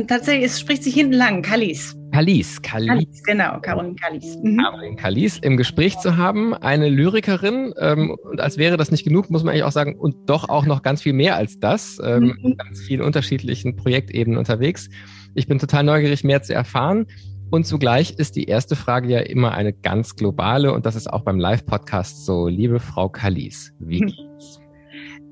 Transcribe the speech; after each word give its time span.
Tatsächlich, 0.07 0.47
es 0.47 0.61
spricht 0.61 0.85
sich 0.85 0.95
hinten 0.95 1.15
lang. 1.15 1.43
Kalis, 1.43 1.97
Kalis. 2.13 2.63
Kalis 2.63 3.23
genau, 3.25 3.61
Caroline 3.61 3.97
Kalis. 3.97 4.39
Mhm. 4.41 4.59
Caroline 4.59 4.95
Kalis 4.95 5.39
im 5.39 5.57
Gespräch 5.57 5.99
zu 5.99 6.17
haben, 6.17 6.55
eine 6.55 6.89
Lyrikerin. 6.89 7.75
Ähm, 7.81 8.17
und 8.31 8.41
als 8.41 8.57
wäre 8.57 8.77
das 8.77 8.93
nicht 8.93 9.03
genug, 9.03 9.29
muss 9.29 9.43
man 9.43 9.51
eigentlich 9.51 9.65
auch 9.65 9.73
sagen, 9.73 9.97
und 9.97 10.31
doch 10.31 10.49
auch 10.49 10.67
noch 10.67 10.83
ganz 10.83 11.03
viel 11.03 11.15
mehr 11.15 11.35
als 11.35 11.59
das. 11.59 12.01
Ähm, 12.05 12.39
mhm. 12.41 12.57
Ganz 12.57 12.81
vielen 12.81 13.03
unterschiedlichen 13.03 13.75
Projektebenen 13.75 14.39
unterwegs. 14.39 14.89
Ich 15.35 15.49
bin 15.49 15.59
total 15.59 15.83
neugierig, 15.83 16.23
mehr 16.23 16.43
zu 16.43 16.55
erfahren. 16.55 17.07
Und 17.51 17.67
zugleich 17.67 18.15
ist 18.19 18.37
die 18.37 18.45
erste 18.45 18.75
Frage 18.77 19.09
ja 19.09 19.21
immer 19.21 19.53
eine 19.53 19.73
ganz 19.73 20.17
globale 20.17 20.73
und 20.73 20.87
das 20.87 20.97
ist 20.97 21.13
auch 21.13 21.23
beim 21.23 21.39
Live-Podcast 21.39 22.25
so. 22.27 22.49
Liebe 22.49 22.81
Frau 22.81 23.09
Kalis, 23.09 23.73
wie 23.79 24.01
hm. 24.01 24.07
geht's? 24.09 24.61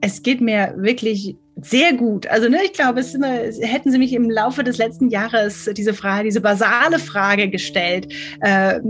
Es 0.01 0.23
geht 0.23 0.41
mir 0.41 0.75
wirklich 0.77 1.37
sehr 1.57 1.93
gut. 1.93 2.27
Also 2.27 2.49
ne, 2.49 2.59
ich 2.65 2.73
glaube, 2.73 3.01
es 3.01 3.15
immer, 3.15 3.29
hätten 3.29 3.91
Sie 3.91 3.99
mich 3.99 4.13
im 4.13 4.31
Laufe 4.31 4.65
des 4.65 4.79
letzten 4.79 5.11
Jahres 5.11 5.71
diese 5.77 5.95
Frage, 5.95 6.25
diese 6.25 6.41
basale 6.41 6.99
Frage 6.99 7.49
gestellt, 7.51 8.13
äh, 8.41 8.81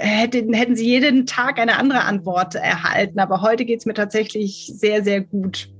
hätten, 0.00 0.52
hätten 0.52 0.76
Sie 0.76 0.86
jeden 0.86 1.26
Tag 1.26 1.58
eine 1.58 1.78
andere 1.78 2.02
Antwort 2.02 2.56
erhalten. 2.56 3.18
Aber 3.20 3.42
heute 3.42 3.64
geht 3.64 3.80
es 3.80 3.86
mir 3.86 3.94
tatsächlich 3.94 4.70
sehr, 4.74 5.04
sehr 5.04 5.20
gut. 5.20 5.72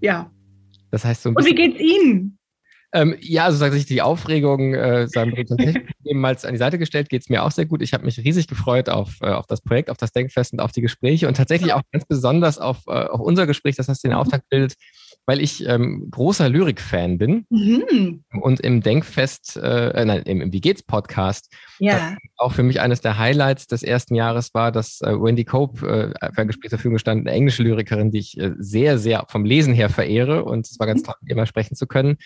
Ja. 0.00 0.30
Das 0.90 1.04
heißt 1.04 1.22
so 1.22 1.30
ein 1.30 1.34
bisschen, 1.34 1.52
Und 1.52 1.58
wie 1.58 1.62
geht's 1.62 1.80
Ihnen? 1.80 2.38
Ähm, 2.96 3.14
ja, 3.20 3.44
also 3.44 3.58
sage 3.58 3.76
ich, 3.76 3.84
die 3.84 4.00
Aufregung 4.00 4.72
äh, 4.72 5.06
seinem 5.06 5.34
mal 6.14 6.34
an 6.42 6.52
die 6.52 6.58
Seite 6.58 6.78
gestellt, 6.78 7.10
geht 7.10 7.22
es 7.22 7.28
mir 7.28 7.42
auch 7.42 7.50
sehr 7.50 7.66
gut. 7.66 7.82
Ich 7.82 7.92
habe 7.92 8.06
mich 8.06 8.18
riesig 8.18 8.48
gefreut 8.48 8.88
auf, 8.88 9.18
äh, 9.20 9.26
auf 9.26 9.46
das 9.46 9.60
Projekt, 9.60 9.90
auf 9.90 9.98
das 9.98 10.12
Denkfest 10.12 10.54
und 10.54 10.60
auf 10.60 10.72
die 10.72 10.80
Gespräche 10.80 11.28
und 11.28 11.36
tatsächlich 11.36 11.74
auch 11.74 11.82
ganz 11.92 12.06
besonders 12.06 12.56
auf, 12.56 12.78
äh, 12.86 12.92
auf 12.92 13.20
unser 13.20 13.46
Gespräch, 13.46 13.76
das 13.76 13.86
das 13.86 14.00
den 14.00 14.14
Auftakt 14.14 14.48
bildet, 14.48 14.76
weil 15.26 15.42
ich 15.42 15.66
ähm, 15.68 16.08
großer 16.10 16.48
Lyrik-Fan 16.48 17.18
bin 17.18 17.44
mhm. 17.50 18.24
und 18.40 18.60
im 18.60 18.80
Denkfest, 18.80 19.58
äh, 19.62 20.04
nein, 20.06 20.22
im, 20.22 20.40
im 20.40 20.52
Wie 20.54 20.62
geht's 20.62 20.82
Podcast, 20.82 21.52
ja. 21.78 22.16
auch 22.38 22.54
für 22.54 22.62
mich 22.62 22.80
eines 22.80 23.02
der 23.02 23.18
Highlights 23.18 23.66
des 23.66 23.82
ersten 23.82 24.14
Jahres 24.14 24.54
war, 24.54 24.72
dass 24.72 25.02
äh, 25.02 25.12
Wendy 25.12 25.44
Cope 25.44 26.14
äh, 26.18 26.32
für 26.32 26.40
ein 26.40 26.46
Gespräch 26.46 26.70
zur 26.70 26.78
Verfügung 26.78 26.94
gestanden, 26.94 27.28
eine 27.28 27.36
englische 27.36 27.62
Lyrikerin, 27.62 28.10
die 28.10 28.20
ich 28.20 28.40
äh, 28.40 28.52
sehr, 28.58 28.98
sehr 28.98 29.26
vom 29.28 29.44
Lesen 29.44 29.74
her 29.74 29.90
verehre 29.90 30.44
und 30.44 30.66
es 30.66 30.78
war 30.78 30.86
ganz 30.86 31.02
mhm. 31.02 31.06
toll, 31.06 31.14
mit 31.20 31.30
ihr 31.30 31.36
mal 31.36 31.46
sprechen 31.46 31.76
zu 31.76 31.86
können. 31.86 32.16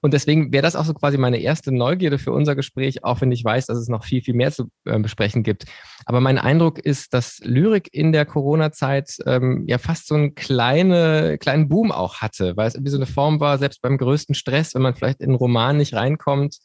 Und 0.00 0.14
deswegen 0.14 0.52
wäre 0.52 0.62
das 0.62 0.76
auch 0.76 0.84
so 0.84 0.94
quasi 0.94 1.18
meine 1.18 1.38
erste 1.38 1.72
Neugierde 1.72 2.18
für 2.18 2.32
unser 2.32 2.56
Gespräch, 2.56 3.04
auch 3.04 3.20
wenn 3.20 3.32
ich 3.32 3.44
weiß, 3.44 3.66
dass 3.66 3.78
es 3.78 3.88
noch 3.88 4.04
viel, 4.04 4.22
viel 4.22 4.34
mehr 4.34 4.52
zu 4.52 4.70
äh, 4.84 4.98
besprechen 4.98 5.42
gibt. 5.42 5.64
Aber 6.04 6.20
mein 6.20 6.38
Eindruck 6.38 6.78
ist, 6.78 7.14
dass 7.14 7.38
Lyrik 7.42 7.88
in 7.92 8.12
der 8.12 8.26
Corona-Zeit 8.26 9.18
ähm, 9.26 9.64
ja 9.66 9.78
fast 9.78 10.08
so 10.08 10.14
einen 10.14 10.34
kleine, 10.34 11.38
kleinen 11.38 11.68
Boom 11.68 11.92
auch 11.92 12.16
hatte, 12.16 12.56
weil 12.56 12.68
es 12.68 12.74
irgendwie 12.74 12.90
so 12.90 12.98
eine 12.98 13.06
Form 13.06 13.40
war, 13.40 13.58
selbst 13.58 13.82
beim 13.82 13.98
größten 13.98 14.34
Stress, 14.34 14.74
wenn 14.74 14.82
man 14.82 14.94
vielleicht 14.94 15.20
in 15.20 15.30
einen 15.30 15.36
Roman 15.36 15.76
nicht 15.76 15.94
reinkommt, 15.94 16.58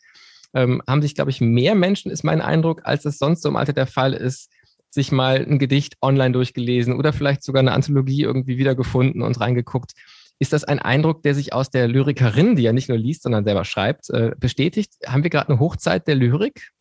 ähm, 0.54 0.82
haben 0.88 1.02
sich, 1.02 1.16
glaube 1.16 1.32
ich, 1.32 1.42
mehr 1.42 1.76
Menschen, 1.76 2.12
ist 2.12 2.24
mein 2.24 2.42
Eindruck, 2.42 2.82
als 2.84 3.06
es 3.06 3.18
sonst 3.18 3.42
so 3.42 3.50
im 3.50 3.56
Alter 3.56 3.74
der 3.74 3.88
Fall 3.88 4.14
ist, 4.14 4.52
sich 4.90 5.12
mal 5.12 5.38
ein 5.38 5.58
Gedicht 5.58 5.96
online 6.02 6.34
durchgelesen 6.34 6.94
oder 6.94 7.14
vielleicht 7.14 7.44
sogar 7.44 7.62
eine 7.62 7.72
Anthologie 7.72 8.24
irgendwie 8.24 8.58
wiedergefunden 8.58 9.22
und 9.22 9.40
reingeguckt. 9.40 9.94
Ist 10.42 10.54
das 10.54 10.64
ein 10.64 10.80
Eindruck, 10.80 11.22
der 11.22 11.36
sich 11.36 11.54
aus 11.54 11.70
der 11.70 11.88
Lyrikerin, 11.88 12.56
die 12.56 12.64
ja 12.64 12.74
nicht 12.74 12.90
nur 12.90 12.98
liest, 12.98 13.22
sondern 13.22 13.46
selber 13.46 13.64
schreibt, 13.64 14.10
äh, 14.10 14.32
bestätigt? 14.40 14.92
Haben 15.06 15.22
wir 15.22 15.30
gerade 15.30 15.50
eine 15.50 15.60
Hochzeit 15.60 16.08
der 16.08 16.16
Lyrik? 16.16 16.72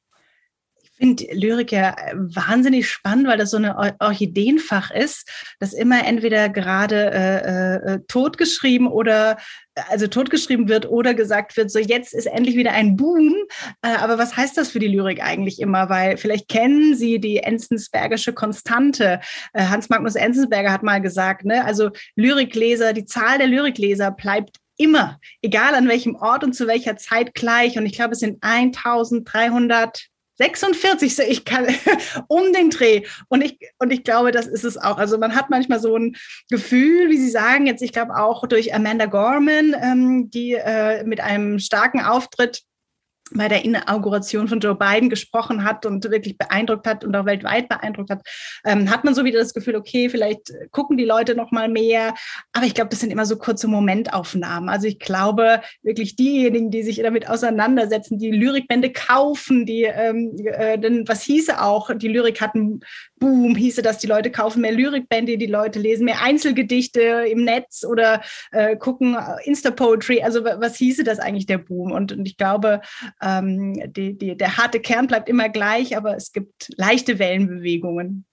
Finde 1.00 1.25
Lyrik 1.33 1.72
ja 1.72 1.97
wahnsinnig 2.15 2.88
spannend, 2.88 3.27
weil 3.27 3.38
das 3.38 3.50
so 3.50 3.56
eine 3.56 3.94
Orchideenfach 3.99 4.91
ist, 4.91 5.28
das 5.59 5.72
immer 5.72 6.06
entweder 6.06 6.49
gerade 6.49 7.11
äh, 7.12 7.94
äh, 7.94 8.00
totgeschrieben 8.06 8.87
oder 8.87 9.38
also 9.88 10.09
totgeschrieben 10.09 10.69
wird 10.69 10.91
oder 10.91 11.15
gesagt 11.15 11.56
wird, 11.56 11.71
so 11.71 11.78
jetzt 11.78 12.12
ist 12.12 12.27
endlich 12.27 12.56
wieder 12.56 12.72
ein 12.72 12.97
Boom. 12.97 13.34
Äh, 13.83 13.94
aber 13.97 14.19
was 14.19 14.37
heißt 14.37 14.56
das 14.56 14.71
für 14.71 14.78
die 14.78 14.88
Lyrik 14.88 15.22
eigentlich 15.22 15.61
immer? 15.61 15.88
Weil 15.88 16.16
vielleicht 16.16 16.49
kennen 16.49 16.94
Sie 16.94 17.19
die 17.19 17.38
Enzensbergische 17.38 18.32
Konstante. 18.32 19.21
Äh, 19.53 19.65
Hans 19.65 19.88
Magnus 19.88 20.17
Enzensberger 20.17 20.72
hat 20.72 20.82
mal 20.82 21.00
gesagt, 21.00 21.44
ne, 21.44 21.65
also 21.65 21.91
Lyrikleser, 22.17 22.93
die 22.93 23.06
Zahl 23.06 23.38
der 23.38 23.47
Lyrikleser 23.47 24.11
bleibt 24.11 24.56
immer, 24.77 25.19
egal 25.43 25.75
an 25.75 25.88
welchem 25.88 26.15
Ort 26.17 26.43
und 26.43 26.55
zu 26.55 26.67
welcher 26.67 26.97
Zeit 26.97 27.34
gleich. 27.34 27.78
Und 27.78 27.87
ich 27.87 27.93
glaube, 27.93 28.12
es 28.12 28.21
sind 28.21 28.43
1300 28.43 30.11
46, 30.40 31.14
so 31.14 31.22
ich 31.22 31.44
kann 31.44 31.66
um 32.28 32.52
den 32.52 32.70
Dreh. 32.70 33.02
Und 33.28 33.42
ich, 33.42 33.58
und 33.78 33.92
ich 33.92 34.04
glaube, 34.04 34.32
das 34.32 34.46
ist 34.46 34.64
es 34.64 34.78
auch. 34.78 34.96
Also 34.96 35.18
man 35.18 35.34
hat 35.34 35.50
manchmal 35.50 35.80
so 35.80 35.96
ein 35.96 36.16
Gefühl, 36.48 37.10
wie 37.10 37.18
Sie 37.18 37.30
sagen, 37.30 37.66
jetzt, 37.66 37.82
ich 37.82 37.92
glaube 37.92 38.16
auch 38.16 38.46
durch 38.46 38.74
Amanda 38.74 39.06
Gorman, 39.06 39.76
ähm, 39.80 40.30
die 40.30 40.54
äh, 40.54 41.04
mit 41.04 41.20
einem 41.20 41.58
starken 41.58 42.00
Auftritt 42.00 42.62
bei 43.34 43.48
der 43.48 43.64
Inauguration 43.64 44.48
von 44.48 44.60
Joe 44.60 44.74
Biden 44.74 45.08
gesprochen 45.08 45.64
hat 45.64 45.86
und 45.86 46.10
wirklich 46.10 46.36
beeindruckt 46.36 46.86
hat 46.86 47.04
und 47.04 47.14
auch 47.14 47.26
weltweit 47.26 47.68
beeindruckt 47.68 48.10
hat, 48.10 48.22
ähm, 48.64 48.91
hat 48.91 49.04
man 49.04 49.14
so 49.14 49.24
wieder 49.24 49.38
das 49.38 49.54
Gefühl, 49.54 49.76
okay, 49.76 50.08
vielleicht 50.08 50.52
gucken 50.70 50.96
die 50.96 51.04
Leute 51.04 51.34
noch 51.34 51.50
mal 51.50 51.69
mehr. 51.69 52.14
Aber 52.52 52.66
ich 52.66 52.74
glaube, 52.74 52.90
das 52.90 53.00
sind 53.00 53.12
immer 53.12 53.26
so 53.26 53.36
kurze 53.36 53.69
Momentaufnahmen. 53.69 54.69
Also 54.69 54.86
ich 54.86 54.98
glaube 54.98 55.60
wirklich 55.82 56.16
diejenigen, 56.16 56.70
die 56.70 56.82
sich 56.82 56.96
damit 56.96 57.28
auseinandersetzen, 57.28 58.19
die 58.19 58.31
Lyrikbände 58.31 58.93
kaufen, 58.93 59.66
die, 59.66 59.84
ähm, 59.84 60.37
äh, 60.44 60.78
denn 60.78 61.06
was 61.06 61.22
hieße 61.22 61.62
auch, 61.62 61.90
die 61.94 62.08
Lyrik 62.08 62.40
hatten 62.40 62.81
Boom, 63.20 63.55
hieße 63.55 63.82
das, 63.82 63.99
die 63.99 64.06
Leute 64.06 64.31
kaufen 64.31 64.62
mehr 64.62 64.72
Lyrikbände, 64.72 65.37
die 65.37 65.46
Leute 65.46 65.78
lesen 65.78 66.06
mehr 66.06 66.22
Einzelgedichte 66.22 67.00
im 67.31 67.44
Netz 67.44 67.84
oder 67.84 68.22
äh, 68.50 68.76
gucken 68.76 69.14
Insta-Poetry. 69.44 70.22
Also 70.22 70.43
was 70.43 70.76
hieße 70.76 71.05
das 71.05 71.19
eigentlich, 71.19 71.44
der 71.44 71.58
Boom? 71.58 71.93
Und, 71.93 72.12
und 72.12 72.26
ich 72.26 72.38
glaube, 72.38 72.81
ähm, 73.20 73.93
die, 73.93 74.17
die, 74.17 74.37
der 74.38 74.56
harte 74.56 74.81
Kern 74.81 75.06
bleibt 75.06 75.28
immer 75.28 75.50
gleich, 75.50 75.99
aber 75.99 76.17
es 76.17 76.32
gibt 76.32 76.70
leichte 76.78 77.19
Wellenbewegungen. 77.19 78.25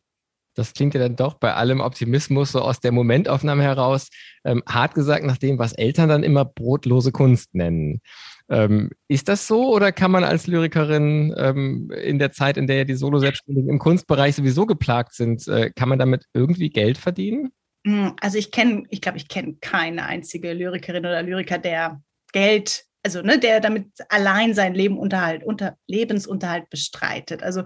Das 0.55 0.73
klingt 0.73 0.95
ja 0.95 1.01
dann 1.01 1.15
doch 1.15 1.35
bei 1.35 1.53
allem 1.53 1.81
Optimismus 1.81 2.53
so 2.53 2.61
aus 2.61 2.79
der 2.79 2.91
Momentaufnahme 2.91 3.61
heraus, 3.61 4.07
ähm, 4.43 4.63
hart 4.67 4.95
gesagt, 4.95 5.25
nach 5.25 5.37
dem, 5.37 5.59
was 5.59 5.73
Eltern 5.73 6.09
dann 6.09 6.23
immer 6.23 6.45
brotlose 6.45 7.11
Kunst 7.11 7.53
nennen. 7.53 8.01
Ähm, 8.49 8.91
ist 9.07 9.27
das 9.27 9.47
so 9.47 9.73
oder 9.73 9.91
kann 9.91 10.11
man 10.11 10.23
als 10.23 10.47
Lyrikerin 10.47 11.35
ähm, 11.37 11.91
in 11.91 12.17
der 12.17 12.31
Zeit, 12.31 12.57
in 12.57 12.67
der 12.67 12.77
ja 12.77 12.83
die 12.85 12.95
Solo-Selbstständigen 12.95 13.69
im 13.69 13.79
Kunstbereich 13.79 14.35
sowieso 14.35 14.65
geplagt 14.65 15.13
sind, 15.13 15.47
äh, 15.47 15.71
kann 15.71 15.89
man 15.89 15.99
damit 15.99 16.25
irgendwie 16.33 16.69
Geld 16.69 16.97
verdienen? 16.97 17.51
Hm, 17.85 18.15
also 18.21 18.37
ich 18.37 18.51
kenne, 18.51 18.83
ich 18.89 19.01
glaube, 19.01 19.17
ich 19.17 19.27
kenne 19.27 19.57
keine 19.59 20.05
einzige 20.05 20.53
Lyrikerin 20.53 21.05
oder 21.05 21.21
Lyriker, 21.23 21.57
der 21.57 22.01
Geld 22.31 22.87
also 23.03 23.21
ne, 23.21 23.39
der 23.39 23.61
damit 23.61 23.87
allein 24.09 24.53
seinen 24.53 24.75
Leben 24.75 24.97
unter, 24.97 25.77
Lebensunterhalt 25.87 26.69
bestreitet. 26.69 27.41
Also 27.41 27.63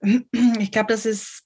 ich 0.60 0.70
glaube, 0.70 0.92
das 0.92 1.04
ist 1.04 1.42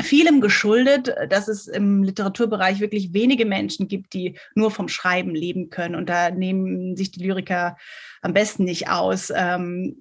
vielem 0.00 0.40
geschuldet, 0.40 1.14
dass 1.28 1.48
es 1.48 1.68
im 1.68 2.02
Literaturbereich 2.02 2.80
wirklich 2.80 3.12
wenige 3.12 3.44
Menschen 3.44 3.88
gibt, 3.88 4.14
die 4.14 4.38
nur 4.54 4.70
vom 4.70 4.88
Schreiben 4.88 5.34
leben 5.34 5.70
können. 5.70 5.94
Und 5.94 6.08
da 6.08 6.30
nehmen 6.30 6.96
sich 6.96 7.10
die 7.10 7.22
Lyriker 7.22 7.76
am 8.22 8.32
besten 8.32 8.64
nicht 8.64 8.88
aus. 8.88 9.32
Ähm, 9.34 9.96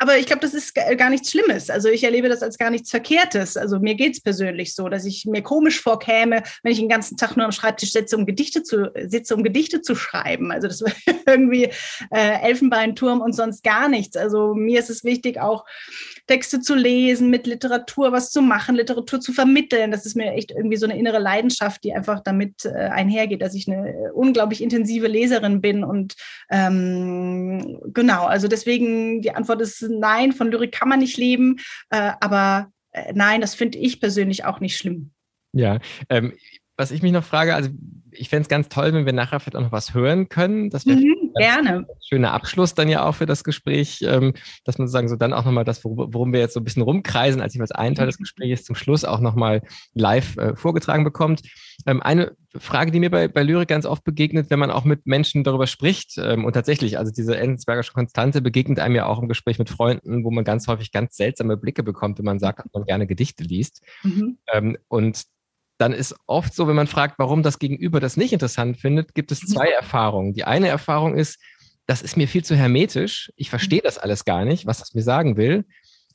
aber 0.00 0.16
ich 0.16 0.26
glaube, 0.26 0.40
das 0.42 0.54
ist 0.54 0.74
gar 0.74 1.10
nichts 1.10 1.32
Schlimmes. 1.32 1.70
Also 1.70 1.88
ich 1.88 2.04
erlebe 2.04 2.28
das 2.28 2.42
als 2.42 2.56
gar 2.56 2.70
nichts 2.70 2.90
Verkehrtes. 2.90 3.56
Also 3.56 3.80
mir 3.80 3.96
geht 3.96 4.14
es 4.14 4.20
persönlich 4.20 4.74
so, 4.74 4.88
dass 4.88 5.04
ich 5.04 5.24
mir 5.24 5.42
komisch 5.42 5.80
vorkäme, 5.80 6.44
wenn 6.62 6.72
ich 6.72 6.78
den 6.78 6.88
ganzen 6.88 7.16
Tag 7.16 7.36
nur 7.36 7.44
am 7.44 7.52
Schreibtisch 7.52 7.92
sitze, 7.92 8.16
um 8.16 8.24
Gedichte 8.24 8.62
zu, 8.62 8.92
sitze, 9.06 9.34
um 9.34 9.42
Gedichte 9.42 9.82
zu 9.82 9.96
schreiben. 9.96 10.52
Also 10.52 10.68
das 10.68 10.80
wäre 10.82 10.94
irgendwie 11.26 11.64
äh, 12.12 12.42
Elfenbeinturm 12.42 13.20
und 13.20 13.34
sonst 13.34 13.64
gar 13.64 13.88
nichts. 13.88 14.16
Also 14.16 14.54
mir 14.54 14.78
ist 14.78 14.90
es 14.90 15.02
wichtig, 15.02 15.40
auch 15.40 15.64
Texte 16.28 16.60
zu 16.60 16.76
lesen, 16.76 17.28
mit 17.30 17.48
Literatur 17.48 18.12
was 18.12 18.30
zu 18.30 18.40
machen, 18.40 18.76
Literatur 18.76 19.20
zu 19.20 19.32
vermitteln. 19.32 19.90
Das 19.90 20.06
ist 20.06 20.14
mir 20.14 20.32
echt 20.32 20.52
irgendwie 20.52 20.76
so 20.76 20.86
eine 20.86 20.96
innere 20.96 21.18
Leidenschaft, 21.18 21.82
die 21.82 21.92
einfach 21.92 22.20
damit 22.20 22.64
äh, 22.64 22.68
einhergeht, 22.68 23.42
dass 23.42 23.54
ich 23.54 23.66
eine 23.66 24.12
unglaublich 24.12 24.62
intensive 24.62 25.08
Leserin 25.08 25.60
bin. 25.60 25.82
Und 25.82 26.14
ähm, 26.50 27.80
genau, 27.92 28.26
also 28.26 28.46
deswegen 28.46 29.22
die 29.22 29.32
Antwort 29.32 29.60
ist 29.60 29.87
nein, 29.88 30.32
von 30.32 30.50
Lyrik 30.50 30.72
kann 30.72 30.88
man 30.88 31.00
nicht 31.00 31.16
leben. 31.16 31.56
Äh, 31.90 32.12
aber 32.20 32.70
äh, 32.92 33.12
nein, 33.14 33.40
das 33.40 33.54
finde 33.54 33.78
ich 33.78 34.00
persönlich 34.00 34.44
auch 34.44 34.60
nicht 34.60 34.76
schlimm. 34.76 35.12
Ja, 35.52 35.78
ähm, 36.10 36.34
was 36.78 36.92
ich 36.92 37.02
mich 37.02 37.12
noch 37.12 37.24
frage, 37.24 37.56
also 37.56 37.70
ich 38.12 38.28
fände 38.28 38.42
es 38.42 38.48
ganz 38.48 38.68
toll, 38.68 38.92
wenn 38.92 39.04
wir 39.04 39.12
nachher 39.12 39.40
vielleicht 39.40 39.56
auch 39.56 39.62
noch 39.62 39.72
was 39.72 39.94
hören 39.94 40.28
können. 40.28 40.70
Das 40.70 40.86
wäre 40.86 40.98
mhm, 40.98 41.32
gerne. 41.36 41.70
ein 41.78 41.86
schöner 42.08 42.32
Abschluss 42.32 42.74
dann 42.74 42.88
ja 42.88 43.04
auch 43.04 43.16
für 43.16 43.26
das 43.26 43.42
Gespräch, 43.42 44.00
ähm, 44.02 44.32
dass 44.64 44.78
man 44.78 44.86
sozusagen 44.86 45.08
so 45.08 45.16
dann 45.16 45.32
auch 45.32 45.44
nochmal 45.44 45.64
das, 45.64 45.84
worum 45.84 46.32
wir 46.32 46.40
jetzt 46.40 46.54
so 46.54 46.60
ein 46.60 46.64
bisschen 46.64 46.82
rumkreisen, 46.82 47.40
als 47.40 47.54
jeweils 47.54 47.72
ein 47.72 47.96
Teil 47.96 48.06
des 48.06 48.18
mhm. 48.18 48.22
Gesprächs 48.22 48.64
zum 48.64 48.76
Schluss 48.76 49.04
auch 49.04 49.20
nochmal 49.20 49.62
live 49.94 50.36
äh, 50.36 50.54
vorgetragen 50.54 51.02
bekommt. 51.02 51.42
Ähm, 51.84 52.00
eine 52.00 52.36
Frage, 52.56 52.92
die 52.92 53.00
mir 53.00 53.10
bei, 53.10 53.26
bei 53.26 53.42
Lyrik 53.42 53.68
ganz 53.68 53.84
oft 53.84 54.04
begegnet, 54.04 54.48
wenn 54.48 54.60
man 54.60 54.70
auch 54.70 54.84
mit 54.84 55.04
Menschen 55.06 55.42
darüber 55.42 55.66
spricht 55.66 56.16
ähm, 56.18 56.44
und 56.44 56.52
tatsächlich, 56.52 56.96
also 56.96 57.12
diese 57.12 57.36
Enzbergersche 57.36 57.92
Konstante 57.92 58.40
begegnet 58.40 58.78
einem 58.78 58.94
ja 58.94 59.06
auch 59.06 59.20
im 59.20 59.28
Gespräch 59.28 59.58
mit 59.58 59.68
Freunden, 59.68 60.24
wo 60.24 60.30
man 60.30 60.44
ganz 60.44 60.68
häufig 60.68 60.92
ganz 60.92 61.16
seltsame 61.16 61.56
Blicke 61.56 61.82
bekommt, 61.82 62.18
wenn 62.18 62.24
man 62.24 62.38
sagt, 62.38 62.60
dass 62.60 62.72
man 62.72 62.84
gerne 62.84 63.08
Gedichte 63.08 63.42
liest. 63.42 63.82
Mhm. 64.04 64.38
Und 64.88 65.26
dann 65.78 65.92
ist 65.92 66.14
oft 66.26 66.54
so, 66.54 66.66
wenn 66.66 66.76
man 66.76 66.88
fragt, 66.88 67.18
warum 67.18 67.42
das 67.42 67.58
Gegenüber 67.58 68.00
das 68.00 68.16
nicht 68.16 68.32
interessant 68.32 68.78
findet, 68.78 69.14
gibt 69.14 69.32
es 69.32 69.40
zwei 69.40 69.68
Erfahrungen. 69.68 70.34
Die 70.34 70.44
eine 70.44 70.68
Erfahrung 70.68 71.14
ist, 71.14 71.38
das 71.86 72.02
ist 72.02 72.16
mir 72.16 72.28
viel 72.28 72.44
zu 72.44 72.54
hermetisch. 72.56 73.32
Ich 73.36 73.48
verstehe 73.48 73.80
das 73.80 73.96
alles 73.96 74.24
gar 74.24 74.44
nicht, 74.44 74.66
was 74.66 74.78
das 74.78 74.94
mir 74.94 75.02
sagen 75.02 75.36
will. 75.36 75.64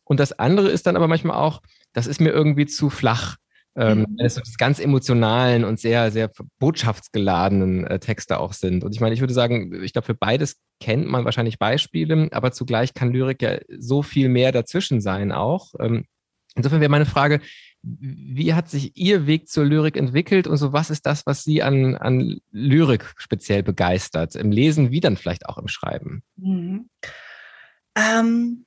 Und 0.03 0.19
das 0.19 0.33
andere 0.33 0.69
ist 0.69 0.85
dann 0.85 0.97
aber 0.97 1.07
manchmal 1.07 1.37
auch, 1.37 1.61
das 1.93 2.07
ist 2.07 2.19
mir 2.19 2.29
irgendwie 2.29 2.65
zu 2.65 2.89
flach. 2.89 3.37
Ähm, 3.75 4.01
mhm. 4.01 4.17
wenn 4.19 4.25
es 4.27 4.57
ganz 4.59 4.79
emotionalen 4.79 5.63
und 5.65 5.79
sehr, 5.79 6.11
sehr 6.11 6.29
botschaftsgeladenen 6.59 7.87
äh, 7.87 7.97
Texte 7.97 8.39
auch 8.39 8.53
sind. 8.53 8.83
Und 8.83 8.93
ich 8.93 9.01
meine, 9.01 9.15
ich 9.15 9.19
würde 9.19 9.33
sagen, 9.33 9.81
ich 9.81 9.93
glaube, 9.93 10.05
für 10.05 10.13
beides 10.13 10.57
kennt 10.79 11.07
man 11.07 11.25
wahrscheinlich 11.25 11.57
Beispiele, 11.57 12.29
aber 12.33 12.51
zugleich 12.51 12.93
kann 12.93 13.11
Lyrik 13.11 13.41
ja 13.41 13.57
so 13.79 14.03
viel 14.03 14.29
mehr 14.29 14.51
dazwischen 14.51 15.01
sein 15.01 15.31
auch. 15.31 15.73
Ähm, 15.79 16.05
insofern 16.53 16.81
wäre 16.81 16.91
meine 16.91 17.07
Frage, 17.07 17.39
wie 17.83 18.53
hat 18.53 18.69
sich 18.69 18.95
Ihr 18.95 19.27
Weg 19.27 19.49
zur 19.49 19.65
Lyrik 19.65 19.97
entwickelt 19.97 20.47
und 20.47 20.57
so 20.57 20.71
was 20.71 20.89
ist 20.89 21.05
das, 21.05 21.25
was 21.25 21.43
Sie 21.43 21.61
an, 21.61 21.95
an 21.95 22.39
Lyrik 22.51 23.13
speziell 23.17 23.61
begeistert? 23.61 24.35
Im 24.35 24.51
Lesen 24.51 24.91
wie 24.91 25.01
dann 25.01 25.17
vielleicht 25.17 25.45
auch 25.47 25.57
im 25.57 25.67
Schreiben? 25.67 26.23
Mhm. 26.37 26.89
Ähm, 27.95 28.65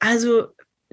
also 0.00 0.48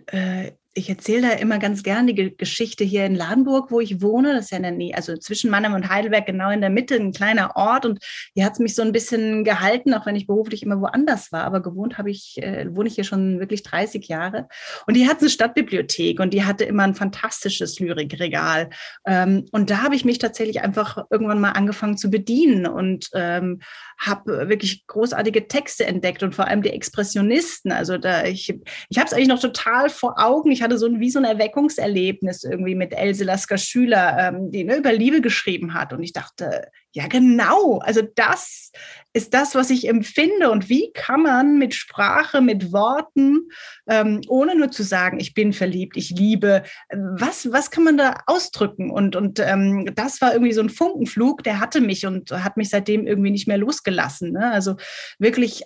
äh, 0.07 0.51
ich 0.79 0.89
erzähle 0.89 1.29
da 1.29 1.33
immer 1.33 1.59
ganz 1.59 1.83
gerne 1.83 2.13
die 2.13 2.35
Geschichte 2.35 2.83
hier 2.83 3.05
in 3.05 3.13
Ladenburg, 3.13 3.69
wo 3.69 3.81
ich 3.81 4.01
wohne. 4.01 4.33
Das 4.33 4.45
ist 4.45 4.51
ja 4.51 4.57
in 4.57 4.63
der 4.63 4.71
Nähe, 4.71 4.95
also 4.95 5.17
zwischen 5.17 5.51
Mannheim 5.51 5.73
und 5.73 5.89
Heidelberg, 5.89 6.25
genau 6.25 6.49
in 6.49 6.61
der 6.61 6.69
Mitte, 6.69 6.95
ein 6.95 7.11
kleiner 7.11 7.55
Ort. 7.55 7.85
Und 7.85 7.99
hier 8.33 8.45
hat 8.45 8.53
es 8.53 8.59
mich 8.59 8.75
so 8.75 8.81
ein 8.81 8.93
bisschen 8.93 9.43
gehalten, 9.43 9.93
auch 9.93 10.05
wenn 10.05 10.15
ich 10.15 10.25
beruflich 10.25 10.63
immer 10.63 10.79
woanders 10.79 11.31
war. 11.31 11.43
Aber 11.43 11.61
gewohnt 11.61 11.97
habe 11.97 12.09
ich, 12.09 12.41
äh, 12.41 12.73
wohne 12.73 12.87
ich 12.87 12.95
hier 12.95 13.03
schon 13.03 13.39
wirklich 13.39 13.63
30 13.63 14.07
Jahre. 14.07 14.47
Und 14.87 14.95
die 14.95 15.07
hat 15.07 15.19
eine 15.19 15.29
Stadtbibliothek 15.29 16.19
und 16.19 16.33
die 16.33 16.45
hatte 16.45 16.63
immer 16.63 16.83
ein 16.83 16.95
fantastisches 16.95 17.79
Lyrikregal. 17.79 18.69
Ähm, 19.05 19.45
und 19.51 19.69
da 19.69 19.83
habe 19.83 19.95
ich 19.95 20.05
mich 20.05 20.17
tatsächlich 20.17 20.61
einfach 20.61 21.05
irgendwann 21.09 21.41
mal 21.41 21.51
angefangen 21.51 21.97
zu 21.97 22.09
bedienen 22.09 22.65
und 22.65 23.09
ähm, 23.13 23.59
habe 23.99 24.47
wirklich 24.47 24.87
großartige 24.87 25.47
Texte 25.47 25.85
entdeckt 25.85 26.23
und 26.23 26.33
vor 26.33 26.47
allem 26.47 26.61
die 26.61 26.69
Expressionisten. 26.69 27.71
Also 27.71 27.97
da 27.97 28.23
ich, 28.23 28.53
ich 28.87 28.97
habe 28.97 29.07
es 29.07 29.13
eigentlich 29.13 29.27
noch 29.27 29.41
total 29.41 29.89
vor 29.89 30.15
Augen. 30.17 30.51
Ich 30.51 30.61
hatte 30.61 30.68
so 30.77 30.85
ein, 30.85 30.99
wie 30.99 31.09
so 31.09 31.19
ein 31.19 31.25
Erweckungserlebnis 31.25 32.43
irgendwie 32.43 32.75
mit 32.75 32.93
Else 32.93 33.23
Lasker 33.23 33.57
Schüler, 33.57 34.17
ähm, 34.19 34.51
die 34.51 34.63
ne, 34.63 34.77
über 34.77 34.93
Liebe 34.93 35.21
geschrieben 35.21 35.73
hat. 35.73 35.93
Und 35.93 36.03
ich 36.03 36.13
dachte, 36.13 36.69
ja, 36.91 37.07
genau. 37.07 37.79
Also 37.79 38.01
das 38.15 38.71
ist 39.13 39.33
das, 39.33 39.55
was 39.55 39.69
ich 39.69 39.87
empfinde. 39.87 40.49
Und 40.49 40.69
wie 40.69 40.91
kann 40.93 41.23
man 41.23 41.57
mit 41.57 41.75
Sprache, 41.75 42.41
mit 42.41 42.71
Worten, 42.71 43.49
ähm, 43.87 44.21
ohne 44.27 44.55
nur 44.55 44.71
zu 44.71 44.83
sagen, 44.83 45.19
ich 45.19 45.33
bin 45.33 45.53
verliebt, 45.53 45.97
ich 45.97 46.09
liebe, 46.11 46.63
was, 46.89 47.51
was 47.51 47.71
kann 47.71 47.83
man 47.83 47.97
da 47.97 48.21
ausdrücken? 48.25 48.89
Und, 48.89 49.15
und 49.15 49.39
ähm, 49.39 49.91
das 49.95 50.21
war 50.21 50.33
irgendwie 50.33 50.53
so 50.53 50.61
ein 50.61 50.69
Funkenflug, 50.69 51.43
der 51.43 51.59
hatte 51.59 51.81
mich 51.81 52.05
und 52.05 52.31
hat 52.31 52.57
mich 52.57 52.69
seitdem 52.69 53.05
irgendwie 53.05 53.31
nicht 53.31 53.47
mehr 53.47 53.57
losgelassen. 53.57 54.31
Ne? 54.31 54.51
Also 54.51 54.75
wirklich 55.19 55.63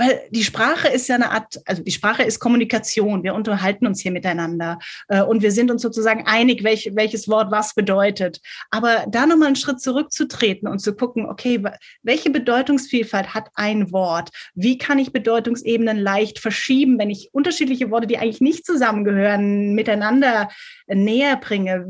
weil 0.00 0.22
die 0.30 0.44
Sprache 0.44 0.88
ist 0.88 1.08
ja 1.08 1.16
eine 1.16 1.30
Art, 1.30 1.60
also 1.66 1.82
die 1.82 1.90
Sprache 1.90 2.22
ist 2.22 2.40
Kommunikation. 2.40 3.22
Wir 3.22 3.34
unterhalten 3.34 3.86
uns 3.86 4.00
hier 4.00 4.12
miteinander 4.12 4.78
äh, 5.08 5.20
und 5.20 5.42
wir 5.42 5.52
sind 5.52 5.70
uns 5.70 5.82
sozusagen 5.82 6.26
einig, 6.26 6.64
welch, 6.64 6.90
welches 6.94 7.28
Wort 7.28 7.50
was 7.50 7.74
bedeutet. 7.74 8.40
Aber 8.70 9.04
da 9.10 9.26
nochmal 9.26 9.48
einen 9.48 9.56
Schritt 9.56 9.78
zurückzutreten 9.78 10.68
und 10.68 10.78
zu 10.78 10.94
gucken, 10.94 11.26
okay, 11.26 11.62
welche 12.02 12.30
Bedeutungsvielfalt 12.30 13.34
hat 13.34 13.50
ein 13.54 13.92
Wort? 13.92 14.30
Wie 14.54 14.78
kann 14.78 14.98
ich 14.98 15.12
Bedeutungsebenen 15.12 15.98
leicht 15.98 16.38
verschieben, 16.38 16.98
wenn 16.98 17.10
ich 17.10 17.28
unterschiedliche 17.32 17.90
Worte, 17.90 18.06
die 18.06 18.16
eigentlich 18.16 18.40
nicht 18.40 18.64
zusammengehören, 18.64 19.74
miteinander 19.74 20.48
näher 20.86 21.36
bringe? 21.36 21.84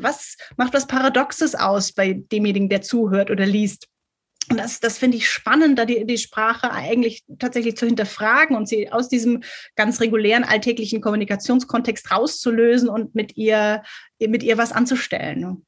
Was 0.00 0.36
macht 0.56 0.74
was 0.74 0.88
Paradoxes 0.88 1.54
aus 1.54 1.92
bei 1.92 2.14
demjenigen, 2.14 2.68
der 2.68 2.82
zuhört 2.82 3.30
oder 3.30 3.46
liest? 3.46 3.86
Und 4.50 4.58
das, 4.58 4.80
das 4.80 4.98
finde 4.98 5.16
ich 5.16 5.30
spannend, 5.30 5.78
da 5.78 5.84
die, 5.84 6.04
die 6.04 6.18
Sprache 6.18 6.72
eigentlich 6.72 7.22
tatsächlich 7.38 7.76
zu 7.76 7.86
hinterfragen 7.86 8.56
und 8.56 8.68
sie 8.68 8.90
aus 8.90 9.08
diesem 9.08 9.42
ganz 9.76 10.00
regulären 10.00 10.44
alltäglichen 10.44 11.00
Kommunikationskontext 11.00 12.10
rauszulösen 12.10 12.88
und 12.88 13.14
mit 13.14 13.36
ihr, 13.36 13.82
mit 14.18 14.42
ihr 14.42 14.58
was 14.58 14.72
anzustellen. 14.72 15.64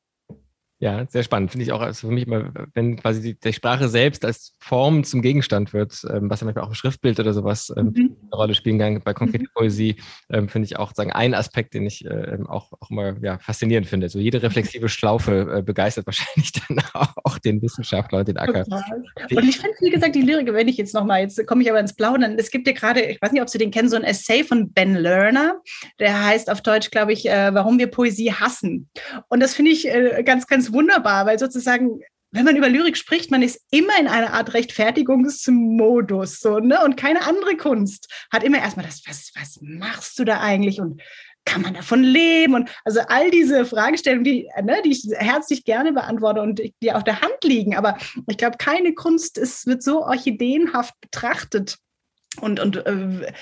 Ja, 0.81 1.07
sehr 1.09 1.23
spannend. 1.23 1.53
Finde 1.53 1.65
ich 1.65 1.73
auch 1.73 1.81
also 1.81 2.09
für 2.09 2.13
mich 2.13 2.27
immer, 2.27 2.53
wenn 2.75 2.97
quasi 2.97 3.23
die, 3.23 3.39
die, 3.39 3.53
Sprache 3.55 3.89
selbst 3.89 4.25
als 4.25 4.55
Form 4.59 5.03
zum 5.05 5.23
Gegenstand 5.23 5.73
wird, 5.73 6.05
ähm, 6.13 6.29
was 6.29 6.41
ja 6.41 6.45
manchmal 6.45 6.65
auch 6.65 6.69
im 6.69 6.75
Schriftbild 6.75 7.19
oder 7.21 7.33
sowas 7.33 7.73
ähm, 7.77 7.93
mhm. 7.95 8.17
eine 8.23 8.35
Rolle 8.35 8.55
spielen 8.55 8.79
kann. 8.79 9.01
Bei 9.01 9.15
konkreter 9.15 9.45
mhm. 9.45 9.55
Poesie 9.55 9.97
ähm, 10.31 10.49
finde 10.49 10.67
ich 10.67 10.77
auch 10.77 10.93
sagen, 10.93 11.11
ein 11.11 11.33
Aspekt, 11.33 11.73
den 11.73 11.87
ich 11.87 12.05
äh, 12.05 12.39
auch, 12.49 12.73
auch 12.81 12.91
immer 12.91 13.17
ja, 13.23 13.39
faszinierend 13.39 13.87
finde. 13.87 14.11
So 14.11 14.19
jede 14.19 14.43
reflexive 14.43 14.89
Schlaufe 14.91 15.59
äh, 15.59 15.63
begeistert 15.63 16.07
wahrscheinlich 16.07 16.53
dann 16.53 16.83
auch 17.23 17.39
den 17.39 17.63
Wissenschaftler 17.63 18.19
und 18.19 18.29
den 18.29 18.37
Acker. 18.37 18.67
Und 18.69 19.49
ich 19.49 19.57
finde, 19.57 19.77
wie 19.81 19.91
gesagt, 19.91 20.15
die 20.15 20.23
Lyrik, 20.23 20.53
wenn 20.53 20.69
ich 20.69 20.77
jetzt 20.77 20.93
nochmal, 20.93 21.21
jetzt 21.21 21.47
komme 21.47 21.63
ich 21.63 21.71
aber 21.71 21.81
ins 21.81 21.95
Plaudern, 21.95 22.37
es 22.39 22.51
gibt 22.51 22.67
ja 22.67 22.75
gerade, 22.75 23.01
ich 23.01 23.23
weiß 23.23 23.33
nicht, 23.33 23.41
ob 23.41 23.49
Sie 23.49 23.59
den 23.59 23.71
kennen, 23.71 23.89
so 23.89 23.97
ein 23.97 24.05
Essay 24.05 24.45
von 24.45 24.71
Ben 24.73 24.97
Lerner, 24.97 25.63
der 25.99 26.27
heißt 26.27 26.51
auf 26.51 26.61
Deutsch, 26.61 26.91
glaube 26.91 27.15
ich, 27.15 27.27
äh, 27.27 27.55
Warum 27.55 27.79
wir 27.79 27.87
Poesie 27.87 28.33
hassen. 28.33 28.91
Und 29.29 29.41
das 29.41 29.55
finde 29.55 29.71
ich 29.71 29.89
äh, 29.89 30.23
ganz, 30.25 30.47
ganz 30.47 30.74
wunderbar, 30.75 31.25
weil 31.25 31.39
sozusagen 31.39 32.01
wenn 32.35 32.45
man 32.45 32.57
über 32.57 32.69
Lyrik 32.69 32.97
spricht, 32.97 33.31
man 33.31 33.43
ist 33.43 33.61
immer 33.71 33.97
in 33.99 34.09
einer 34.09 34.33
Art 34.33 34.55
Rechtfertigungsmodus 34.55 36.41
so, 36.41 36.59
ne? 36.59 36.83
Und 36.85 36.97
keine 36.97 37.25
andere 37.29 37.57
Kunst 37.57 38.13
hat 38.33 38.43
immer 38.43 38.59
erstmal 38.59 38.85
das, 38.85 39.03
was, 39.07 39.31
was 39.37 39.61
machst 39.63 40.19
du 40.19 40.25
da 40.25 40.41
eigentlich? 40.41 40.81
Und 40.81 41.01
kann 41.45 41.63
man 41.63 41.75
davon 41.75 42.03
leben? 42.03 42.55
Und 42.55 42.71
also 42.85 43.01
all 43.07 43.31
diese 43.31 43.65
Fragestellungen, 43.65 44.25
die, 44.25 44.49
ne, 44.63 44.83
die 44.85 44.91
ich 44.91 45.07
herzlich 45.17 45.65
gerne 45.65 45.93
beantworte 45.93 46.41
und 46.43 46.61
die 46.83 46.93
auf 46.93 47.05
der 47.05 47.21
Hand 47.21 47.45
liegen. 47.45 47.77
Aber 47.77 47.97
ich 48.29 48.37
glaube, 48.37 48.57
keine 48.59 48.95
Kunst 48.95 49.39
ist, 49.39 49.67
wird 49.67 49.85
so 49.85 50.03
orchideenhaft 50.03 50.95
betrachtet 51.01 51.77
und, 52.41 52.61
und 52.61 52.87
äh, 52.87 53.33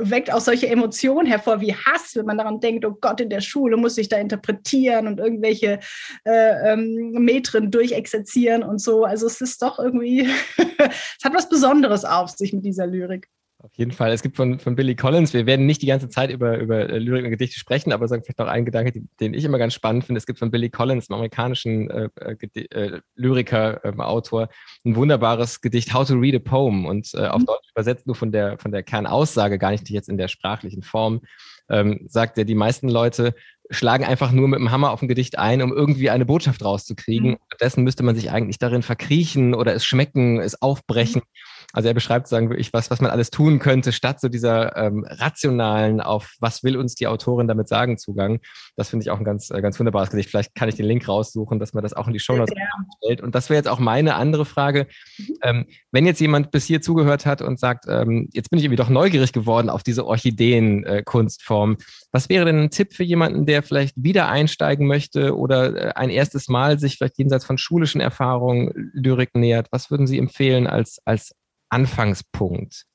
weckt 0.00 0.32
auch 0.32 0.40
solche 0.40 0.68
Emotionen 0.68 1.26
hervor 1.26 1.60
wie 1.60 1.74
Hass, 1.74 2.14
wenn 2.14 2.26
man 2.26 2.38
daran 2.38 2.60
denkt, 2.60 2.84
oh 2.84 2.96
Gott, 3.00 3.20
in 3.20 3.30
der 3.30 3.40
Schule 3.40 3.76
muss 3.76 3.98
ich 3.98 4.08
da 4.08 4.16
interpretieren 4.16 5.06
und 5.06 5.20
irgendwelche 5.20 5.80
äh, 6.24 6.72
ähm, 6.72 7.12
Metren 7.12 7.70
durchexerzieren 7.70 8.62
und 8.62 8.80
so. 8.80 9.04
Also 9.04 9.26
es 9.26 9.40
ist 9.40 9.62
doch 9.62 9.78
irgendwie, 9.78 10.20
es 10.58 11.24
hat 11.24 11.34
was 11.34 11.48
Besonderes 11.48 12.04
auf 12.04 12.30
sich 12.30 12.52
mit 12.52 12.64
dieser 12.64 12.86
Lyrik. 12.86 13.28
Auf 13.66 13.74
jeden 13.74 13.90
Fall. 13.90 14.12
Es 14.12 14.22
gibt 14.22 14.36
von, 14.36 14.60
von 14.60 14.76
Billy 14.76 14.94
Collins, 14.94 15.34
wir 15.34 15.44
werden 15.44 15.66
nicht 15.66 15.82
die 15.82 15.86
ganze 15.86 16.08
Zeit 16.08 16.30
über, 16.30 16.56
über 16.58 16.88
äh, 16.88 16.98
Lyrik 16.98 17.24
und 17.24 17.30
Gedichte 17.30 17.58
sprechen, 17.58 17.92
aber 17.92 18.06
sagen 18.06 18.22
vielleicht 18.22 18.38
noch 18.38 18.46
einen 18.46 18.64
Gedanke, 18.64 19.02
den 19.18 19.34
ich 19.34 19.44
immer 19.44 19.58
ganz 19.58 19.74
spannend 19.74 20.04
finde. 20.04 20.18
Es 20.18 20.26
gibt 20.26 20.38
von 20.38 20.52
Billy 20.52 20.70
Collins, 20.70 21.10
einem 21.10 21.16
amerikanischen 21.16 21.90
äh, 21.90 22.08
äh, 22.20 22.64
äh 22.70 23.00
Lyriker, 23.16 23.84
äh, 23.84 23.92
Autor, 23.98 24.48
ein 24.84 24.94
wunderbares 24.94 25.60
Gedicht, 25.60 25.92
How 25.92 26.06
to 26.06 26.14
Read 26.14 26.36
a 26.36 26.38
Poem. 26.38 26.86
Und 26.86 27.12
äh, 27.14 27.26
auf 27.26 27.40
mhm. 27.40 27.46
Deutsch 27.46 27.70
übersetzt 27.72 28.06
nur 28.06 28.14
von 28.14 28.30
der, 28.30 28.56
von 28.58 28.70
der 28.70 28.84
Kernaussage, 28.84 29.58
gar 29.58 29.72
nicht 29.72 29.90
jetzt 29.90 30.08
in 30.08 30.16
der 30.16 30.28
sprachlichen 30.28 30.84
Form, 30.84 31.22
ähm, 31.68 32.06
sagt 32.06 32.38
er, 32.38 32.44
die 32.44 32.54
meisten 32.54 32.88
Leute 32.88 33.34
schlagen 33.70 34.04
einfach 34.04 34.30
nur 34.30 34.46
mit 34.46 34.60
dem 34.60 34.70
Hammer 34.70 34.92
auf 34.92 35.02
ein 35.02 35.08
Gedicht 35.08 35.38
ein, 35.38 35.60
um 35.60 35.72
irgendwie 35.72 36.10
eine 36.10 36.24
Botschaft 36.24 36.64
rauszukriegen. 36.64 37.30
Mhm. 37.30 37.38
Stattdessen 37.48 37.82
müsste 37.82 38.04
man 38.04 38.14
sich 38.14 38.30
eigentlich 38.30 38.58
darin 38.58 38.82
verkriechen 38.82 39.54
oder 39.54 39.74
es 39.74 39.84
schmecken, 39.84 40.40
es 40.40 40.62
aufbrechen. 40.62 41.22
Mhm. 41.24 41.55
Also 41.72 41.88
er 41.88 41.94
beschreibt, 41.94 42.28
sagen 42.28 42.48
wirklich, 42.48 42.72
was, 42.72 42.90
was 42.90 43.00
man 43.00 43.10
alles 43.10 43.30
tun 43.30 43.58
könnte, 43.58 43.92
statt 43.92 44.20
so 44.20 44.28
dieser 44.28 44.76
ähm, 44.76 45.04
rationalen 45.08 46.00
auf, 46.00 46.34
was 46.40 46.62
will 46.62 46.76
uns 46.76 46.94
die 46.94 47.06
Autorin 47.06 47.48
damit 47.48 47.68
sagen, 47.68 47.98
Zugang. 47.98 48.40
Das 48.76 48.90
finde 48.90 49.04
ich 49.04 49.10
auch 49.10 49.18
ein 49.18 49.24
ganz, 49.24 49.50
äh, 49.50 49.60
ganz 49.60 49.78
wunderbares 49.78 50.10
Gedicht. 50.10 50.30
Vielleicht 50.30 50.54
kann 50.54 50.68
ich 50.68 50.74
den 50.74 50.86
Link 50.86 51.08
raussuchen, 51.08 51.58
dass 51.58 51.74
man 51.74 51.82
das 51.82 51.92
auch 51.92 52.06
in 52.06 52.12
die 52.12 52.20
Show 52.20 52.36
Notes 52.36 52.54
ja. 52.56 52.64
stellt. 53.02 53.20
Und 53.20 53.34
das 53.34 53.50
wäre 53.50 53.58
jetzt 53.58 53.68
auch 53.68 53.78
meine 53.78 54.14
andere 54.14 54.44
Frage. 54.44 54.86
Mhm. 55.18 55.34
Ähm, 55.42 55.66
wenn 55.92 56.06
jetzt 56.06 56.20
jemand 56.20 56.50
bis 56.50 56.64
hier 56.64 56.80
zugehört 56.80 57.26
hat 57.26 57.42
und 57.42 57.58
sagt, 57.58 57.86
ähm, 57.88 58.28
jetzt 58.32 58.50
bin 58.50 58.58
ich 58.58 58.64
irgendwie 58.64 58.76
doch 58.76 58.88
neugierig 58.88 59.32
geworden 59.32 59.68
auf 59.68 59.82
diese 59.82 60.06
Orchideen-Kunstform, 60.06 61.72
äh, 61.72 61.84
was 62.12 62.28
wäre 62.28 62.46
denn 62.46 62.60
ein 62.60 62.70
Tipp 62.70 62.94
für 62.94 63.04
jemanden, 63.04 63.46
der 63.46 63.62
vielleicht 63.62 63.94
wieder 63.96 64.28
einsteigen 64.28 64.86
möchte 64.86 65.36
oder 65.36 65.76
äh, 65.76 65.92
ein 65.94 66.10
erstes 66.10 66.48
Mal 66.48 66.78
sich 66.78 66.96
vielleicht 66.96 67.18
jenseits 67.18 67.44
von 67.44 67.58
schulischen 67.58 68.00
Erfahrungen 68.00 68.90
Lyrik 68.94 69.34
nähert? 69.34 69.68
Was 69.70 69.90
würden 69.90 70.06
Sie 70.06 70.18
empfehlen 70.18 70.66
als, 70.66 71.00
als 71.04 71.34
Anfangspunkt? 71.68 72.86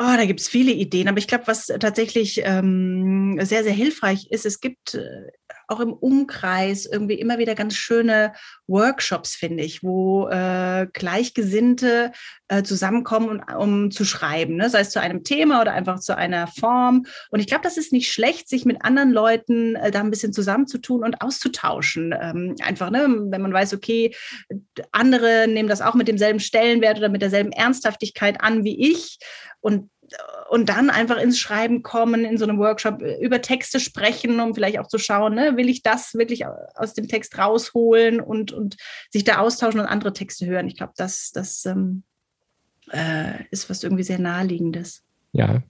Oh, 0.00 0.14
da 0.16 0.24
gibt 0.26 0.40
es 0.40 0.48
viele 0.48 0.70
Ideen, 0.70 1.08
aber 1.08 1.18
ich 1.18 1.26
glaube, 1.26 1.48
was 1.48 1.66
tatsächlich 1.66 2.40
ähm, 2.44 3.36
sehr, 3.42 3.64
sehr 3.64 3.72
hilfreich 3.72 4.28
ist, 4.30 4.46
es 4.46 4.60
gibt 4.60 4.94
äh, 4.94 5.26
auch 5.68 5.80
im 5.80 5.92
Umkreis 5.92 6.86
irgendwie 6.86 7.14
immer 7.14 7.38
wieder 7.38 7.54
ganz 7.54 7.74
schöne 7.74 8.32
Workshops, 8.66 9.34
finde 9.34 9.62
ich, 9.62 9.82
wo 9.82 10.28
äh, 10.28 10.86
Gleichgesinnte 10.92 12.12
äh, 12.48 12.62
zusammenkommen, 12.62 13.42
um, 13.56 13.56
um 13.56 13.90
zu 13.90 14.04
schreiben, 14.04 14.56
ne? 14.56 14.70
sei 14.70 14.80
es 14.80 14.90
zu 14.90 15.00
einem 15.00 15.24
Thema 15.24 15.60
oder 15.60 15.72
einfach 15.72 16.00
zu 16.00 16.16
einer 16.16 16.46
Form. 16.46 17.04
Und 17.30 17.40
ich 17.40 17.46
glaube, 17.46 17.62
das 17.62 17.76
ist 17.76 17.92
nicht 17.92 18.10
schlecht, 18.10 18.48
sich 18.48 18.64
mit 18.64 18.82
anderen 18.82 19.12
Leuten 19.12 19.76
äh, 19.76 19.90
da 19.90 20.00
ein 20.00 20.10
bisschen 20.10 20.32
zusammenzutun 20.32 21.04
und 21.04 21.20
auszutauschen. 21.20 22.14
Ähm, 22.18 22.56
einfach, 22.62 22.90
ne? 22.90 23.06
wenn 23.28 23.42
man 23.42 23.52
weiß, 23.52 23.74
okay, 23.74 24.14
andere 24.92 25.46
nehmen 25.48 25.68
das 25.68 25.82
auch 25.82 25.94
mit 25.94 26.08
demselben 26.08 26.40
Stellenwert 26.40 26.98
oder 26.98 27.10
mit 27.10 27.22
derselben 27.22 27.52
Ernsthaftigkeit 27.52 28.40
an 28.40 28.64
wie 28.64 28.90
ich. 28.90 29.18
Und 29.60 29.90
und 30.48 30.68
dann 30.68 30.90
einfach 30.90 31.18
ins 31.18 31.38
Schreiben 31.38 31.82
kommen, 31.82 32.24
in 32.24 32.38
so 32.38 32.44
einem 32.44 32.58
Workshop 32.58 33.02
äh, 33.02 33.22
über 33.22 33.42
Texte 33.42 33.80
sprechen, 33.80 34.40
um 34.40 34.54
vielleicht 34.54 34.78
auch 34.78 34.86
zu 34.86 34.98
schauen, 34.98 35.34
ne, 35.34 35.56
will 35.56 35.68
ich 35.68 35.82
das 35.82 36.14
wirklich 36.14 36.44
aus 36.46 36.94
dem 36.94 37.08
Text 37.08 37.38
rausholen 37.38 38.20
und, 38.20 38.52
und 38.52 38.76
sich 39.10 39.24
da 39.24 39.38
austauschen 39.38 39.80
und 39.80 39.86
andere 39.86 40.12
Texte 40.12 40.46
hören. 40.46 40.68
Ich 40.68 40.76
glaube, 40.76 40.94
das, 40.96 41.30
das 41.32 41.66
ähm, 41.66 42.02
äh, 42.90 43.44
ist 43.50 43.68
was 43.68 43.82
irgendwie 43.82 44.04
sehr 44.04 44.18
naheliegendes. 44.18 45.04
Ja, 45.32 45.62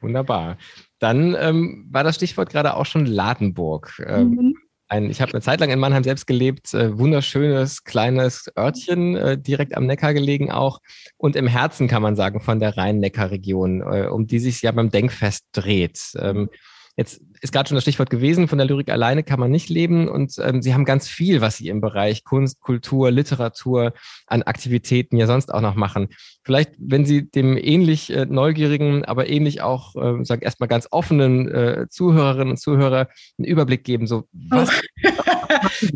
wunderbar. 0.00 0.58
Dann 0.98 1.36
ähm, 1.38 1.86
war 1.90 2.04
das 2.04 2.16
Stichwort 2.16 2.50
gerade 2.50 2.74
auch 2.74 2.86
schon 2.86 3.06
Ladenburg. 3.06 4.02
Ähm, 4.06 4.30
mhm 4.30 4.54
ein, 4.88 5.10
ich 5.10 5.20
habe 5.20 5.32
eine 5.32 5.42
Zeit 5.42 5.60
lang 5.60 5.70
in 5.70 5.78
Mannheim 5.78 6.04
selbst 6.04 6.26
gelebt, 6.26 6.72
äh, 6.74 6.96
wunderschönes 6.98 7.84
kleines 7.84 8.50
Örtchen, 8.56 9.16
äh, 9.16 9.38
direkt 9.38 9.76
am 9.76 9.86
Neckar 9.86 10.14
gelegen 10.14 10.50
auch 10.50 10.80
und 11.16 11.36
im 11.36 11.46
Herzen 11.46 11.88
kann 11.88 12.02
man 12.02 12.16
sagen 12.16 12.40
von 12.40 12.60
der 12.60 12.76
Rhein-Neckar-Region, 12.76 13.80
äh, 13.80 14.06
um 14.06 14.26
die 14.26 14.38
sich 14.38 14.62
ja 14.62 14.72
beim 14.72 14.90
Denkfest 14.90 15.46
dreht. 15.52 16.12
Ähm, 16.18 16.48
Jetzt 16.96 17.20
ist 17.42 17.52
gerade 17.52 17.68
schon 17.68 17.74
das 17.74 17.84
Stichwort 17.84 18.08
gewesen, 18.08 18.48
von 18.48 18.56
der 18.56 18.66
Lyrik 18.66 18.88
alleine 18.88 19.22
kann 19.22 19.38
man 19.38 19.50
nicht 19.50 19.68
leben 19.68 20.08
und 20.08 20.34
ähm, 20.38 20.62
Sie 20.62 20.72
haben 20.72 20.86
ganz 20.86 21.08
viel, 21.08 21.42
was 21.42 21.58
Sie 21.58 21.68
im 21.68 21.82
Bereich 21.82 22.24
Kunst, 22.24 22.60
Kultur, 22.60 23.10
Literatur 23.10 23.92
an 24.26 24.42
Aktivitäten 24.42 25.18
ja 25.18 25.26
sonst 25.26 25.52
auch 25.52 25.60
noch 25.60 25.74
machen. 25.74 26.08
Vielleicht, 26.42 26.70
wenn 26.78 27.04
Sie 27.04 27.30
dem 27.30 27.58
ähnlich 27.58 28.10
äh, 28.10 28.24
neugierigen, 28.24 29.04
aber 29.04 29.28
ähnlich 29.28 29.60
auch, 29.60 29.94
äh, 29.96 30.24
sag 30.24 30.42
erstmal 30.42 30.68
ganz 30.68 30.88
offenen 30.90 31.48
äh, 31.48 31.86
Zuhörerinnen 31.90 32.52
und 32.52 32.56
Zuhörer 32.56 33.08
einen 33.36 33.46
Überblick 33.46 33.84
geben, 33.84 34.06
so 34.06 34.26
was 34.32 34.70
oh. 34.70 35.10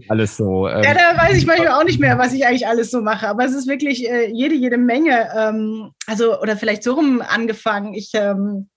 alles 0.09 0.37
so. 0.37 0.69
Ähm, 0.69 0.83
ja, 0.83 0.93
da 0.93 1.17
weiß 1.17 1.39
ich 1.39 1.47
manchmal 1.47 1.81
auch 1.81 1.85
nicht 1.85 1.99
mehr, 1.99 2.19
was 2.19 2.35
ich 2.35 2.47
eigentlich 2.47 2.67
alles 2.67 2.91
so 2.91 3.01
mache, 3.01 3.27
aber 3.27 3.47
es 3.47 3.55
ist 3.55 3.69
wirklich 3.69 4.07
äh, 4.07 4.31
jede, 4.31 4.55
jede 4.55 4.77
Menge. 4.77 5.29
Ähm, 5.35 5.93
also, 6.07 6.39
oder 6.41 6.59
vielleicht 6.59 6.83
so 6.83 6.93
rum 6.93 7.23
angefangen. 7.27 7.95
Ich 7.95 8.11
ähm, 8.13 8.69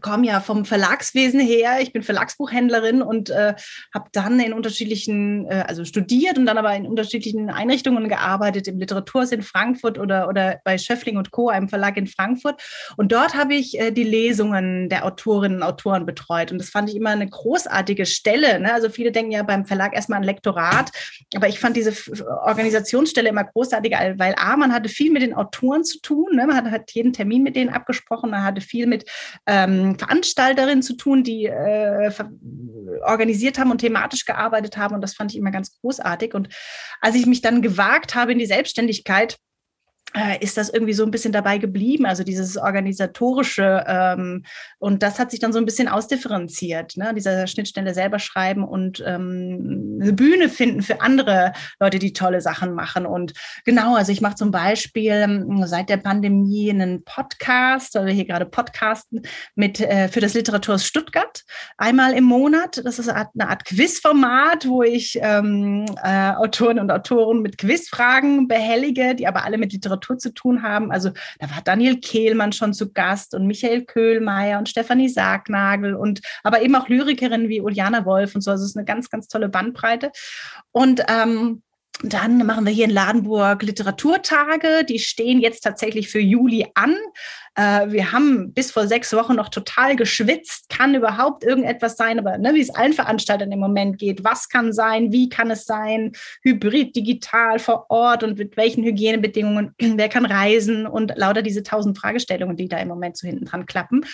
komme 0.00 0.26
ja 0.26 0.40
vom 0.40 0.64
Verlagswesen 0.64 1.40
her. 1.40 1.80
Ich 1.80 1.92
bin 1.92 2.02
Verlagsbuchhändlerin 2.02 3.02
und 3.02 3.30
äh, 3.30 3.54
habe 3.92 4.08
dann 4.12 4.38
in 4.38 4.52
unterschiedlichen, 4.52 5.46
äh, 5.46 5.64
also 5.66 5.84
studiert 5.84 6.38
und 6.38 6.46
dann 6.46 6.58
aber 6.58 6.74
in 6.74 6.86
unterschiedlichen 6.86 7.50
Einrichtungen 7.50 8.08
gearbeitet, 8.08 8.68
im 8.68 8.78
Literaturhaus 8.78 9.32
in 9.32 9.42
Frankfurt 9.42 9.98
oder, 9.98 10.28
oder 10.28 10.60
bei 10.64 10.78
Schöffling 10.78 11.16
und 11.16 11.30
Co., 11.32 11.48
einem 11.48 11.68
Verlag 11.68 11.96
in 11.96 12.06
Frankfurt. 12.06 12.62
Und 12.96 13.12
dort 13.12 13.34
habe 13.34 13.54
ich 13.54 13.78
äh, 13.78 13.90
die 13.90 14.04
Lesungen 14.04 14.88
der 14.88 15.04
Autorinnen 15.04 15.58
und 15.58 15.62
Autoren 15.64 16.06
betreut. 16.06 16.52
Und 16.52 16.58
das 16.58 16.70
fand 16.70 16.88
ich 16.88 16.96
immer 16.96 17.10
eine 17.10 17.28
großartige 17.28 18.06
Stelle. 18.06 18.60
Ne? 18.60 18.72
Also 18.72 18.90
viele 18.90 19.10
denken 19.10 19.32
ja 19.32 19.42
beim 19.42 19.64
Verlag 19.64 19.94
erstmal 19.94 20.18
an 20.18 20.24
Lektorat, 20.24 20.90
aber 21.34 21.48
ich 21.48 21.58
fand 21.58 21.76
diese 21.76 21.92
Organisationsstelle 22.44 23.28
immer 23.28 23.44
großartig, 23.44 23.92
weil 24.16 24.34
A, 24.36 24.56
man 24.56 24.72
hatte 24.72 24.88
viel 24.88 25.10
mit 25.10 25.22
den 25.22 25.34
Autoren 25.34 25.84
zu 25.84 26.00
tun, 26.00 26.36
ne? 26.36 26.46
man 26.46 26.56
hat, 26.56 26.70
hat 26.70 26.92
jeden 26.92 27.12
Termin 27.12 27.42
mit 27.42 27.56
denen 27.56 27.70
abgesprochen, 27.70 28.30
man 28.30 28.44
hatte 28.44 28.60
viel 28.60 28.86
mit 28.86 29.10
ähm, 29.46 29.79
ähm, 29.80 29.98
Veranstalterinnen 29.98 30.82
zu 30.82 30.96
tun, 30.96 31.24
die 31.24 31.46
äh, 31.46 32.12
organisiert 33.02 33.58
haben 33.58 33.70
und 33.70 33.78
thematisch 33.78 34.24
gearbeitet 34.24 34.76
haben. 34.76 34.94
Und 34.94 35.00
das 35.00 35.14
fand 35.14 35.32
ich 35.32 35.38
immer 35.38 35.50
ganz 35.50 35.78
großartig. 35.80 36.34
Und 36.34 36.48
als 37.00 37.14
ich 37.14 37.26
mich 37.26 37.40
dann 37.40 37.62
gewagt 37.62 38.14
habe 38.14 38.32
in 38.32 38.38
die 38.38 38.46
Selbstständigkeit, 38.46 39.38
ist 40.40 40.56
das 40.56 40.70
irgendwie 40.70 40.92
so 40.92 41.04
ein 41.04 41.10
bisschen 41.10 41.32
dabei 41.32 41.58
geblieben, 41.58 42.04
also 42.04 42.24
dieses 42.24 42.56
organisatorische 42.56 43.84
ähm, 43.86 44.44
und 44.78 45.04
das 45.04 45.20
hat 45.20 45.30
sich 45.30 45.38
dann 45.38 45.52
so 45.52 45.58
ein 45.58 45.64
bisschen 45.64 45.86
ausdifferenziert, 45.86 46.96
ne? 46.96 47.14
dieser 47.14 47.46
Schnittstelle 47.46 47.94
selber 47.94 48.18
schreiben 48.18 48.64
und 48.64 49.02
ähm, 49.06 49.98
eine 50.02 50.12
Bühne 50.12 50.48
finden 50.48 50.82
für 50.82 51.00
andere 51.00 51.52
Leute, 51.78 52.00
die 52.00 52.12
tolle 52.12 52.40
Sachen 52.40 52.74
machen 52.74 53.06
und 53.06 53.34
genau, 53.64 53.94
also 53.94 54.10
ich 54.10 54.20
mache 54.20 54.34
zum 54.34 54.50
Beispiel 54.50 55.12
ähm, 55.12 55.62
seit 55.66 55.88
der 55.88 55.98
Pandemie 55.98 56.70
einen 56.70 57.04
Podcast, 57.04 57.96
oder 57.96 58.08
hier 58.08 58.24
gerade 58.24 58.46
Podcasten 58.46 59.22
mit 59.54 59.80
äh, 59.80 60.08
für 60.08 60.20
das 60.20 60.34
Literaturhaus 60.34 60.84
Stuttgart 60.84 61.44
einmal 61.76 62.14
im 62.14 62.24
Monat, 62.24 62.82
das 62.84 62.98
ist 62.98 63.08
eine 63.08 63.18
Art, 63.18 63.28
eine 63.38 63.48
Art 63.48 63.64
Quizformat, 63.64 64.66
wo 64.66 64.82
ich 64.82 65.18
ähm, 65.22 65.86
äh, 66.02 66.32
Autoren 66.32 66.80
und 66.80 66.90
Autoren 66.90 67.42
mit 67.42 67.58
Quizfragen 67.58 68.48
behellige, 68.48 69.14
die 69.14 69.28
aber 69.28 69.44
alle 69.44 69.56
mit 69.56 69.72
Literatur 69.72 69.99
Literatur 70.00 70.18
zu 70.18 70.32
tun 70.32 70.62
haben. 70.62 70.90
Also 70.90 71.10
da 71.38 71.50
war 71.50 71.62
Daniel 71.62 72.00
Kehlmann 72.00 72.52
schon 72.52 72.74
zu 72.74 72.92
Gast 72.92 73.34
und 73.34 73.46
Michael 73.46 73.84
Köhlmeier 73.84 74.58
und 74.58 74.68
Stefanie 74.68 75.08
Sargnagel 75.08 75.94
und 75.94 76.20
aber 76.42 76.62
eben 76.62 76.74
auch 76.74 76.88
Lyrikerinnen 76.88 77.48
wie 77.48 77.60
Uliana 77.60 78.04
Wolf 78.04 78.34
und 78.34 78.40
so. 78.40 78.50
Also 78.50 78.64
es 78.64 78.70
ist 78.70 78.76
eine 78.76 78.86
ganz, 78.86 79.10
ganz 79.10 79.28
tolle 79.28 79.48
Bandbreite. 79.48 80.10
Und 80.72 81.02
ähm, 81.08 81.62
dann 82.02 82.46
machen 82.46 82.64
wir 82.64 82.72
hier 82.72 82.86
in 82.86 82.90
Ladenburg 82.90 83.62
Literaturtage. 83.62 84.84
Die 84.88 84.98
stehen 84.98 85.40
jetzt 85.40 85.60
tatsächlich 85.60 86.08
für 86.08 86.20
Juli 86.20 86.66
an. 86.74 86.96
Äh, 87.60 87.92
wir 87.92 88.12
haben 88.12 88.54
bis 88.54 88.70
vor 88.70 88.86
sechs 88.86 89.12
Wochen 89.12 89.34
noch 89.34 89.50
total 89.50 89.94
geschwitzt. 89.94 90.70
Kann 90.70 90.94
überhaupt 90.94 91.44
irgendetwas 91.44 91.96
sein? 91.96 92.18
Aber 92.18 92.38
ne, 92.38 92.54
wie 92.54 92.60
es 92.60 92.74
allen 92.74 92.94
Veranstaltern 92.94 93.52
im 93.52 93.58
Moment 93.58 93.98
geht, 93.98 94.24
was 94.24 94.48
kann 94.48 94.72
sein? 94.72 95.12
Wie 95.12 95.28
kann 95.28 95.50
es 95.50 95.66
sein? 95.66 96.12
Hybrid, 96.42 96.96
digital, 96.96 97.58
vor 97.58 97.86
Ort 97.90 98.22
und 98.22 98.38
mit 98.38 98.56
welchen 98.56 98.82
Hygienebedingungen? 98.82 99.74
Wer 99.78 100.08
kann 100.08 100.24
reisen? 100.24 100.86
Und 100.86 101.12
lauter 101.16 101.42
diese 101.42 101.62
tausend 101.62 101.98
Fragestellungen, 101.98 102.56
die 102.56 102.68
da 102.68 102.78
im 102.78 102.88
Moment 102.88 103.18
so 103.18 103.28
hinten 103.28 103.44
dran 103.44 103.66
klappen. 103.66 104.06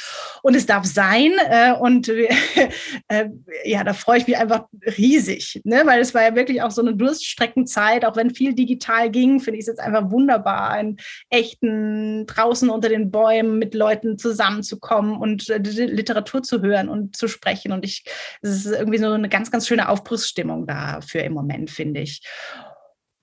Und 0.43 0.57
es 0.57 0.67
darf 0.67 0.85
sein. 0.85 1.33
Äh, 1.49 1.73
und 1.73 2.09
äh, 3.09 3.29
ja, 3.65 3.85
da 3.85 3.93
freue 3.93 4.19
ich 4.19 4.27
mich 4.27 4.39
einfach 4.39 4.65
riesig, 4.99 5.61
ne? 5.65 5.83
weil 5.85 6.01
es 6.01 6.15
war 6.15 6.23
ja 6.23 6.35
wirklich 6.35 6.63
auch 6.63 6.73
so 6.73 6.83
eine 6.83 6.97
Durststreckenzeit, 6.97 8.05
auch 8.05 8.17
wenn 8.17 8.31
viel 8.31 8.55
digital 8.55 9.11
ging, 9.11 9.39
finde 9.39 9.59
ich 9.59 9.63
es 9.63 9.69
jetzt 9.69 9.81
einfach 9.81 10.11
wunderbar, 10.11 10.71
einen 10.71 10.97
echten 11.31 12.27
draußen 12.27 12.71
unter 12.71 12.89
den 12.89 13.11
Bäumen 13.11 13.36
Räumen 13.37 13.59
mit 13.59 13.75
Leuten 13.75 14.19
zusammenzukommen 14.19 15.17
und 15.17 15.49
äh, 15.49 15.59
Literatur 15.59 16.43
zu 16.43 16.63
hören 16.63 16.89
und 16.89 17.17
zu 17.17 17.29
sprechen. 17.29 17.73
Und 17.73 17.85
ich, 17.85 18.05
es 18.43 18.67
ist 18.67 18.73
irgendwie 18.73 18.99
so 18.99 19.11
eine 19.11 19.29
ganz, 19.29 19.51
ganz 19.51 19.67
schöne 19.67 19.89
Aufbruchsstimmung 19.89 20.67
dafür 20.67 21.25
im 21.25 21.33
Moment, 21.33 21.71
finde 21.71 22.01
ich. 22.01 22.23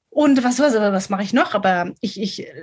Und 0.10 0.44
was, 0.44 0.60
was, 0.60 0.76
was 0.76 1.10
mache 1.10 1.24
ich 1.24 1.34
noch? 1.34 1.54
Aber 1.54 1.92
ich, 2.02 2.20
ich 2.22 2.48
äh, 2.48 2.54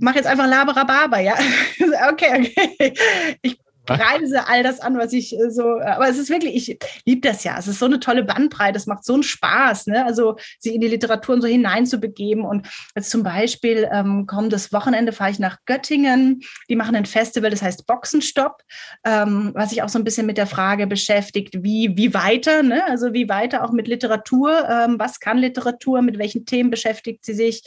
mache 0.00 0.16
jetzt 0.16 0.26
einfach 0.26 0.48
Laberababa, 0.48 1.18
ja. 1.20 1.34
okay, 2.10 2.40
okay. 2.40 2.94
Ich 3.42 3.58
preise 3.96 4.46
all 4.46 4.62
das 4.62 4.80
an, 4.80 4.98
was 4.98 5.12
ich 5.12 5.34
äh, 5.38 5.50
so, 5.50 5.80
aber 5.80 6.08
es 6.08 6.18
ist 6.18 6.30
wirklich, 6.30 6.68
ich 6.68 6.78
liebe 7.04 7.26
das 7.26 7.44
ja. 7.44 7.56
Es 7.58 7.66
ist 7.66 7.78
so 7.78 7.86
eine 7.86 8.00
tolle 8.00 8.24
Bandbreite, 8.24 8.76
es 8.76 8.86
macht 8.86 9.04
so 9.04 9.14
einen 9.14 9.22
Spaß, 9.22 9.86
ne? 9.86 10.04
Also 10.04 10.36
sich 10.58 10.74
in 10.74 10.80
die 10.80 10.88
Literaturen 10.88 11.40
so 11.40 11.48
hineinzubegeben. 11.48 12.44
Und 12.44 12.68
jetzt 12.94 13.10
zum 13.10 13.22
Beispiel 13.22 13.88
ähm, 13.92 14.26
kommendes 14.26 14.72
Wochenende 14.72 15.12
fahre 15.12 15.30
ich 15.30 15.38
nach 15.38 15.58
Göttingen. 15.66 16.42
Die 16.68 16.76
machen 16.76 16.94
ein 16.94 17.06
Festival, 17.06 17.50
das 17.50 17.62
heißt 17.62 17.86
Boxenstopp, 17.86 18.62
ähm, 19.04 19.52
was 19.54 19.70
sich 19.70 19.82
auch 19.82 19.88
so 19.88 19.98
ein 19.98 20.04
bisschen 20.04 20.26
mit 20.26 20.38
der 20.38 20.46
Frage 20.46 20.86
beschäftigt, 20.86 21.62
wie, 21.62 21.96
wie 21.96 22.14
weiter, 22.14 22.62
ne? 22.62 22.84
Also 22.86 23.12
wie 23.12 23.28
weiter 23.28 23.64
auch 23.64 23.72
mit 23.72 23.88
Literatur, 23.88 24.68
ähm, 24.68 24.96
was 24.98 25.20
kann 25.20 25.38
Literatur, 25.38 26.02
mit 26.02 26.18
welchen 26.18 26.44
Themen 26.44 26.70
beschäftigt 26.70 27.24
sie 27.24 27.34
sich. 27.34 27.62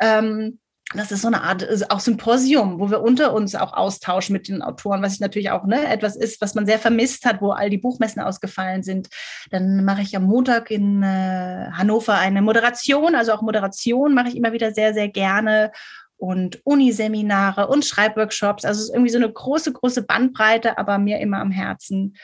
Ähm, 0.00 0.58
das 0.94 1.10
ist 1.10 1.22
so 1.22 1.28
eine 1.28 1.42
Art 1.42 1.66
auch 1.90 2.00
Symposium, 2.00 2.78
wo 2.78 2.90
wir 2.90 3.02
unter 3.02 3.32
uns 3.32 3.54
auch 3.54 3.72
austauschen 3.72 4.32
mit 4.32 4.48
den 4.48 4.62
Autoren, 4.62 5.02
was 5.02 5.14
ich 5.14 5.20
natürlich 5.20 5.50
auch 5.50 5.64
ne, 5.64 5.86
etwas 5.88 6.16
ist, 6.16 6.40
was 6.40 6.54
man 6.54 6.66
sehr 6.66 6.78
vermisst 6.78 7.24
hat, 7.24 7.40
wo 7.40 7.50
all 7.50 7.70
die 7.70 7.78
Buchmessen 7.78 8.22
ausgefallen 8.22 8.82
sind. 8.82 9.08
Dann 9.50 9.84
mache 9.84 10.02
ich 10.02 10.16
am 10.16 10.24
Montag 10.24 10.70
in 10.70 11.02
äh, 11.02 11.68
Hannover 11.72 12.14
eine 12.14 12.42
Moderation, 12.42 13.14
also 13.14 13.32
auch 13.32 13.42
Moderation 13.42 14.14
mache 14.14 14.28
ich 14.28 14.36
immer 14.36 14.52
wieder 14.52 14.72
sehr, 14.72 14.94
sehr 14.94 15.08
gerne 15.08 15.72
und 16.16 16.60
Uniseminare 16.64 17.66
und 17.66 17.84
Schreibworkshops. 17.84 18.64
Also 18.64 18.80
es 18.80 18.88
ist 18.88 18.94
irgendwie 18.94 19.10
so 19.10 19.18
eine 19.18 19.32
große, 19.32 19.72
große 19.72 20.02
Bandbreite, 20.02 20.78
aber 20.78 20.98
mir 20.98 21.18
immer 21.18 21.40
am 21.40 21.50
Herzen, 21.50 22.16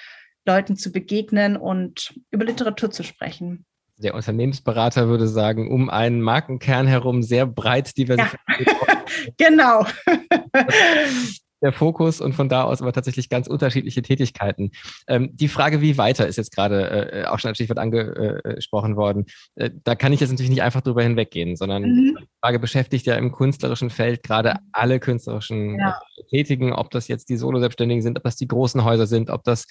Leuten 0.46 0.76
zu 0.76 0.90
begegnen 0.90 1.56
und 1.56 2.14
über 2.30 2.44
Literatur 2.44 2.90
zu 2.90 3.02
sprechen 3.02 3.66
der 4.02 4.14
Unternehmensberater 4.14 5.08
würde 5.08 5.28
sagen, 5.28 5.70
um 5.70 5.90
einen 5.90 6.20
Markenkern 6.22 6.86
herum 6.86 7.22
sehr 7.22 7.46
breit 7.46 7.96
diversifiziert. 7.96 8.66
Ja. 8.66 9.04
genau. 9.38 9.86
der 11.62 11.72
Fokus 11.72 12.20
und 12.20 12.34
von 12.34 12.48
da 12.48 12.64
aus 12.64 12.80
aber 12.80 12.92
tatsächlich 12.92 13.28
ganz 13.28 13.46
unterschiedliche 13.46 14.02
Tätigkeiten. 14.02 14.70
Ähm, 15.06 15.30
die 15.32 15.48
Frage, 15.48 15.80
wie 15.80 15.98
weiter, 15.98 16.26
ist 16.26 16.36
jetzt 16.36 16.54
gerade 16.54 17.12
äh, 17.12 17.24
auch 17.26 17.38
schon 17.38 17.48
als 17.48 17.58
Stichwort 17.58 17.78
angesprochen 17.78 18.96
worden. 18.96 19.26
Äh, 19.56 19.70
da 19.84 19.94
kann 19.94 20.12
ich 20.12 20.20
jetzt 20.20 20.30
natürlich 20.30 20.50
nicht 20.50 20.62
einfach 20.62 20.80
drüber 20.80 21.02
hinweggehen, 21.02 21.56
sondern 21.56 21.82
mhm. 21.82 22.16
die 22.18 22.26
Frage 22.40 22.58
beschäftigt 22.58 23.06
ja 23.06 23.16
im 23.16 23.32
künstlerischen 23.32 23.90
Feld 23.90 24.22
gerade 24.22 24.56
alle 24.72 25.00
künstlerischen 25.00 25.78
ja. 25.78 25.98
Tätigen, 26.30 26.72
ob 26.72 26.90
das 26.90 27.08
jetzt 27.08 27.28
die 27.28 27.36
Solo-Selbstständigen 27.36 28.02
sind, 28.02 28.16
ob 28.16 28.24
das 28.24 28.36
die 28.36 28.48
großen 28.48 28.84
Häuser 28.84 29.06
sind, 29.06 29.30
ob 29.30 29.44
das 29.44 29.66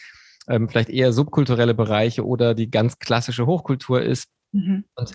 ähm, 0.49 0.67
vielleicht 0.67 0.89
eher 0.89 1.13
subkulturelle 1.13 1.73
Bereiche 1.73 2.25
oder 2.25 2.53
die 2.53 2.69
ganz 2.69 2.99
klassische 2.99 3.45
Hochkultur 3.45 4.01
ist. 4.01 4.27
Mhm. 4.51 4.83
Und 4.95 5.13